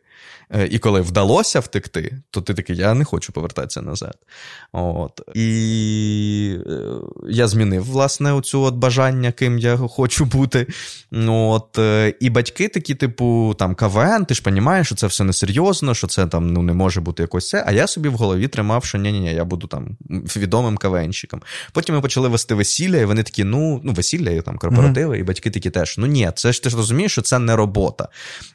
[0.50, 4.16] Е, і коли вдалося втекти, то ти такий, я не хочу повертатися назад.
[4.72, 5.20] От.
[5.34, 6.80] І е,
[7.28, 10.66] я змінив, власне, оцю от бажання, ким я хочу бути.
[11.26, 11.78] От.
[11.78, 16.06] Е, і батьки такі, типу, там, КВН, ти ж розумієш, що це все несерйозно, що
[16.06, 17.64] це там ну, не може бути якось це.
[17.66, 21.42] А я собі в голові тримав, що ні-ні, я буду там відомим КВНщиком.
[21.72, 25.20] Потім ми почали вести весілля, і вони такі, ну, ну весілля, і там корпоративи, mm-hmm.
[25.20, 25.94] і батьки такі теж.
[25.98, 28.08] Ну ні, це ж ти ж розумієш, що це не робота.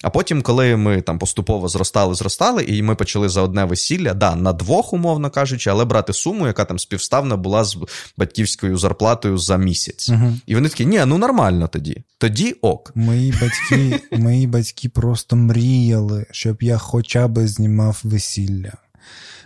[0.03, 4.35] А потім, коли ми там поступово зростали, зростали, і ми почали за одне весілля, да,
[4.35, 7.77] на двох, умовно кажучи, але брати суму, яка там співставна була з
[8.17, 10.09] батьківською зарплатою за місяць.
[10.09, 10.33] Угу.
[10.45, 12.03] І вони такі, ні, ну нормально тоді.
[12.17, 12.91] Тоді ок.
[12.95, 18.73] Мої батьки, Мої батьки просто мріяли, щоб я хоча б знімав весілля.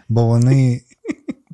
[0.09, 0.81] Бо вони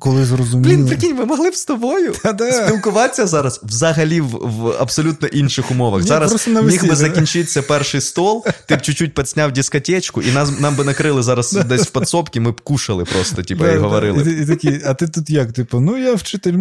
[0.00, 0.74] коли зрозуміли...
[0.74, 2.52] Блін, прикинь, ми могли б з тобою Та-да.
[2.52, 6.02] спілкуватися зараз взагалі в, в абсолютно інших умовах.
[6.02, 10.76] Ні, зараз міг би закінчитися перший стол, ти б чуть-чуть підсняв дискотечку, і нас, нам
[10.76, 14.32] би накрили зараз десь в підсобці, ми б кушали просто, типу, і говорили.
[14.32, 15.52] І, і такі, А ти тут як?
[15.52, 16.54] Типу, ну я вчитель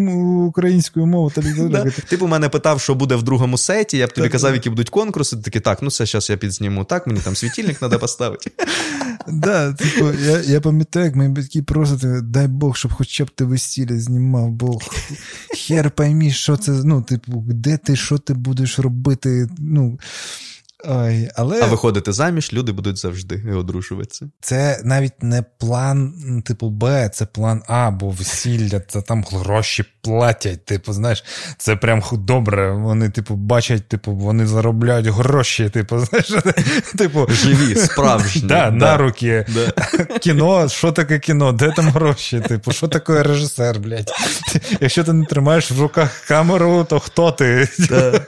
[0.47, 1.31] української мови.
[1.69, 1.85] Да.
[2.09, 4.69] Ти б у мене питав, що буде в другому сеті, я б тобі казав, які
[4.69, 7.97] будуть конкурси, ти такий, так, ну це зараз я підзніму так, мені там світильник треба
[7.97, 8.51] поставити.
[9.27, 13.45] Да, типу, Я я пам'ятаю, як мої батьки просять, дай Бог, щоб хоча б ти
[13.45, 14.79] весілля знімав, бо
[15.57, 19.47] хер поймі, що це, ну, типу, де ти, що ти будеш робити.
[19.57, 19.99] ну...
[20.83, 21.61] Ой, але...
[21.63, 24.29] А виходити заміж, люди будуть завжди одружуватися.
[24.41, 26.13] Це навіть не план,
[26.45, 30.65] типу, Б, це план А, бо весілля, це там гроші платять.
[30.65, 31.23] Типу, знаєш,
[31.57, 32.71] це прям добре.
[32.71, 36.43] Вони, типу, бачать, типу, вони заробляють гроші, типу, знаєш,
[36.97, 38.41] типу, живі, справжні.
[38.49, 38.71] Да, да.
[38.71, 39.45] На руки.
[39.47, 39.71] Да.
[40.19, 41.51] Кіно, що таке кіно?
[41.51, 42.39] Де там гроші?
[42.39, 44.11] Типу, що таке режисер, блядь?
[44.79, 47.69] Якщо ти не тримаєш в руках камеру, то хто ти?
[47.79, 48.21] Да.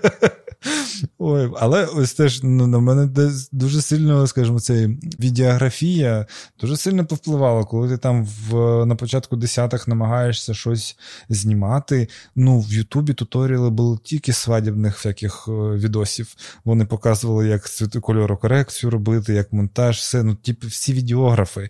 [1.17, 3.09] Ой, Але ось теж ну, на мене
[3.51, 4.73] дуже сильно, скажімо, ця
[5.19, 6.25] відеографія
[6.59, 10.97] дуже сильно повпливала, коли ти там в, на початку десятих намагаєшся щось
[11.29, 12.07] знімати.
[12.35, 16.35] Ну, в Ютубі туторіали були тільки свадібних всяких е, відосів.
[16.65, 17.63] Вони показували, як
[18.01, 20.23] кольорокорекцію робити, як монтаж, все.
[20.23, 21.69] Ну, типу, всі відеографи.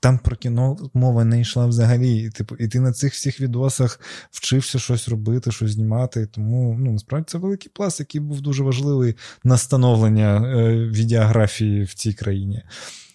[0.00, 2.30] Там про кіно мова не йшла взагалі.
[2.30, 4.00] Типу, і ти на цих всіх відосах
[4.30, 6.26] вчився щось робити, щось знімати.
[6.26, 11.94] Тому ну, насправді це великий пласт, який був дуже важливий на становлення е, відеографії в
[11.94, 12.62] цій країні.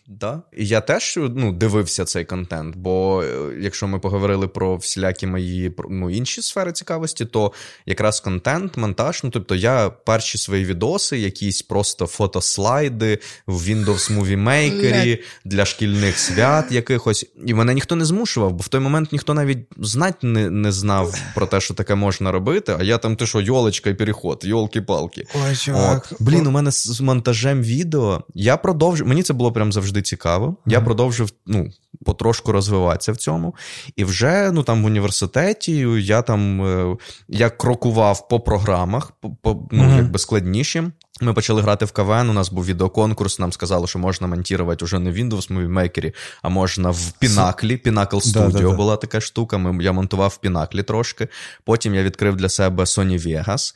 [0.10, 0.42] Да.
[0.58, 5.76] І я теж ну, дивився цей контент, бо е, якщо ми поговорили про всілякі мої
[5.90, 7.52] ну, інші сфери цікавості, то
[7.86, 14.44] якраз контент, монтаж, ну тобто я перші свої відоси, якісь просто фотослайди в Windows Movie
[14.44, 19.34] Maker для шкільних свят якихось, і мене ніхто не змушував, бо в той момент ніхто
[19.34, 22.76] навіть знати не не знав про те, що таке можна робити.
[22.80, 25.28] А я там ти що, йолочка і переход, йолки-палки.
[25.36, 26.08] Ой, чувак.
[26.12, 26.22] От.
[26.22, 29.06] Блін, у мене з монтажем відео я продовжу.
[29.06, 30.48] Мені це було прям завжди завжди цікаво.
[30.48, 30.72] Mm-hmm.
[30.72, 31.70] Я продовжив ну,
[32.06, 33.56] потрошку розвиватися в цьому.
[33.96, 36.98] І вже ну, там в університеті я там е,
[37.28, 39.12] я крокував по програмах,
[39.42, 39.98] по, ну, mm-hmm.
[39.98, 40.92] якби складнішим.
[41.22, 45.00] Ми почали грати в КВН, у нас був відеоконкурс, нам сказали, що можна монтувати вже
[45.00, 47.82] не в Windows Movie Maker, а можна в Пінаклі.
[47.86, 49.58] Pinnacle Studio була така штука.
[49.58, 51.28] Ми, Я монтував в Пінаклі трошки.
[51.64, 53.76] Потім я відкрив для себе Sony Vegas,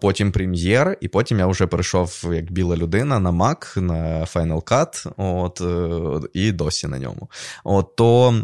[0.00, 3.94] потім Premiere, і потім я вже перейшов як біла людина на Mac, на
[4.34, 7.30] Final Cut, от, е, і досі на ньому.
[7.64, 8.34] От, То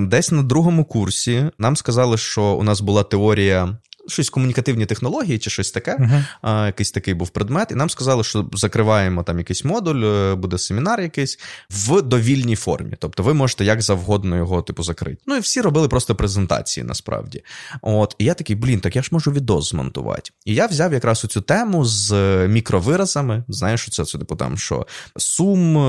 [0.00, 3.76] десь на другому курсі нам сказали, що у нас була теорія
[4.08, 5.96] щось комунікативні технології чи щось таке.
[5.96, 6.24] Uh-huh.
[6.42, 10.58] А, Якийсь такий був предмет, і нам сказали, що закриваємо там якийсь модуль, е, буде
[10.58, 11.38] семінар якийсь
[11.70, 12.96] в довільній формі.
[12.98, 15.22] Тобто ви можете як завгодно його типу закрити.
[15.26, 17.42] Ну і всі робили просто презентації насправді.
[17.82, 20.30] От, І я такий, блін, так я ж можу відос змонтувати.
[20.44, 22.12] І я взяв якраз оцю тему з
[22.48, 23.44] мікровиразами.
[23.48, 25.82] Знаєш, що це, це типу там що сум, е,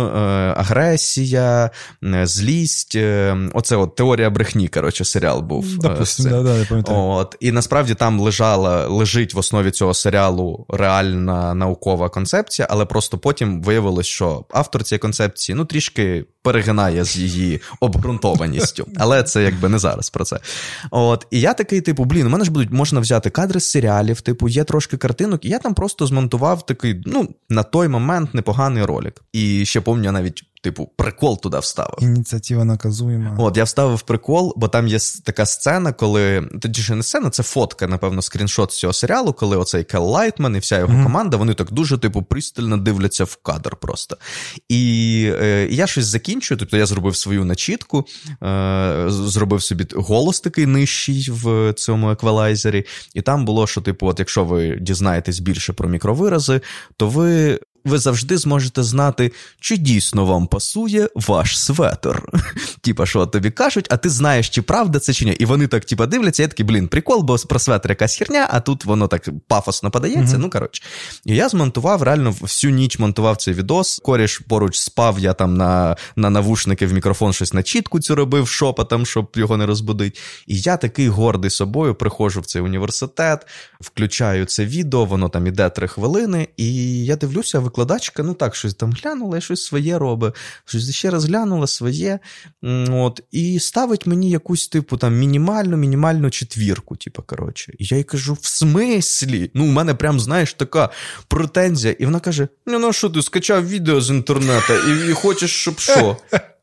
[0.57, 1.69] агресія,
[2.03, 2.97] е, злість.
[3.53, 5.77] Оце от теорія брехні, коротше, серіал був.
[5.77, 6.99] Допустим, да, да, я пам'ятаю.
[6.99, 12.85] От, І насправді там там лежала, лежить в основі цього серіалу реальна наукова концепція, але
[12.85, 18.87] просто потім виявилось, що автор цієї концепції ну трішки перегинає з її обґрунтованістю.
[18.97, 20.39] Але це якби не зараз про це.
[20.91, 24.21] От, І я такий, типу, блін, у мене ж будуть можна взяти кадри з серіалів,
[24.21, 28.85] типу, є трошки картинок, і я там просто змонтував такий, ну, на той момент непоганий
[28.85, 29.23] ролик.
[29.33, 31.97] І ще пам'ятаю навіть типу, прикол туди вставив.
[32.01, 33.35] Ініціатива наказуєма.
[33.39, 36.49] От, я вставив прикол, бо там є така сцена, коли.
[36.61, 40.55] Тоді ж не сцена, це фотка, напевно, скріншот з цього серіалу, коли оцей Кел Лайтман
[40.55, 41.03] і вся його mm-hmm.
[41.03, 44.17] команда, вони так дуже, типу, пристально дивляться в кадр просто.
[44.69, 48.05] І е, я щось закінчую, тобто я зробив свою начітку,
[48.43, 54.19] е, зробив собі голос такий нижчий в цьому еквалайзері, і там було, що, типу, от
[54.19, 56.61] якщо ви дізнаєтесь більше про мікровирази,
[56.97, 62.23] то ви ви завжди зможете знати, чи дійсно вам пасує ваш светр.
[62.81, 65.31] Типа, що тобі кажуть, а ти знаєш, чи правда це чи ні.
[65.31, 68.59] І вони так, типа, дивляться, я такий, блін, прикол, бо про светр якась херня, а
[68.59, 70.35] тут воно так пафосно подається.
[70.35, 70.39] Mm-hmm.
[70.39, 70.83] Ну, коротше.
[71.25, 73.99] І я змонтував, реально всю ніч монтував цей відос.
[74.03, 78.47] Коріш поруч спав, я там на на навушники в мікрофон щось на чітку цю робив
[78.47, 80.19] шопотом, щоб його не розбудити.
[80.47, 83.47] І я такий гордий собою приходжу в цей університет,
[83.81, 88.73] включаю це відео, воно там іде три хвилини, і я дивлюся, викладачка, ну так, щось
[88.73, 90.33] там глянула, щось своє робить,
[90.65, 92.19] щось ще раз глянула своє.
[92.89, 96.95] От, І ставить мені якусь, типу, там мінімальну, мінімальну четвірку.
[96.95, 97.73] Типу, коротше.
[97.79, 99.51] І я їй кажу: в смислі?
[99.53, 100.89] Ну, у мене прям, знаєш, така
[101.27, 101.95] претензія.
[101.99, 105.79] І вона каже: Ну, ну що ти скачав відео з інтернету і, і хочеш, щоб
[105.79, 106.17] що?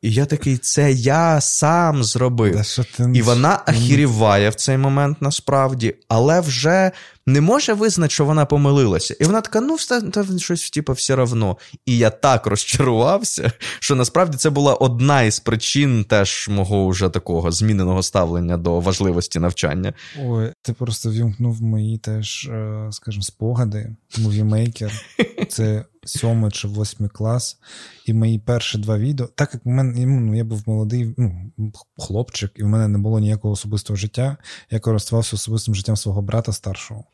[0.05, 2.55] І я такий, це я сам зробив.
[2.55, 3.11] Да, ти...
[3.15, 6.91] І вона ахіріває в цей момент насправді, але вже
[7.26, 9.16] не може визнати, що вона помилилася.
[9.20, 11.56] І вона така: ну, все, та щось, типу, все равно.
[11.86, 17.52] І я так розчарувався, що насправді це була одна із причин теж мого вже такого
[17.52, 19.92] зміненого ставлення до важливості навчання.
[20.24, 24.93] Ой, ти просто увімкнув мої теж, е, скажімо, спогади, Movie Maker.
[25.48, 27.59] Це сьомий чи восьмий клас,
[28.06, 31.52] і мої перші два відео, так як мене ну, я був молодий ну,
[31.98, 34.36] хлопчик, і в мене не було ніякого особистого життя,
[34.70, 37.05] я користувався особистим життям свого брата старшого.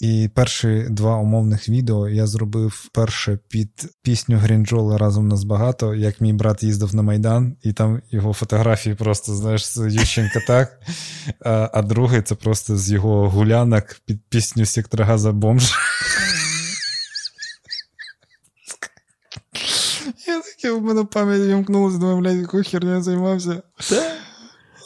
[0.00, 3.68] І перші два умовних відео я зробив перше під
[4.02, 8.94] пісню Грінджола разом нас багато, як мій брат їздив на Майдан, і там його фотографії
[8.94, 10.80] просто, знаєш, з Ющенка так.
[11.44, 15.72] А, а другий це просто з його гулянок під пісню Сектора Газа бомж.
[20.34, 23.62] Я таке в мене пам'ять вімкнулася, думаю, блядь, яку херню я займався.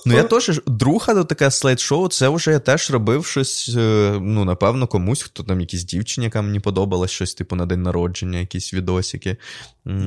[0.06, 4.44] Ну, я теж друга до таке слайд-шоу, це вже я теж робив щось, е, ну,
[4.44, 8.74] напевно, комусь, хто там якісь дівчині, яка мені подобалась, щось, типу, на день народження, якісь
[8.74, 9.36] відосики.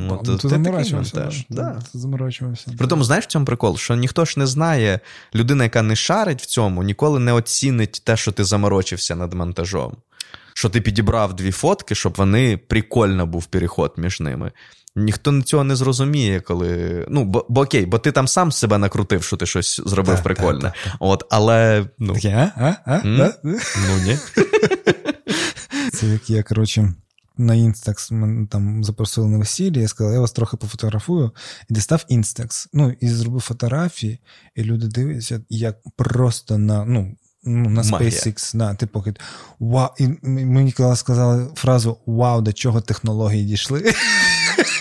[0.10, 1.32] От, ну, ти заморачувався.
[1.50, 1.82] Да.
[1.92, 2.72] Ти заморачувався.
[2.78, 5.00] При тому, знаєш, в цьому прикол, що ніхто ж не знає,
[5.36, 9.98] людина, яка не шарить в цьому, ніколи не оцінить те, що ти заморочився над монтажом.
[10.54, 14.52] Що ти підібрав дві фотки, щоб вони прикольно був переход між ними.
[14.96, 17.06] Ніхто цього не зрозуміє, коли.
[17.10, 20.24] Ну, бо, бо окей, бо ти там сам себе накрутив, що ти щось зробив так,
[20.24, 20.62] прикольне.
[20.62, 21.86] Так, так, От, але.
[22.00, 22.16] ну...
[22.20, 22.52] Я?
[22.58, 22.74] А?
[22.86, 22.98] А?
[22.98, 23.34] Mm?
[23.88, 24.18] Ну, ні.
[25.94, 26.94] Це як я, коротше.
[27.38, 31.32] На Instax мене там запросили на весілля, я сказав, я вас трохи пофотографую,
[31.70, 32.68] і дістав Instax.
[32.74, 34.20] Ну, і зробив фотографії,
[34.56, 38.58] і люди дивляться, як просто на ну, ну, на SpaceX.
[38.58, 39.06] Да, типу,
[39.60, 43.94] вау, і мені коли сказали фразу Вау, до чого технології дійшли.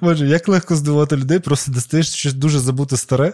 [0.00, 3.32] Боже, як легко здивувати людей, просто достаєш щось дуже забуте старе.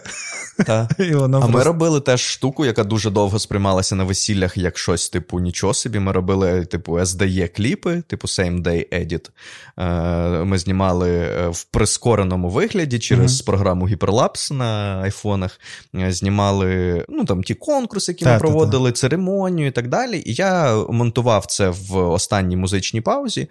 [0.65, 0.89] Та.
[0.99, 1.57] І воно А просто...
[1.57, 5.99] ми робили теж штуку, яка дуже довго сприймалася на весіллях як щось, типу, нічого собі.
[5.99, 9.29] Ми робили, типу, SDE кліпи, типу Same Day Edit.
[9.77, 13.45] Е, ми знімали е, в прискореному вигляді через mm-hmm.
[13.45, 15.59] програму Hyperlapse на айфонах.
[15.95, 18.97] Е, знімали ну, там, ті конкурси, які та, ми проводили, та.
[18.97, 20.23] церемонію і так далі.
[20.25, 23.47] І я монтував це в останній музичній паузі,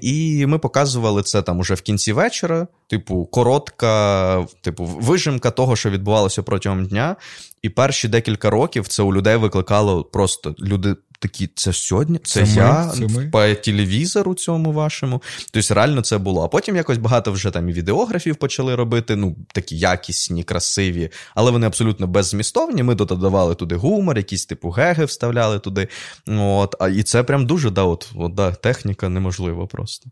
[0.00, 5.90] і ми показували це там уже в кінці вечора, типу, коротка, типу, вижимка того, що
[5.90, 7.16] відбувалося протягом дня.
[7.62, 12.52] І перші декілька років це у людей викликало просто люди такі: це сьогодні, це, це
[12.52, 13.26] я ми, це ми.
[13.26, 15.22] по телевізору цьому вашому.
[15.52, 16.44] Тобто, реально це було.
[16.44, 21.50] А потім якось багато вже там і відеографів почали робити, ну, такі якісні, красиві, але
[21.50, 22.82] вони абсолютно беззмістовні.
[22.82, 25.88] Ми додавали туди гумор, якісь типу геги вставляли туди.
[26.28, 30.10] От, а І це прям дуже да, от, от, да, техніка неможлива просто.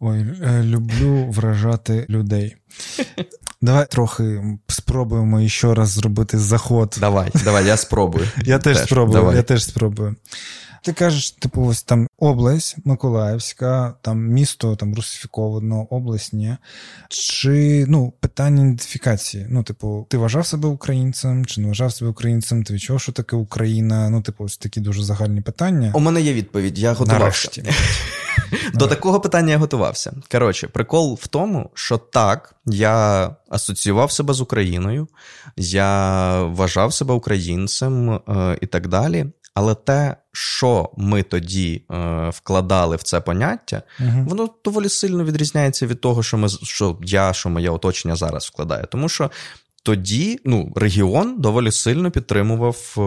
[0.00, 2.56] Ой, е, люблю вражати людей.
[3.60, 6.96] Давай трохи спробуємо ще раз зробити заход.
[7.00, 8.26] Давай, давай, я спробую.
[8.44, 9.36] Я теж, спробую.
[9.36, 10.16] Я теж спробую.
[10.88, 16.56] Ти кажеш, типу, ось там область Миколаївська, там місто там русифіковано, область ні.
[17.08, 19.46] Чи ну, питання ідентифікації?
[19.50, 22.64] Ну, типу, ти вважав себе українцем, чи не вважав себе українцем?
[22.64, 24.10] Ти відчув, що таке Україна?
[24.10, 25.92] Ну, типу, ось такі дуже загальні питання.
[25.94, 26.78] У мене є відповідь.
[26.78, 27.62] Я готувався.
[28.74, 30.12] До такого питання я готувався.
[30.32, 35.08] Коротше, прикол в тому, що так, я асоціював себе з Україною,
[35.56, 39.26] я вважав себе українцем е, і так далі.
[39.58, 44.26] Але те, що ми тоді е, вкладали в це поняття, угу.
[44.28, 48.84] воно доволі сильно відрізняється від того, що ми що я, що моє оточення зараз вкладає.
[48.86, 49.30] Тому що
[49.82, 53.00] тоді ну, регіон доволі сильно підтримував е,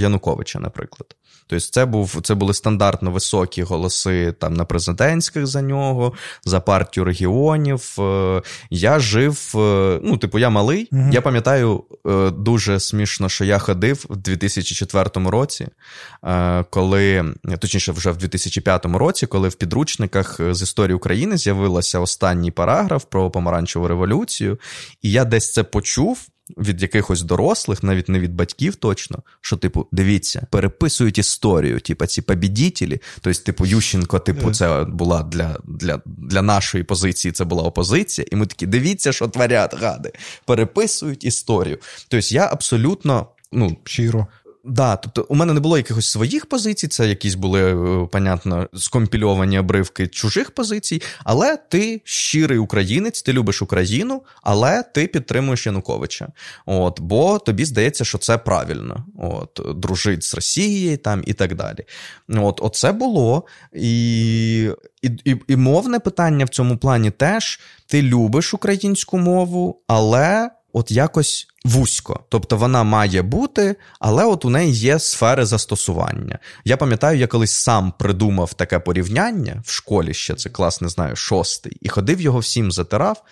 [0.00, 1.16] Януковича, наприклад.
[1.48, 6.12] Тобто, це був це були стандартно високі голоси там на президентських за нього,
[6.44, 7.96] за партію регіонів.
[7.98, 10.88] Е, я жив, е, ну, типу, я малий.
[10.92, 11.84] mm Я пам'ятаю
[12.32, 15.68] дуже смішно, що я ходив в 2004 році,
[16.70, 23.04] коли точніше, вже в 2005 році, коли в підручниках з історії України з'явився останній параграф
[23.04, 24.58] про помаранчеву революцію,
[25.02, 29.86] і я десь це почув від якихось дорослих, навіть не від батьків точно, що, типу,
[29.92, 33.00] дивіться, переписують історію, типу, ці побідітелі.
[33.20, 38.26] Тобто, типу, Ющенко, типу, це була для для, для нашої позиції, це була опозиція.
[38.32, 40.12] І ми такі, дивіться, що творять гади,
[40.44, 41.78] переписують історію.
[42.08, 43.26] Тобто, я абсолютно.
[43.52, 44.26] Ну, щиро
[44.64, 49.58] Да, тобто у мене не було якихось своїх позицій, це якісь були, е, понятно, скомпільовані
[49.58, 56.28] обривки чужих позицій, але ти щирий українець, ти любиш Україну, але ти підтримуєш Януковича.
[56.66, 59.04] От, Бо тобі здається, що це правильно.
[59.18, 61.84] От, Дружить з Росією там і так далі.
[62.28, 63.44] От, Оце було.
[63.72, 64.60] І,
[65.02, 70.90] і, і, і мовне питання в цьому плані теж: ти любиш українську мову, але от
[70.90, 72.20] якось вузько.
[72.28, 76.38] Тобто вона має бути, але от у неї є сфери застосування.
[76.64, 81.16] Я пам'ятаю, я колись сам придумав таке порівняння в школі ще це клас, не знаю,
[81.16, 83.22] шостий, і ходив його всім затирав,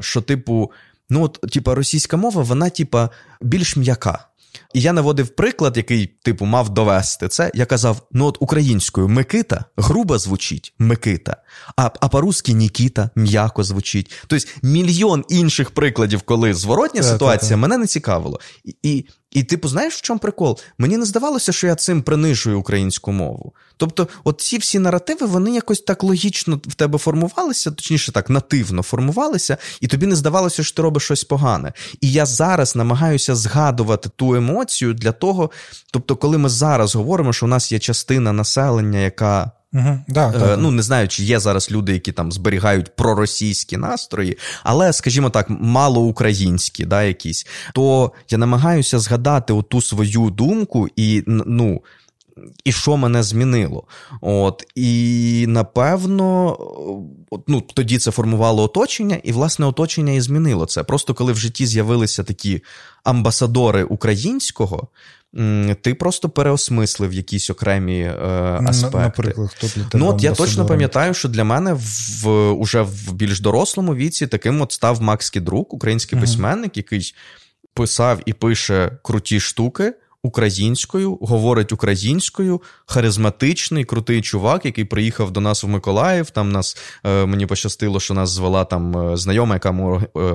[0.00, 0.72] що, типу,
[1.10, 3.10] ну, от, типа, російська мова, вона, типа,
[3.40, 4.26] більш м'яка.
[4.74, 7.50] І я наводив приклад, який, типу, мав довести це.
[7.54, 11.36] Я казав: ну от українською Микита грубо звучить Микита,
[11.76, 14.12] а а по-русски Нікіта м'яко звучить.
[14.26, 17.58] Тобто мільйон інших прикладів, коли зворотня так, ситуація, так, так.
[17.58, 18.40] мене не цікавило.
[18.64, 20.58] І, і і, типу, знаєш, в чому прикол?
[20.78, 23.54] Мені не здавалося, що я цим принижую українську мову.
[23.76, 28.82] Тобто, от ці всі наративи, вони якось так логічно в тебе формувалися, точніше так, нативно
[28.82, 31.72] формувалися, і тобі не здавалося, що ти робиш щось погане.
[32.00, 35.50] І я зараз намагаюся згадувати ту емоцію для того,
[35.90, 39.98] тобто, коли ми зараз говоримо, що у нас є частина населення, яка Угу.
[40.08, 44.92] Да, е, ну, не знаю, чи є зараз люди, які там зберігають проросійські настрої, але,
[44.92, 51.82] скажімо так, малоукраїнські, да, якісь, то я намагаюся згадати оту свою думку і ну.
[52.64, 53.84] І що мене змінило?
[54.20, 56.56] От, І напевно,
[57.46, 60.82] ну, тоді це формувало оточення, і власне оточення і змінило це.
[60.82, 62.62] Просто коли в житті з'явилися такі
[63.04, 64.88] амбасадори українського,
[65.80, 68.18] ти просто переосмислив якісь окремі е,
[68.66, 68.98] аспекти.
[68.98, 73.12] Наприклад, хто для тебе Ну, от я точно пам'ятаю, що для мене в уже в
[73.12, 77.14] більш дорослому віці таким от став Макс Кідрук, український письменник, який
[77.74, 79.92] писав і пише круті штуки
[80.24, 86.30] українською, говорить українською, харизматичний, крутий чувак, який приїхав до нас в Миколаїв.
[86.30, 89.74] Там нас е, мені пощастило, що нас звела там е, знайома, яка е,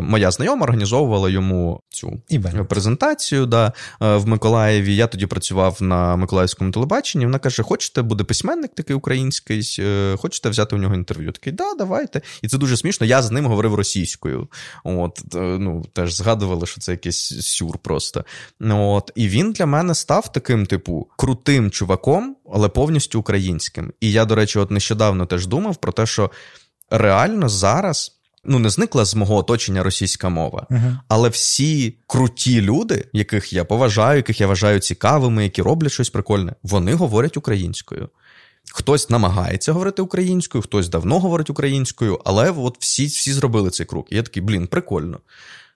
[0.01, 2.65] моя знайома організовувала йому цю Ібен.
[2.65, 4.95] презентацію да, в Миколаєві.
[4.95, 7.25] Я тоді працював на Миколаївському телебаченні.
[7.25, 9.63] Вона каже: Хочете, буде письменник такий український,
[10.17, 11.31] хочете взяти у нього інтерв'ю?
[11.31, 12.21] Такий, да, давайте.
[12.41, 13.07] І це дуже смішно.
[13.07, 14.47] Я з ним говорив російською.
[14.83, 18.25] От, ну, Теж згадували, що це якийсь сюр просто.
[18.69, 23.93] От, І він для мене мене став таким, типу, крутим чуваком, але повністю українським.
[23.99, 26.31] І я, до речі, от нещодавно теж думав про те, що
[26.89, 28.15] реально зараз.
[28.43, 30.97] Ну, не зникла з мого оточення російська мова, uh-huh.
[31.07, 36.53] але всі круті люди, яких я поважаю, яких я вважаю цікавими, які роблять щось прикольне,
[36.63, 38.09] вони говорять українською.
[38.73, 44.07] Хтось намагається говорити українською, хтось давно говорить українською, але от всі всі зробили цей крок.
[44.11, 45.19] І я такий, блін, прикольно.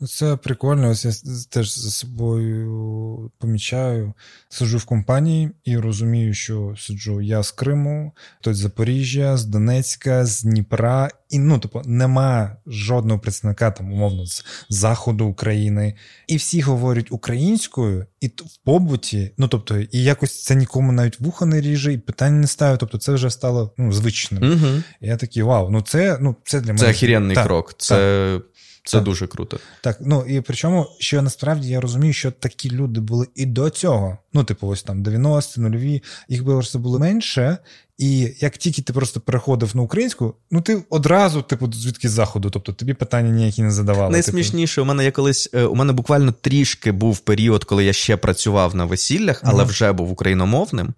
[0.07, 0.89] Це прикольно.
[0.89, 1.11] Ось я
[1.49, 4.13] теж за собою помічаю.
[4.49, 10.25] Сиджу в компанії і розумію, що сиджу я з Криму, хтось з Запоріжжя, з Донецька,
[10.25, 11.09] з Дніпра.
[11.29, 15.93] І ну, тобто, нема жодного представника там, умовно, з заходу України.
[16.27, 21.45] І всі говорять українською, і в побуті, ну тобто, і якось це нікому навіть вуха
[21.45, 22.79] не ріже, і питань не ставить.
[22.79, 24.51] Тобто, це вже стало ну, звичним.
[24.51, 24.83] Угу.
[25.01, 26.79] І я такий, вау, ну це ну це для мене.
[26.79, 27.73] Це охеренний крок.
[27.77, 28.39] Це.
[28.83, 29.03] Це так.
[29.03, 29.59] дуже круто.
[29.81, 34.17] Так, ну і причому, що насправді я розумію, що такі люди були і до цього.
[34.33, 36.43] Ну, типу, ось там 90-ті, нульові, їх
[36.79, 37.57] було менше,
[37.97, 42.49] і як тільки ти просто переходив на українську, ну ти одразу, типу, звідки з заходу,
[42.49, 44.11] тобто тобі питання ніякі не задавали.
[44.11, 44.83] Найсмішніше, типу.
[44.83, 48.75] у мене є колись, е, у мене буквально трішки був період, коли я ще працював
[48.75, 50.93] на весіллях, але uh вже був україномовним.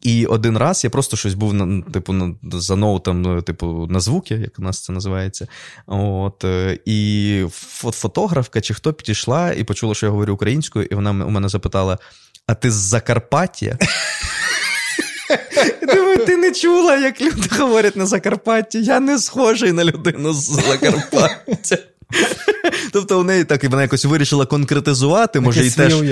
[0.00, 4.00] І один раз я просто щось був на типу на за ноутом, ну, типу, на
[4.00, 5.46] звуки, як у нас це називається.
[5.86, 7.44] От, е, І
[7.78, 11.98] фотографка чи хто підійшла і почула, що я говорю українською, і вона у мене запитала:
[12.46, 13.78] А ти з Закарпаття?
[15.82, 18.82] Думаю, ти не чула, як люди говорять на Закарпатті.
[18.82, 21.78] Я не схожий на людину з Закарпаття.
[22.92, 26.02] Тобто у неї так і вона якось вирішила конкретизувати, може і теж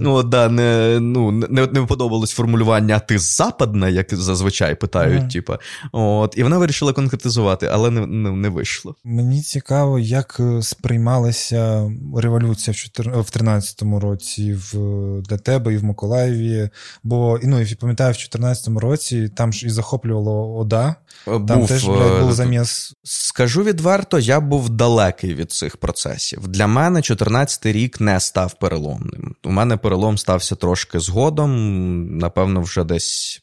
[0.00, 5.22] ну, да, не ну, не, не подобалось формулювання, а ти западна, як зазвичай питають.
[5.22, 5.32] Mm.
[5.32, 5.54] Типу.
[5.92, 8.94] От, І вона вирішила конкретизувати, але не, не не, вийшло.
[9.04, 14.74] Мені цікаво, як е, сприймалася революція в 13-му році в,
[15.22, 16.68] для тебе і в Миколаєві.
[17.02, 20.96] Бо ну, і пам'ятаю, в 14-му році там ж і захоплювало ОДА.
[21.24, 22.94] Там був, теж блядь, був е, заміс.
[23.02, 26.48] Скажу відверто, я був далекий від цих процесів.
[26.48, 29.34] Для мене 14-й рік не став переломним.
[29.44, 33.42] У мене перелом стався трошки згодом, напевно, вже десь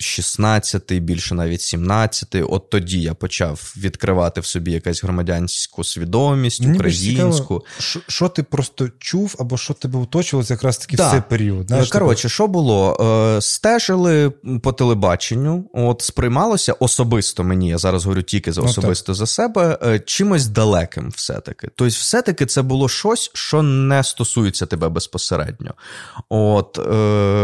[0.00, 2.42] 16-й, більше навіть 17-й.
[2.42, 7.64] От тоді я почав відкривати в собі якась громадянську свідомість, Мені українську.
[8.08, 11.08] Що ти просто чув, або що тебе оточувалося якраз таки да.
[11.08, 11.66] в цей період?
[11.68, 12.96] Знаєш, Коротше, що було?
[13.36, 14.30] Е, стежили
[14.62, 19.26] по телебаченню, от сприймалося особисто мені, я зараз говорю тільки за ну, особисто ну, за
[19.26, 21.68] себе, е, чимось далеким все-таки.
[21.74, 25.74] Тобто, все-таки це було щось, що не стосується тебе безпосередньо.
[26.28, 26.92] От е,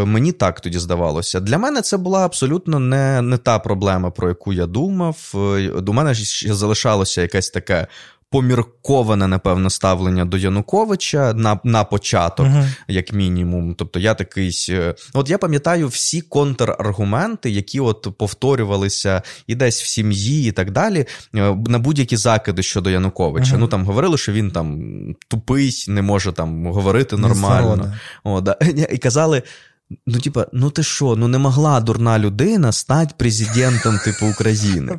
[0.05, 1.41] Мені так тоді здавалося.
[1.41, 5.33] Для мене це була абсолютно не не та проблема, про яку я думав.
[5.35, 7.87] Е, до мене ще залишалося якесь таке.
[8.31, 12.69] Помірковане, напевно, ставлення до Януковича на на початок, uh-huh.
[12.89, 13.75] як мінімум.
[13.75, 14.67] Тобто, я такий.
[14.71, 20.71] Е, от я пам'ятаю всі контраргументи, які от повторювалися і десь в сім'ї, і так
[20.71, 23.55] далі, е, на будь-які закиди щодо Януковича.
[23.55, 23.59] Uh-huh.
[23.59, 24.81] Ну там говорили, що він там
[25.29, 27.95] тупий, не може там говорити нормально.
[28.25, 28.57] О, да.
[28.91, 29.43] І казали.
[30.07, 34.99] Ну, типа, ну ти що, ну не могла дурна людина стати президентом, типу, України.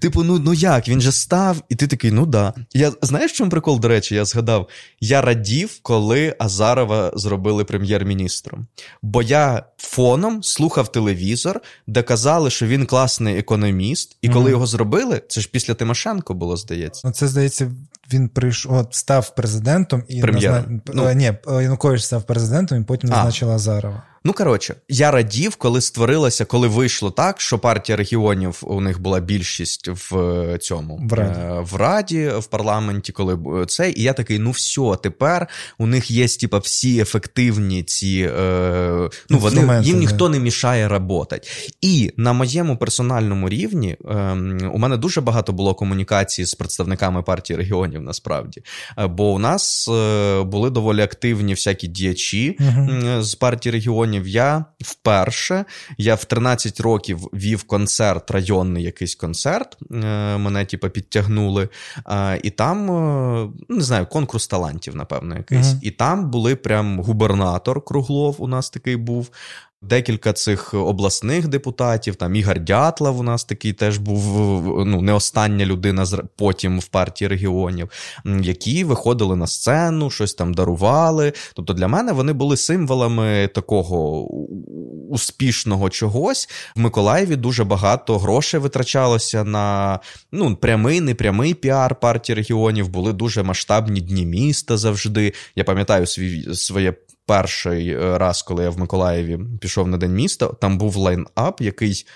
[0.00, 0.88] Типу, ну ну як?
[0.88, 2.54] Він же став, і ти такий, ну да.
[2.72, 4.68] Я знаєш, в чому прикол, до речі, я згадав?
[5.00, 8.66] Я радів, коли Азарова зробили прем'єр-міністром.
[9.02, 15.22] Бо я фоном слухав телевізор, де казали, що він класний економіст, і коли його зробили,
[15.28, 17.02] це ж після Тимошенко було, здається.
[17.04, 17.70] Ну, це здається,
[18.12, 20.52] він прийшов, став президентом і Прем'єр.
[20.52, 20.80] Назна...
[20.94, 24.02] Ну, Ні, Янукович став президентом і потім назначила Азарова.
[24.24, 29.20] Ну, коротше, я радів, коли створилося, коли вийшло так, що партія регіонів у них була
[29.20, 33.90] більшість в е, цьому в раді, е, в, раді, в парламенті, коли це.
[33.90, 35.46] І я такий: ну все, тепер
[35.78, 38.30] у них є типа, всі ефективні ці.
[38.38, 41.40] Е, ну, вони, Їм ніхто не мішає роботи.
[41.80, 44.32] І на моєму персональному рівні е,
[44.72, 48.62] у мене дуже багато було комунікації з представниками партії регіонів, насправді.
[48.98, 54.28] Е, бо у нас е, були доволі активні всякі діячі uh з партії регіонів регіонів
[54.28, 55.64] я вперше.
[55.98, 59.76] Я в 13 років вів концерт, районний якийсь концерт.
[59.90, 59.96] Е,
[60.38, 61.68] мене типу, підтягнули.
[62.42, 65.66] І там, е, не знаю, конкурс талантів, напевно, якийсь.
[65.66, 65.82] Mm-hmm.
[65.82, 69.30] І там були прям губернатор Круглов, у нас такий був.
[69.82, 74.24] Декілька цих обласних депутатів, там Ігор Дятлав у нас такий теж був
[74.86, 77.90] ну, не остання людина потім в партії регіонів,
[78.40, 81.32] які виходили на сцену, щось там дарували.
[81.54, 84.28] Тобто для мене вони були символами такого
[85.10, 86.48] успішного чогось.
[86.76, 90.00] В Миколаєві дуже багато грошей витрачалося на
[90.32, 92.88] ну, прямий, непрямий піар партії регіонів.
[92.88, 95.32] Були дуже масштабні дні міста завжди.
[95.56, 96.94] Я пам'ятаю свій своє
[97.30, 102.06] перший е, раз, коли я в Миколаєві пішов на день міста, там був лайн-ап, який.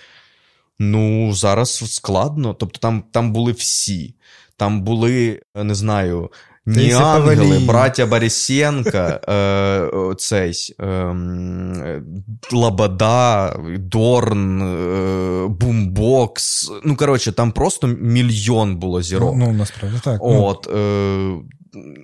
[0.78, 2.54] Ну, зараз складно.
[2.54, 4.14] Тобто там там були всі.
[4.56, 6.30] Там були, не знаю,
[6.66, 12.02] НеАнгели, брати Борисенки, е, цей, е,
[12.52, 16.70] Лобода, Дорн, е, Бумбокс.
[16.84, 19.34] Ну, коротше, там просто мільйон було зірок.
[19.36, 20.18] Ну, насправді так.
[20.22, 21.34] От, е,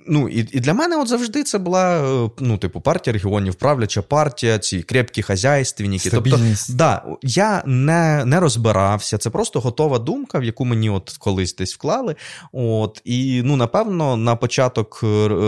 [0.07, 2.01] ну, І і для мене от завжди це була
[2.39, 6.09] ну, типу, партія регіонів, правляча партія, ці крепкі хазяйственники.
[6.09, 6.39] Тобто,
[6.69, 11.75] да, я не не розбирався, це просто готова думка, в яку мені от колись десь
[11.75, 12.15] вклали.
[12.51, 14.99] От, І ну, напевно, на початок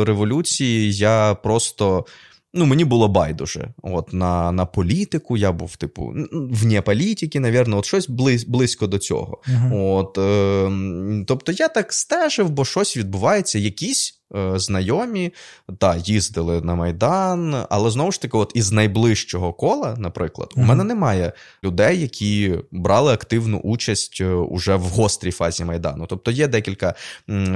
[0.06, 2.06] революції я просто
[2.54, 3.68] ну, мені було байдуже.
[3.82, 8.98] От на на політику я був, типу, вне політики, навірно, от щось близь, близько до
[8.98, 9.42] цього.
[9.48, 9.96] Uh-huh.
[9.96, 14.23] От, е, Тобто я так стежив, бо щось відбувається, якісь Е,
[14.56, 15.34] знайомі,
[15.78, 20.66] та, їздили на Майдан, але знову ж таки, от із найближчого кола, наприклад, у mm-hmm.
[20.66, 21.34] мене немає
[21.64, 26.06] людей, які брали активну участь е, уже в гострій фазі Майдану.
[26.10, 26.94] Тобто є декілька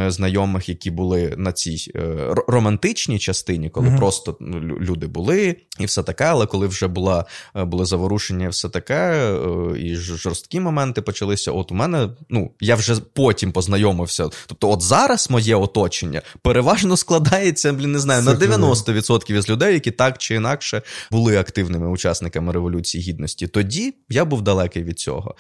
[0.08, 2.02] знайомих, які були на цій е,
[2.48, 3.98] романтичній частині, коли mm-hmm.
[3.98, 7.26] просто ну, люди були і все таке, але коли вже була,
[7.56, 9.32] були заворушення, і все таке,
[9.80, 11.52] і жорсткі моменти почалися.
[11.52, 14.30] От у мене, ну, я вже потім познайомився.
[14.48, 19.74] Тобто, от зараз моє оточення переважно переважно складається, блін, не знаю, на 90% із людей,
[19.74, 20.82] які так чи інакше
[21.12, 23.48] були активними учасниками Революції Гідності.
[23.48, 25.36] Тоді я був далекий від цього.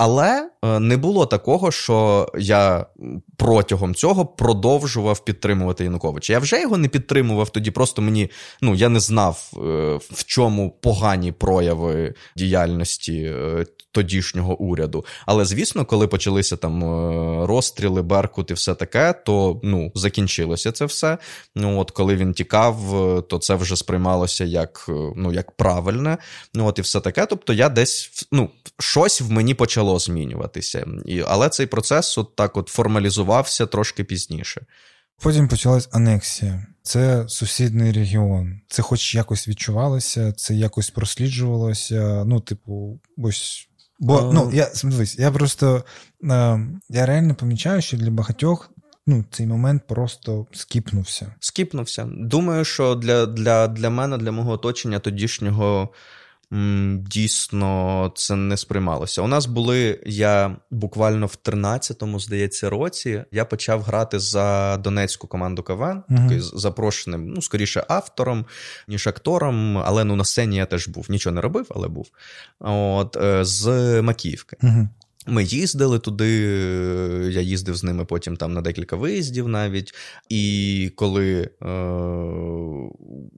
[0.00, 2.86] Але е, не було такого, що я
[3.36, 6.32] протягом цього продовжував підтримувати Януковича.
[6.32, 7.70] Я вже його не підтримував тоді.
[7.70, 8.30] Просто мені
[8.60, 9.58] ну я не знав, е,
[10.10, 15.04] в чому погані прояви діяльності е, тодішнього уряду.
[15.26, 16.84] Але звісно, коли почалися там
[17.44, 21.18] розстріли, Беркут і все таке, то ну закінчилося це все.
[21.56, 22.76] Ну от коли він тікав,
[23.28, 24.84] то це вже сприймалося як
[25.16, 26.18] ну як правильне.
[26.54, 27.26] Ну от і все таке.
[27.26, 30.86] Тобто я десь ну щось в мені почало почало змінюватися.
[31.06, 34.66] І, Але цей процес от так от формалізувався трошки пізніше.
[35.22, 36.66] Потім почалась анексія.
[36.82, 38.60] Це сусідний регіон.
[38.68, 42.24] Це хоч якось відчувалося, це якось просліджувалося.
[42.26, 43.68] Ну, типу, ось.
[44.00, 44.32] Бо а...
[44.32, 45.84] ну, я дивись, я просто
[46.24, 48.70] е, я реально помічаю, що для багатьох
[49.06, 51.34] ну, цей момент просто скіпнувся.
[51.40, 52.08] Скіпнувся.
[52.10, 55.88] Думаю, що для для, для мене, для мого оточення тодішнього
[56.98, 59.22] дійсно це не сприймалося.
[59.22, 65.62] У нас були я буквально в 13-му, здається, році я почав грати за донецьку команду
[65.62, 68.46] КВН, uh запрошеним, ну, скоріше, автором,
[68.88, 71.06] ніж актором, але ну на сцені я теж був.
[71.08, 72.06] Нічого не робив, але був.
[72.60, 74.56] От, е, З Макіївки.
[74.62, 74.88] uh
[75.28, 76.30] ми їздили туди,
[77.32, 79.94] я їздив з ними потім там на декілька виїздів навіть.
[80.28, 81.68] І коли е,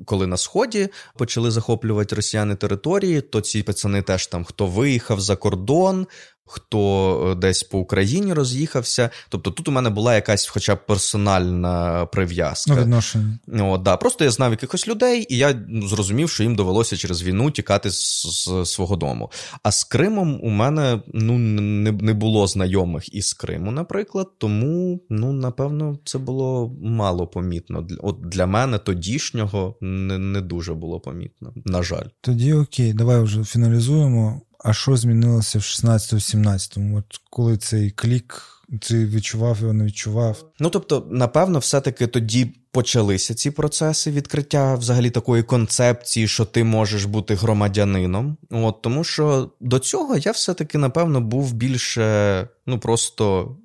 [0.05, 5.37] коли на Сході почали захоплювати росіяни території, то ці пацани теж там хто виїхав за
[5.37, 6.07] кордон,
[6.51, 9.11] хто е, десь по Україні роз'їхався.
[9.29, 12.75] Тобто тут у мене була якась, хоча б персональна прив'язка.
[12.75, 13.39] Ну, відношення.
[13.61, 13.97] О, да.
[13.97, 18.27] Просто я знав якихось людей, і я зрозумів, що їм довелося через війну тікати з,
[18.27, 19.31] з свого дому.
[19.63, 25.33] А з Кримом у мене ну, не не було знайомих із Криму, наприклад, тому ну,
[25.33, 27.87] напевно це було мало помітно.
[27.99, 31.53] От Для мене тодішнього не, не дуже було помітно.
[31.65, 32.07] На жаль.
[32.21, 34.43] Тоді окей, давай вже фіналізуємо.
[34.65, 36.97] А що змінилося в 16-17?
[36.99, 38.43] От коли цей клік,
[38.81, 40.45] ти відчував його, не відчував?
[40.61, 47.05] Ну тобто, напевно, все-таки тоді почалися ці процеси відкриття взагалі такої концепції, що ти можеш
[47.05, 48.37] бути громадянином.
[48.51, 53.57] От Тому що до цього я все-таки, напевно, був більше ну просто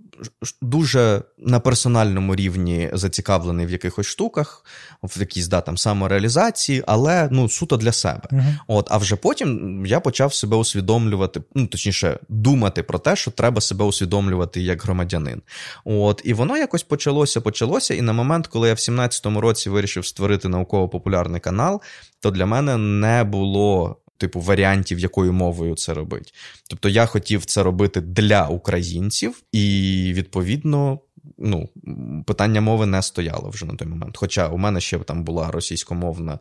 [0.61, 4.65] дуже на персональному рівні зацікавлений в якихось штуках,
[5.03, 8.21] в якійсь да, там самореалізації, але ну суто для себе.
[8.31, 8.55] Uh-huh.
[8.67, 13.61] От, А вже потім я почав себе усвідомлювати, ну точніше, думати про те, що треба
[13.61, 15.41] себе усвідомлювати як громадянин.
[15.85, 17.93] От, І воно якось почалося, почалося.
[17.93, 21.81] І на момент, коли я в 17-му році вирішив створити науково-популярний канал,
[22.19, 26.33] то для мене не було типу варіантів, якою мовою це робить.
[26.69, 30.99] Тобто я хотів це робити для українців, і відповідно.
[31.37, 31.69] Ну,
[32.25, 34.17] питання мови не стояло вже на той момент.
[34.17, 36.39] Хоча у мене ще там була російськомовна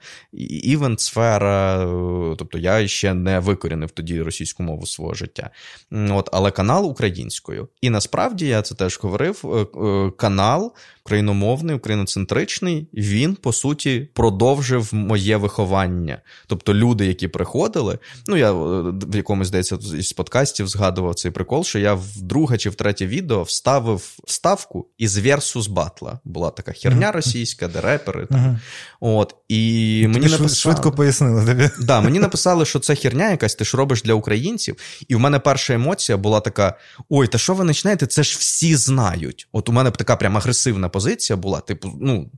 [0.63, 5.51] івент-сфера, е, тобто я ще не викорінив тоді російську мову свого життя.
[5.91, 7.69] От, Але канал українською.
[7.81, 10.75] І насправді я це теж говорив: е, е, канал
[11.07, 16.19] україномовний, україноцентричний, він по суті продовжив моє виховання.
[16.47, 18.55] Тобто люди, які приходили, ну я е,
[18.91, 23.07] в якомусь здається із подкастів згадував цей прикол, що я в друге чи в третє
[23.07, 26.19] відео вставив вставку із Versus Батла.
[26.25, 28.27] Була така херня російська, де репери.
[28.27, 28.61] Там.
[29.01, 31.71] От, і мені написали, швидко пояснили тобі.
[31.81, 34.77] Да, Мені написали, що це херня якась, ти ж робиш для українців.
[35.09, 36.79] І в мене перша емоція була така:
[37.09, 38.07] ой, та що ви починаєте?
[38.07, 39.49] Це ж всі знають.
[39.53, 41.61] От у мене така прям агресивна позиція була.
[41.61, 42.31] Типу, ну.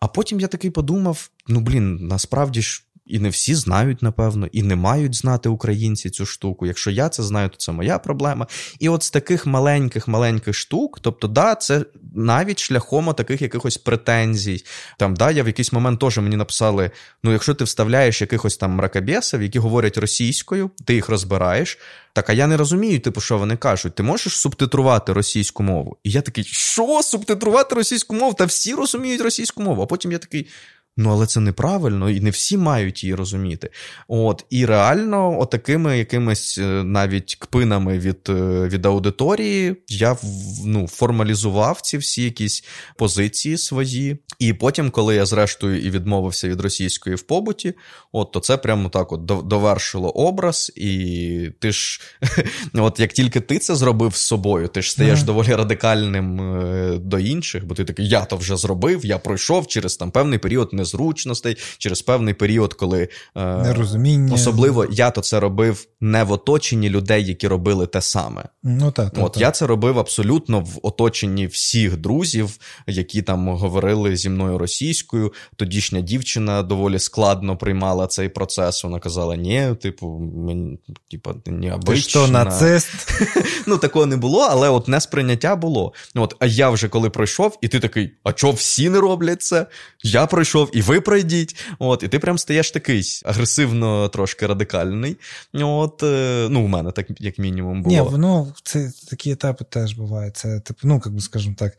[0.00, 2.84] А потім я такий подумав: ну, блін, насправді ж.
[3.06, 6.66] І не всі знають, напевно, і не мають знати українці цю штуку.
[6.66, 8.46] Якщо я це знаю, то це моя проблема.
[8.78, 11.84] І от з таких маленьких-маленьких штук, тобто, да, це
[12.14, 14.64] навіть шляхом таких якихось претензій.
[14.98, 16.90] Там, да, я в якийсь момент теж мені написали:
[17.22, 21.78] ну, якщо ти вставляєш якихось там мракобєсів, які говорять російською, ти їх розбираєш.
[22.12, 23.94] Так, а я не розумію, типу, що вони кажуть.
[23.94, 25.96] Ти можеш субтитрувати російську мову?
[26.04, 28.34] І я такий, що субтитрувати російську мову?
[28.34, 29.82] Та всі розуміють російську мову.
[29.82, 30.48] А потім я такий.
[30.96, 33.70] Ну, але це неправильно, і не всі мають її розуміти.
[34.08, 40.16] От, І реально, отакими якимись е, навіть кпинами від е, від аудиторії я
[40.64, 42.64] ну, формалізував ці всі якісь
[42.96, 44.16] позиції свої.
[44.38, 47.74] І потім, коли я, зрештою, і відмовився від російської в побуті,
[48.12, 52.00] от, то це прямо так от довершило образ, і ти ж,
[52.74, 57.18] от як тільки ти це зробив з собою, ти ж стаєш доволі радикальним е, до
[57.18, 61.56] інших, бо ти такий, я то вже зробив, я пройшов через там певний період незручностей,
[61.78, 64.34] через певний період, коли е, Нерозуміння.
[64.34, 68.44] особливо я то це робив не в оточенні людей, які робили те саме.
[68.62, 69.40] Ну так, так от так.
[69.40, 75.32] я це робив абсолютно в оточенні всіх друзів, які там говорили зі мною російською.
[75.56, 78.84] Тодішня дівчина доволі складно приймала цей процес.
[78.84, 80.78] Вона казала: ні, типу, мені
[81.10, 83.12] типу, не Ти що, нацист?
[83.66, 85.92] Ну такого не було, але от несприйняття було.
[86.14, 89.66] От, а я вже коли пройшов, і ти такий: а чого всі не роблять це?
[90.02, 91.56] Я пройшов і ви пройдіть.
[91.78, 95.16] От, І ти прям стаєш такий агресивно, трошки радикальний.
[95.54, 97.96] От, е, Ну, у мене так, як мінімум, було.
[97.96, 100.36] Ні, воно це такі етапи теж бувають.
[100.36, 101.78] Це, типу, ну, як би скажімо так.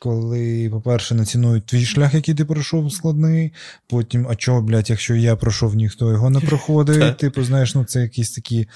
[0.00, 3.52] Коли, по-перше, націнують твій шлях, який ти пройшов складний,
[3.86, 7.16] потім, а чого, блядь, якщо я пройшов, ніхто його не проходить.
[7.18, 8.68] Типу, знаєш, ну це якісь такі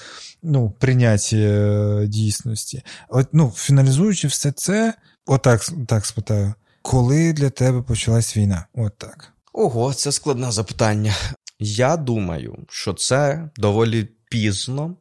[0.43, 2.83] ну, прийняття е, дійсності.
[3.09, 4.95] От, ну, Фіналізуючи все це,
[5.27, 8.67] отак так спитаю, коли для тебе почалась війна?
[8.75, 9.33] От так.
[9.59, 11.15] Ого, це складне запитання.
[11.59, 14.97] Я думаю, що це доволі пізно.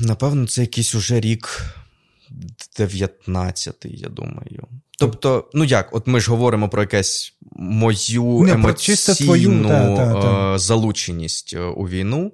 [0.00, 1.62] Напевно, це якийсь уже рік
[2.78, 4.68] 19-й, я думаю.
[4.98, 10.22] Тобто, ну як, от ми ж говоримо про якесь мою Не, емоційну твою, та, та,
[10.22, 10.54] та.
[10.54, 12.32] Е, залученість е, у війну.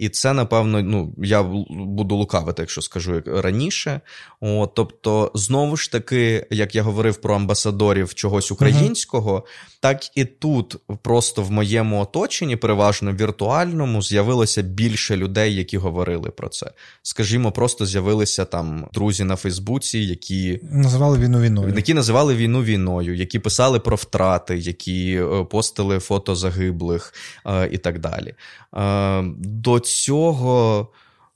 [0.00, 4.00] І це, напевно, ну, я буду лукавити, якщо скажу як раніше.
[4.40, 9.78] О, тобто, знову ж таки, як я говорив про амбасадорів чогось українського, uh-huh.
[9.80, 16.48] так і тут, просто в моєму оточенні, переважно віртуальному, з'явилося більше людей, які говорили про
[16.48, 16.70] це.
[17.02, 21.74] Скажімо, просто з'явилися там друзі на Фейсбуці, які називали війну війною.
[21.76, 27.14] Які називали війну війною, які писали про втрати, які е, постили фото загиблих
[27.46, 28.34] е, і так далі.
[28.76, 30.88] Е, до цього.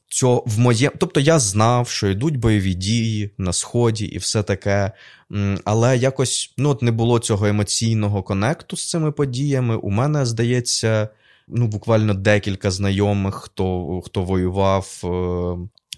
[0.08, 0.90] Цього в моє...
[0.98, 4.92] Тобто я знав, що йдуть бойові дії на сході і все таке,
[5.64, 9.76] але якось ну, от не було цього емоційного конекту з цими подіями.
[9.76, 11.08] У мене здається,
[11.48, 15.00] ну буквально декілька знайомих, хто хто воював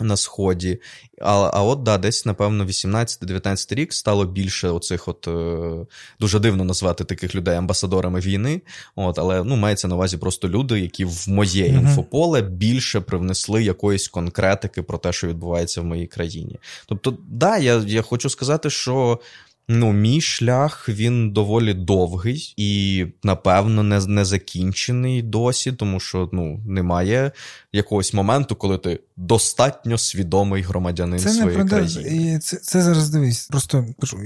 [0.01, 0.79] на сході.
[1.21, 5.87] А а от да, десь, напевно, 18-19 рік стало більше оцих от е,
[6.21, 8.61] дуже дивно назвати таких людей амбасадорами війни.
[8.97, 11.81] От, Але ну, мається на увазі просто люди, які в моє mm-hmm.
[11.81, 16.59] інфополе більше привнесли якоїсь конкретики про те, що відбувається в моїй країні.
[16.87, 19.21] Тобто, да, я, я хочу сказати, що
[19.69, 26.61] Ну, мій шлях він доволі довгий і, напевно, не не закінчений досі, тому що ну,
[26.67, 27.33] немає
[27.73, 32.39] якогось моменту, коли ти достатньо свідомий громадянин це своєї не країни.
[32.39, 33.47] Це це зараз дивись.
[33.47, 34.19] Просто кажу,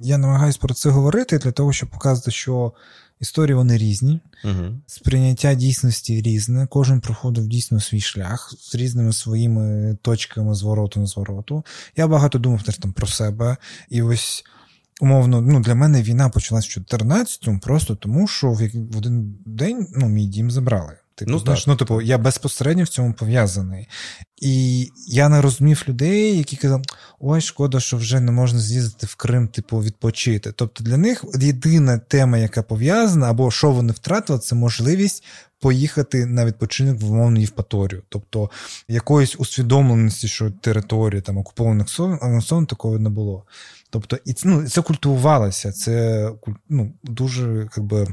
[0.00, 2.72] я намагаюся про це говорити для того, щоб показати, що
[3.20, 4.80] історії вони різні, угу.
[4.86, 6.66] сприйняття дійсності різне.
[6.70, 11.64] Кожен проходив дійсно свій шлях з різними своїми точками звороту на звороту.
[11.96, 13.56] Я багато думав теж там про себе.
[13.90, 14.44] І ось
[15.00, 20.08] умовно, ну для мене війна почалась в 14-му, просто тому, що в один день ну,
[20.08, 20.96] мій дім забрали.
[21.16, 23.88] Типу, ну, знаєш, ну, типу, я безпосередньо в цьому пов'язаний.
[24.42, 26.82] І я не розумів людей, які казали,
[27.20, 30.52] ой, шкода, що вже не можна з'їздити в Крим, типу, відпочити.
[30.52, 35.24] Тобто для них єдина тема, яка пов'язана, або що вони втратили, це можливість
[35.60, 38.02] поїхати на відпочинок в умовну Євпаторію.
[38.08, 38.50] Тобто
[38.88, 41.86] якоїсь усвідомленості, що території там окупованих
[42.40, 43.44] зон такого не було.
[43.94, 46.30] Тобто, і ну, це культивувалося, це
[46.68, 48.06] ну, дуже якби.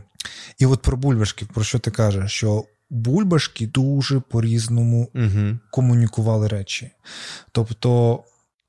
[0.58, 2.32] І от про бульбашки, про що ти кажеш?
[2.32, 5.60] Що бульбашки дуже по-різному угу.
[5.72, 6.92] комунікували речі.
[7.52, 8.20] Тобто,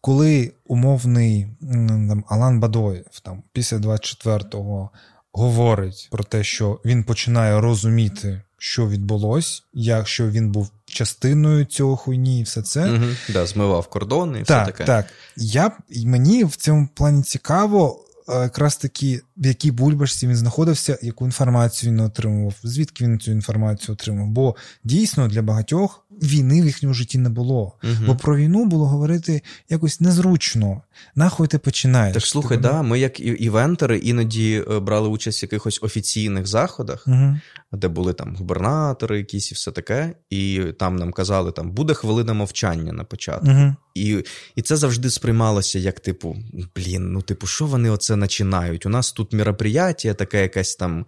[0.01, 4.91] коли умовний там, Алан Бадоєв там, після 24-го
[5.33, 12.41] говорить про те, що він починає розуміти, що відбулось, якщо він був частиною цього хуйні,
[12.41, 12.91] і все це.
[12.91, 13.05] Угу.
[13.29, 14.85] Да, Змивав кордони і так, все таке.
[14.85, 15.07] Так,
[15.37, 15.73] я,
[16.05, 22.01] Мені в цьому плані цікаво, якраз таки, в якій бульбашці він знаходився, яку інформацію він
[22.01, 24.27] отримував, звідки він цю інформацію отримав.
[24.27, 27.79] Бо дійсно для багатьох війни в їхньому житті не було.
[27.85, 27.95] Угу.
[28.07, 30.83] Бо про війну було говорити якось незручно.
[31.15, 32.15] Нахуй ти починаєш.
[32.15, 37.05] Так слухай, ти, да, ми, як івентери, іноді е, брали участь в якихось офіційних заходах,
[37.07, 37.39] угу.
[37.73, 42.33] де були там губернатори, якісь і все таке, і там нам казали, там буде хвилина
[42.33, 43.51] мовчання на початку.
[43.51, 43.75] Угу.
[43.95, 44.25] І
[44.57, 46.37] і це завжди сприймалося як, типу,
[46.77, 48.87] блін, ну, типу, що вони оце починають?
[48.87, 51.07] У нас тут мероприятие, таке якесь там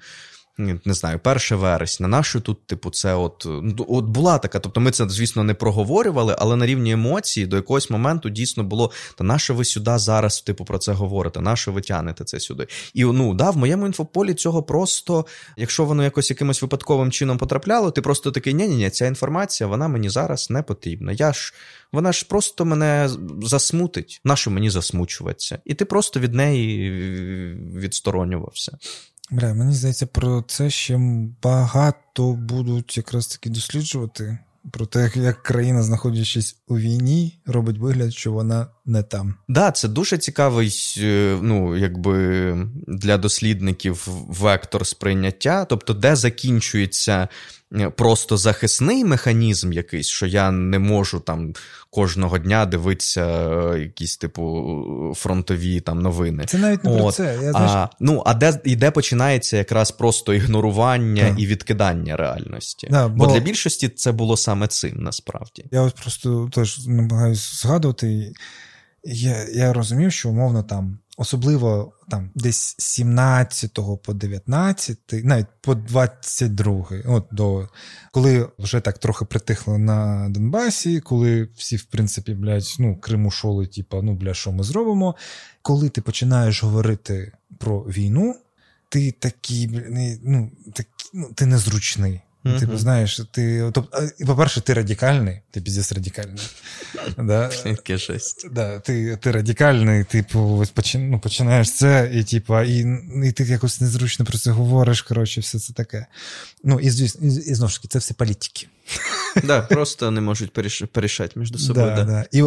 [0.59, 2.09] не знаю, 1 вересня.
[2.09, 4.61] Нащо тут, типу, це от ну, от була така.
[4.61, 8.91] Тобто ми це, звісно, не проговорювали, але на рівні емоцій до якогось моменту дійсно було:
[9.19, 11.41] та нащо ви сюди зараз, типу, про це говорите?
[11.41, 12.67] Нащо ви тянете це сюди?
[12.95, 15.27] І ну да, в моєму інфополі цього просто,
[15.57, 19.69] якщо воно якось якимось випадковим чином потрапляло, ти просто такий, ні ні ні ця інформація
[19.69, 21.13] вона мені зараз не потрібна.
[21.13, 21.55] Я ж.
[21.93, 23.11] Вона ж просто мене
[23.43, 25.59] засмутить, нащо мені засмучуватися?
[25.65, 26.91] І ти просто від неї
[27.75, 28.79] відсторонювався.
[29.31, 31.01] Бля, мені здається, про це ще
[31.43, 34.39] багато будуть якраз таки досліджувати.
[34.71, 39.35] Про те, як країна, знаходячись у війні, робить вигляд, що вона не там.
[39.49, 42.55] Да, це дуже цікавий, е, ну якби
[42.87, 47.29] для дослідників вектор сприйняття, тобто, де закінчується
[47.81, 51.53] Е, просто захисний механізм якийсь, що я не можу там
[51.91, 53.27] кожного дня дивитися
[53.75, 56.45] е, якісь типу фронтові там новини.
[56.49, 56.99] Це навіть не От.
[56.99, 57.39] про це.
[57.43, 57.71] Я, знаєш...
[57.71, 61.41] А, ну, а де і де починається якраз просто ігнорування так.
[61.41, 62.89] і відкидання реальності.
[62.91, 63.27] Да, бо...
[63.27, 65.65] бо для більшості це було саме цим насправді.
[65.71, 68.33] Я ось просто теж намагаюся згадувати.
[69.07, 76.87] Я я розумів, що умовно там, особливо там десь 17 по 19, навіть по 22,
[77.05, 77.69] от до
[78.13, 83.67] коли вже так трохи притихло на Донбасі, коли всі, в принципі, блядь, ну, Криму шоли,
[83.67, 85.15] типа, ну, бля, що ми зробимо?
[85.63, 88.37] Коли ти починаєш говорити про війну,
[88.89, 89.71] ти такий,
[90.23, 92.21] ну, так, ну, ти незручний.
[92.45, 92.61] Mm-hmm.
[92.61, 93.71] Типу, знаєш, ти.
[93.75, 96.43] Тобто, по-перше, ти радикальний, ти піздець радикальний.
[97.19, 97.51] да?
[98.53, 100.65] Да, Ти ти радикальний, типу,
[100.95, 102.87] ну, починаєш це, і типу, і
[103.25, 105.03] і ти якось незручно про це говориш.
[105.03, 106.07] Коротше, все це таке.
[106.65, 108.67] Ну, і звісно, і, і знову ж таки, це все політики.
[109.45, 110.53] Да, Просто не можуть
[110.93, 111.87] порішати між собою.
[111.87, 112.05] Да, да.
[112.05, 112.25] Да.
[112.33, 112.45] І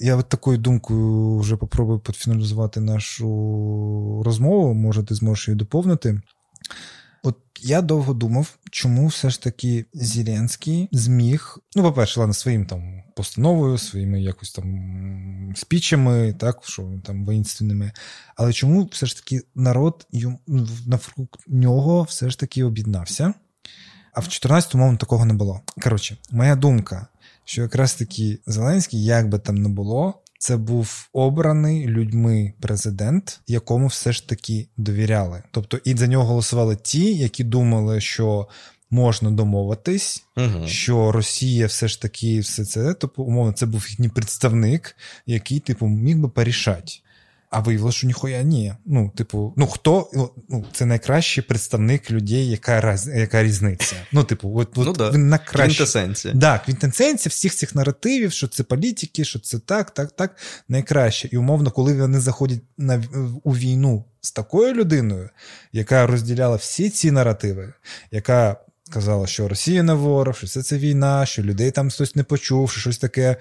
[0.00, 4.74] я от такою думкою вже попробую підфіналізувати нашу розмову.
[4.74, 6.20] Може, ти зможеш її доповнити.
[7.26, 13.02] От я довго думав, чому все ж таки Зеленський зміг, ну, по-перше, ладно, своїм там
[13.16, 17.92] постановою, своїми якось там спічами, так, що там воїнственними,
[18.36, 20.06] але чому все ж таки народ
[20.86, 23.34] навкруг нього все ж таки об'єднався?
[24.12, 25.60] А в 14-му такого не було.
[25.82, 27.06] Коротше, моя думка,
[27.44, 33.86] що якраз таки Зеленський, як би там не було, це був обраний людьми президент, якому
[33.86, 35.42] все ж таки довіряли.
[35.50, 38.48] Тобто і за нього голосували ті, які думали, що
[38.90, 40.66] можна домовитись, угу.
[40.66, 42.94] що Росія все ж таки все це.
[42.94, 44.96] типу, умовно, це був їхній представник,
[45.26, 46.92] який, типу, міг би порішати.
[47.54, 48.74] А виявилося, що ніхуя ні.
[48.86, 50.10] Ну, типу, ну хто
[50.48, 53.96] ну, це найкращий представник людей, яка раз, яка різниця.
[54.12, 55.10] Ну, типу, от, ну, от да.
[55.10, 55.76] він найкращий.
[55.76, 56.34] Квінтесенція.
[56.34, 60.36] Да, квінтесенція всіх цих наративів, що це політики, що це так, так, так,
[60.68, 61.28] найкраще.
[61.32, 63.04] І умовно, коли вони заходять на,
[63.44, 65.30] у війну з такою людиною,
[65.72, 67.72] яка розділяла всі ці наративи,
[68.10, 68.56] яка.
[68.90, 72.70] Казала, що Росія не ворог, що це це війна, що людей там хтось не почув,
[72.70, 73.36] що щось таке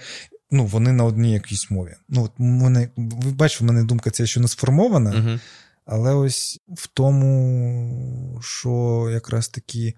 [0.54, 1.96] ну, вони на одній якійсь мові.
[2.10, 5.40] Ну, от мене, Ви бачите, в мене думка ця ще не сформована, uh
[5.86, 9.94] але ось в тому, що якраз таки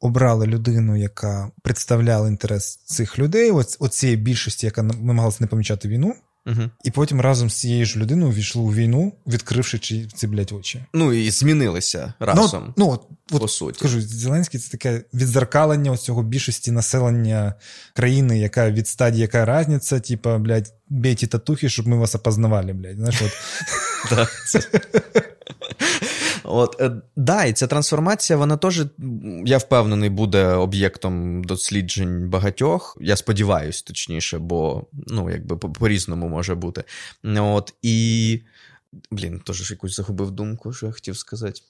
[0.00, 6.14] обрали людину, яка представляла інтерес цих людей, оцієї більшості, яка намагалася не помічати війну.
[6.46, 6.70] Угу.
[6.84, 9.78] І потім разом з цією ж людиною війшли у війну, відкривши
[10.14, 10.84] ці, блядь, очі.
[10.94, 12.64] Ну і змінилися разом.
[12.66, 13.80] Ну, ну от, по от, суті.
[13.80, 17.54] Кажу, Зеленський це таке відзеркалення цього більшості населення
[17.96, 22.96] країни, яка від стадії, яка різниця, типа, блядь, бейте татухи, щоб ми вас опознавали, блядь.
[22.96, 23.32] Знаєш, от.
[26.50, 28.86] От, е, да, і ця трансформація, вона теж,
[29.44, 32.98] я впевнений, буде об'єктом досліджень багатьох.
[33.00, 36.84] Я сподіваюся, точніше, бо ну, якби по-різному може бути.
[37.24, 38.40] От, І.
[39.10, 41.60] Блін, теж якусь загубив думку, що я хотів сказати.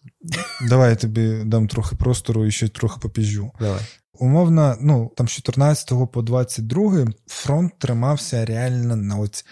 [0.68, 3.52] Давай я тобі дам трохи простору і ще трохи попіжу.
[3.60, 3.80] Давай.
[4.12, 9.44] Умовно, ну там з 14 по 22 фронт тримався реально на ось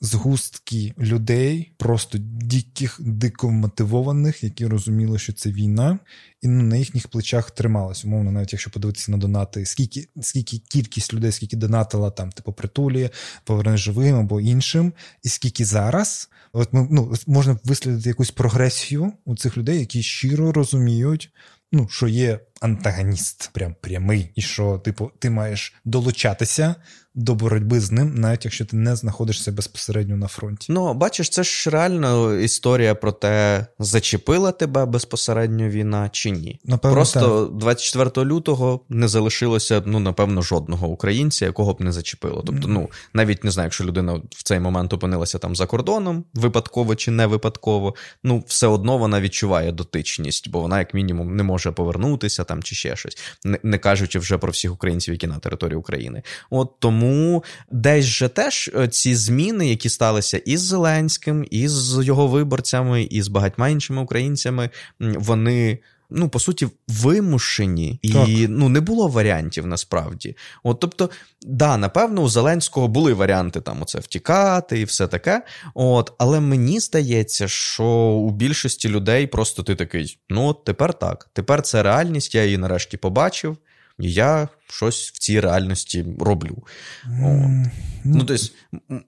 [0.00, 5.98] згустки людей, просто диких, дико мотивованих, які розуміли, що це війна,
[6.42, 8.04] і ну, на їхніх плечах трималась.
[8.04, 13.10] Умовно, навіть якщо подивитися на донати, скільки скільки кількість людей, скільки донатила там, типу, притулі,
[13.44, 14.92] поверне живим або іншим,
[15.22, 16.30] і скільки зараз.
[16.52, 21.32] От ми ну, можна вислідити якусь прогресію у цих людей, які щиро розуміють,
[21.72, 26.74] ну, що є антагоніст, прям прямий, і що, типу, ти маєш долучатися
[27.18, 30.72] до боротьби з ним, навіть якщо ти не знаходишся безпосередньо на фронті.
[30.72, 36.60] Ну, бачиш, це ж реально історія про те, зачепила тебе безпосередньо війна чи ні.
[36.64, 37.58] Напевно, Просто так.
[37.58, 42.42] 24 лютого не залишилося, ну, напевно, жодного українця, якого б не зачепило.
[42.46, 46.94] Тобто, ну, навіть не знаю, якщо людина в цей момент опинилася там за кордоном, випадково
[46.94, 47.94] чи не випадково,
[48.24, 52.74] ну, все одно вона відчуває дотичність, бо вона, як мінімум, не може повернутися там чи
[52.74, 53.18] ще щось,
[53.62, 56.22] не, кажучи вже про всіх українців, які на території України.
[56.50, 56.98] От тому.
[56.98, 63.02] Тому десь же теж е, ці зміни, які сталися із Зеленським, і з його виборцями,
[63.02, 64.70] і з багатьма іншими українцями,
[65.00, 65.78] вони.
[66.10, 68.28] Ну, по суті, вимушені, і так.
[68.48, 70.36] ну не було варіантів насправді.
[70.62, 71.10] От, тобто,
[71.42, 75.42] да, напевно, у Зеленського були варіанти там оце втікати і все таке.
[75.74, 81.30] От, але мені здається, що у більшості людей просто ти такий: ну, от тепер так,
[81.32, 83.56] тепер це реальність, я її нарешті побачив,
[84.00, 86.62] і я щось в цій реальності роблю.
[87.06, 87.70] Mm.
[88.04, 88.44] Ну, тобто,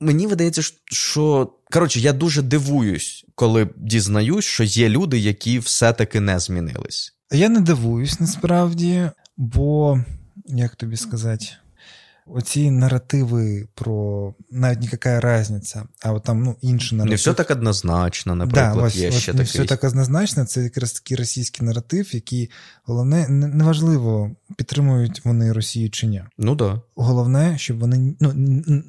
[0.01, 6.39] Мені видається, що коротше, я дуже дивуюсь, коли дізнаюсь, що є люди, які все-таки не
[6.39, 7.15] змінились.
[7.33, 10.01] Я не дивуюсь насправді, бо
[10.47, 11.47] як тобі сказати
[12.35, 17.11] оці наративи про навіть ніяка різниця, а от там ну, інші наратив.
[17.11, 19.53] Не все так однозначно, наприклад, да, ось, є ще Не такий.
[19.53, 22.51] все так однозначно, це якраз такий російський наратив, який
[22.85, 26.23] головне, неважливо, підтримують вони Росію чи ні.
[26.39, 26.81] Ну да.
[26.95, 28.33] Головне, щоб вони ну,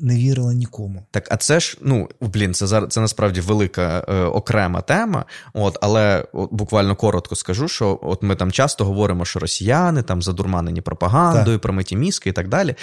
[0.01, 1.05] не вірили нікому.
[1.11, 5.25] Так, а це ж, ну, блін, це зараз це насправді велика е, окрема тема.
[5.53, 10.21] От, але от, буквально коротко скажу, що от ми там часто говоримо, що росіяни там
[10.21, 12.75] задурманені пропагандою, промиті мізки і так далі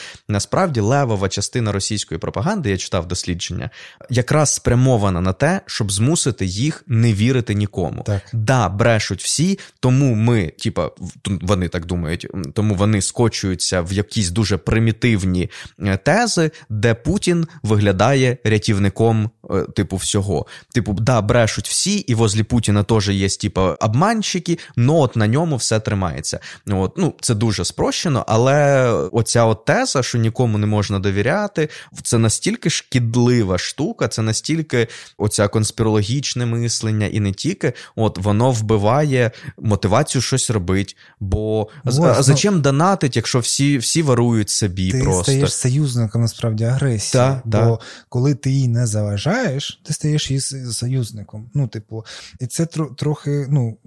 [0.49, 3.71] насправді левова частина російської пропаганди, я читав дослідження,
[4.11, 8.03] якраз спрямована на те, щоб змусити їх не вірити нікому.
[8.03, 10.91] Так, да, брешуть всі, тому ми, типа,
[11.25, 15.51] вони так думають, тому вони скочуються в якісь дуже примітивні
[15.81, 19.31] е, тези, де Путін виглядає рятівником,
[19.75, 20.47] типу, всього.
[20.73, 25.57] Типу, да, брешуть всі, і возле Путіна теж є, типу, обманщики, но от на ньому
[25.57, 26.41] все тримається.
[26.67, 31.69] От, ну, Це дуже спрощено, але оця от теза, що нікому не можна довіряти.
[32.03, 34.89] Це настільки шкідлива штука, це настільки
[35.19, 40.95] оця конспірологічне мислення, і не тільки от воно вбиває мотивацію щось робити.
[41.21, 45.25] Бо Ось, а, ну, зачем донатить, якщо всі всі варують собі ти просто?
[45.25, 47.23] Ти стаєш союзником насправді агресії.
[47.23, 47.79] Да, бо да.
[48.09, 49.38] коли ти її не заважаєш,
[49.85, 50.41] ти стаєш її
[50.73, 51.51] союзником.
[51.55, 52.05] Ну, типу,
[52.41, 52.67] і це
[52.97, 53.79] трохи, ну.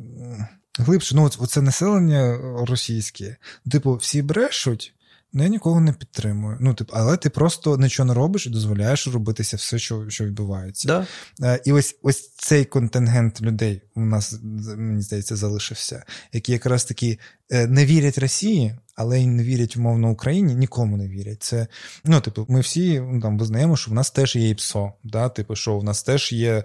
[0.79, 3.37] Глибше, ну, оце населення російське,
[3.71, 4.95] типу, всі брешуть,
[5.33, 6.57] Ну, я нікого не підтримую.
[6.59, 10.87] Ну, тип, але ти просто нічого не робиш і дозволяєш робитися все, що що відбувається.
[10.87, 11.07] Да.
[11.53, 14.39] Е, і ось ось цей контингент людей у нас,
[14.77, 16.03] мені здається, залишився,
[16.33, 17.19] які якраз таки
[17.51, 21.43] е, не вірять Росії, але й не вірять умовно Україні, нікому не вірять.
[21.43, 21.67] Це
[22.05, 25.29] ну, типу, ми всі ну, там визнаємо, що в нас теж є ІПСО, да?
[25.29, 26.63] типу, що в нас теж є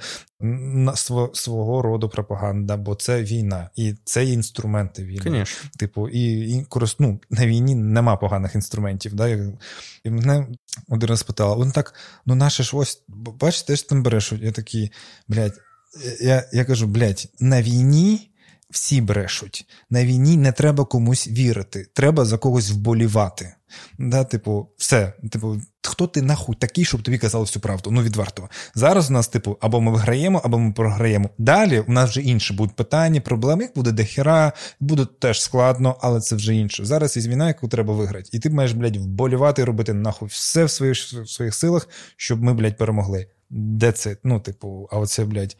[1.33, 5.23] свого роду пропаганда, бо це війна, і це є інструменти війни.
[5.23, 5.71] Конечно.
[5.79, 6.67] Типу, і, і
[6.99, 9.15] ну, на війні нема поганих інструментів.
[9.15, 9.29] Да?
[10.05, 10.47] І мене
[10.89, 11.95] один раз питала: вони так,
[12.27, 14.43] ну наше ж ось, бачите, теж там брешуть.
[14.43, 14.93] Я такий,
[15.29, 15.61] блядь,
[16.21, 18.31] я, я кажу, блядь, на війні.
[18.77, 19.67] Всі брешуть.
[19.91, 23.55] На війні не треба комусь вірити, треба за когось вболівати.
[23.99, 25.13] Да, Типу, все.
[25.33, 27.91] Типу, хто ти нахуй такий, щоб тобі казали всю правду?
[27.91, 28.49] Ну, відверто.
[28.75, 31.31] Зараз у нас, типу, або ми виграємо, або ми програємо.
[31.39, 33.63] Далі у нас вже інше будуть питання, проблеми.
[33.63, 36.85] Їх буде дохера, буде теж складно, але це вже інше.
[36.85, 38.29] Зараз є війна, яку треба виграти.
[38.33, 42.55] І ти маєш, блядь, вболівати робити нахуй все в своїх, в своїх силах, щоб ми,
[42.55, 43.27] блядь, перемогли.
[43.51, 44.17] Де це?
[44.25, 45.57] Ну, типу, а оце, блядь.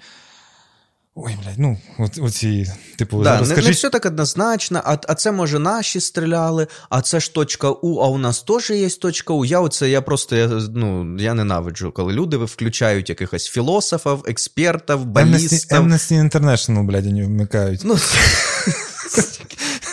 [1.19, 5.59] Ой, блядь, ну, оці, типу, да, не, не все так однозначно, а а це, може,
[5.59, 9.45] наші стріляли, а це ж точка У, а у нас теж є точка У.
[9.45, 15.79] Я оце, я просто я, ну, я ненавиджу, коли люди включають якихось філософів, експертів, балістів.
[15.79, 17.81] Amnesty International, блядь, вони вмикають.
[17.85, 17.99] Ну,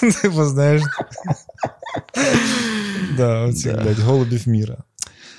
[0.21, 0.81] Типу, знаєш.
[3.17, 4.77] Да, оці, блядь, голубів міра.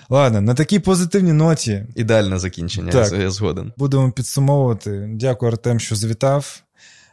[0.08, 1.86] Ладно, на такій позитивній ноті.
[1.94, 3.12] Ідеальне закінчення, так.
[3.12, 3.72] я згоден.
[3.76, 5.08] Будемо підсумовувати.
[5.12, 6.63] Дякую, Артем, що завітав.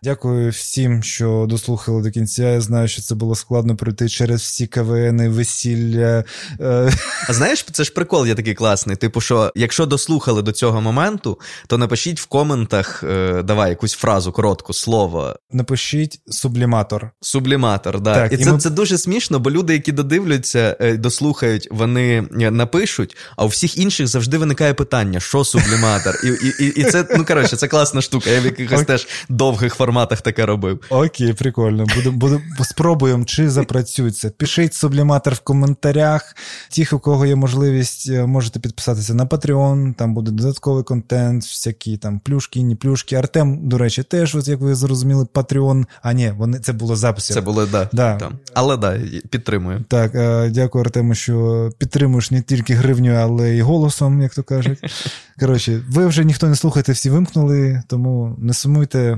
[0.04, 2.44] Дякую всім, що дослухали до кінця.
[2.44, 6.24] Я знаю, що це було складно пройти через всі КВН, весілля.
[6.60, 6.92] Е.
[7.28, 8.96] А знаєш, це ж прикол є такий класний.
[8.96, 14.32] Типу, що якщо дослухали до цього моменту, то напишіть в коментах, е, давай якусь фразу,
[14.32, 15.36] коротку слово.
[15.52, 17.12] Напишіть субліматор.
[17.22, 18.16] Субліматор, да.
[18.16, 18.58] Так, і, і це ми...
[18.58, 24.08] це дуже смішно, бо люди, які додивляться, е, дослухають, вони напишуть, а у всіх інших
[24.08, 26.16] завжди виникає питання, що субліматор.
[26.24, 28.30] І і, і, і це, ну коротше, це класна штука.
[28.30, 30.80] Я в якихось теж довгих форматах форматах таке робив.
[30.90, 31.86] Окей, прикольно.
[31.96, 34.30] Будемо буду, спробуємо, чи запрацюється.
[34.30, 36.36] Пишіть субліматор в коментарях.
[36.70, 41.98] Ті, у кого є можливість, е, можете підписатися на Patreon, там буде додатковий контент, всякі
[41.98, 43.16] там плюшки, не плюшки.
[43.16, 45.86] Артем, до речі, теж, от, як ви зрозуміли, Patreon.
[46.02, 47.34] А ні, вони це було записи.
[47.34, 48.18] Це було, да, да.
[48.18, 48.34] Там.
[48.54, 49.00] Але да,
[49.30, 49.84] підтримую.
[49.88, 54.80] Так, е, дякую, Артему, що підтримуєш не тільки гривню, але й голосом, як то кажуть.
[55.40, 59.18] Коротше, ви вже ніхто не слухаєте, всі вимкнули, тому не сумуйте.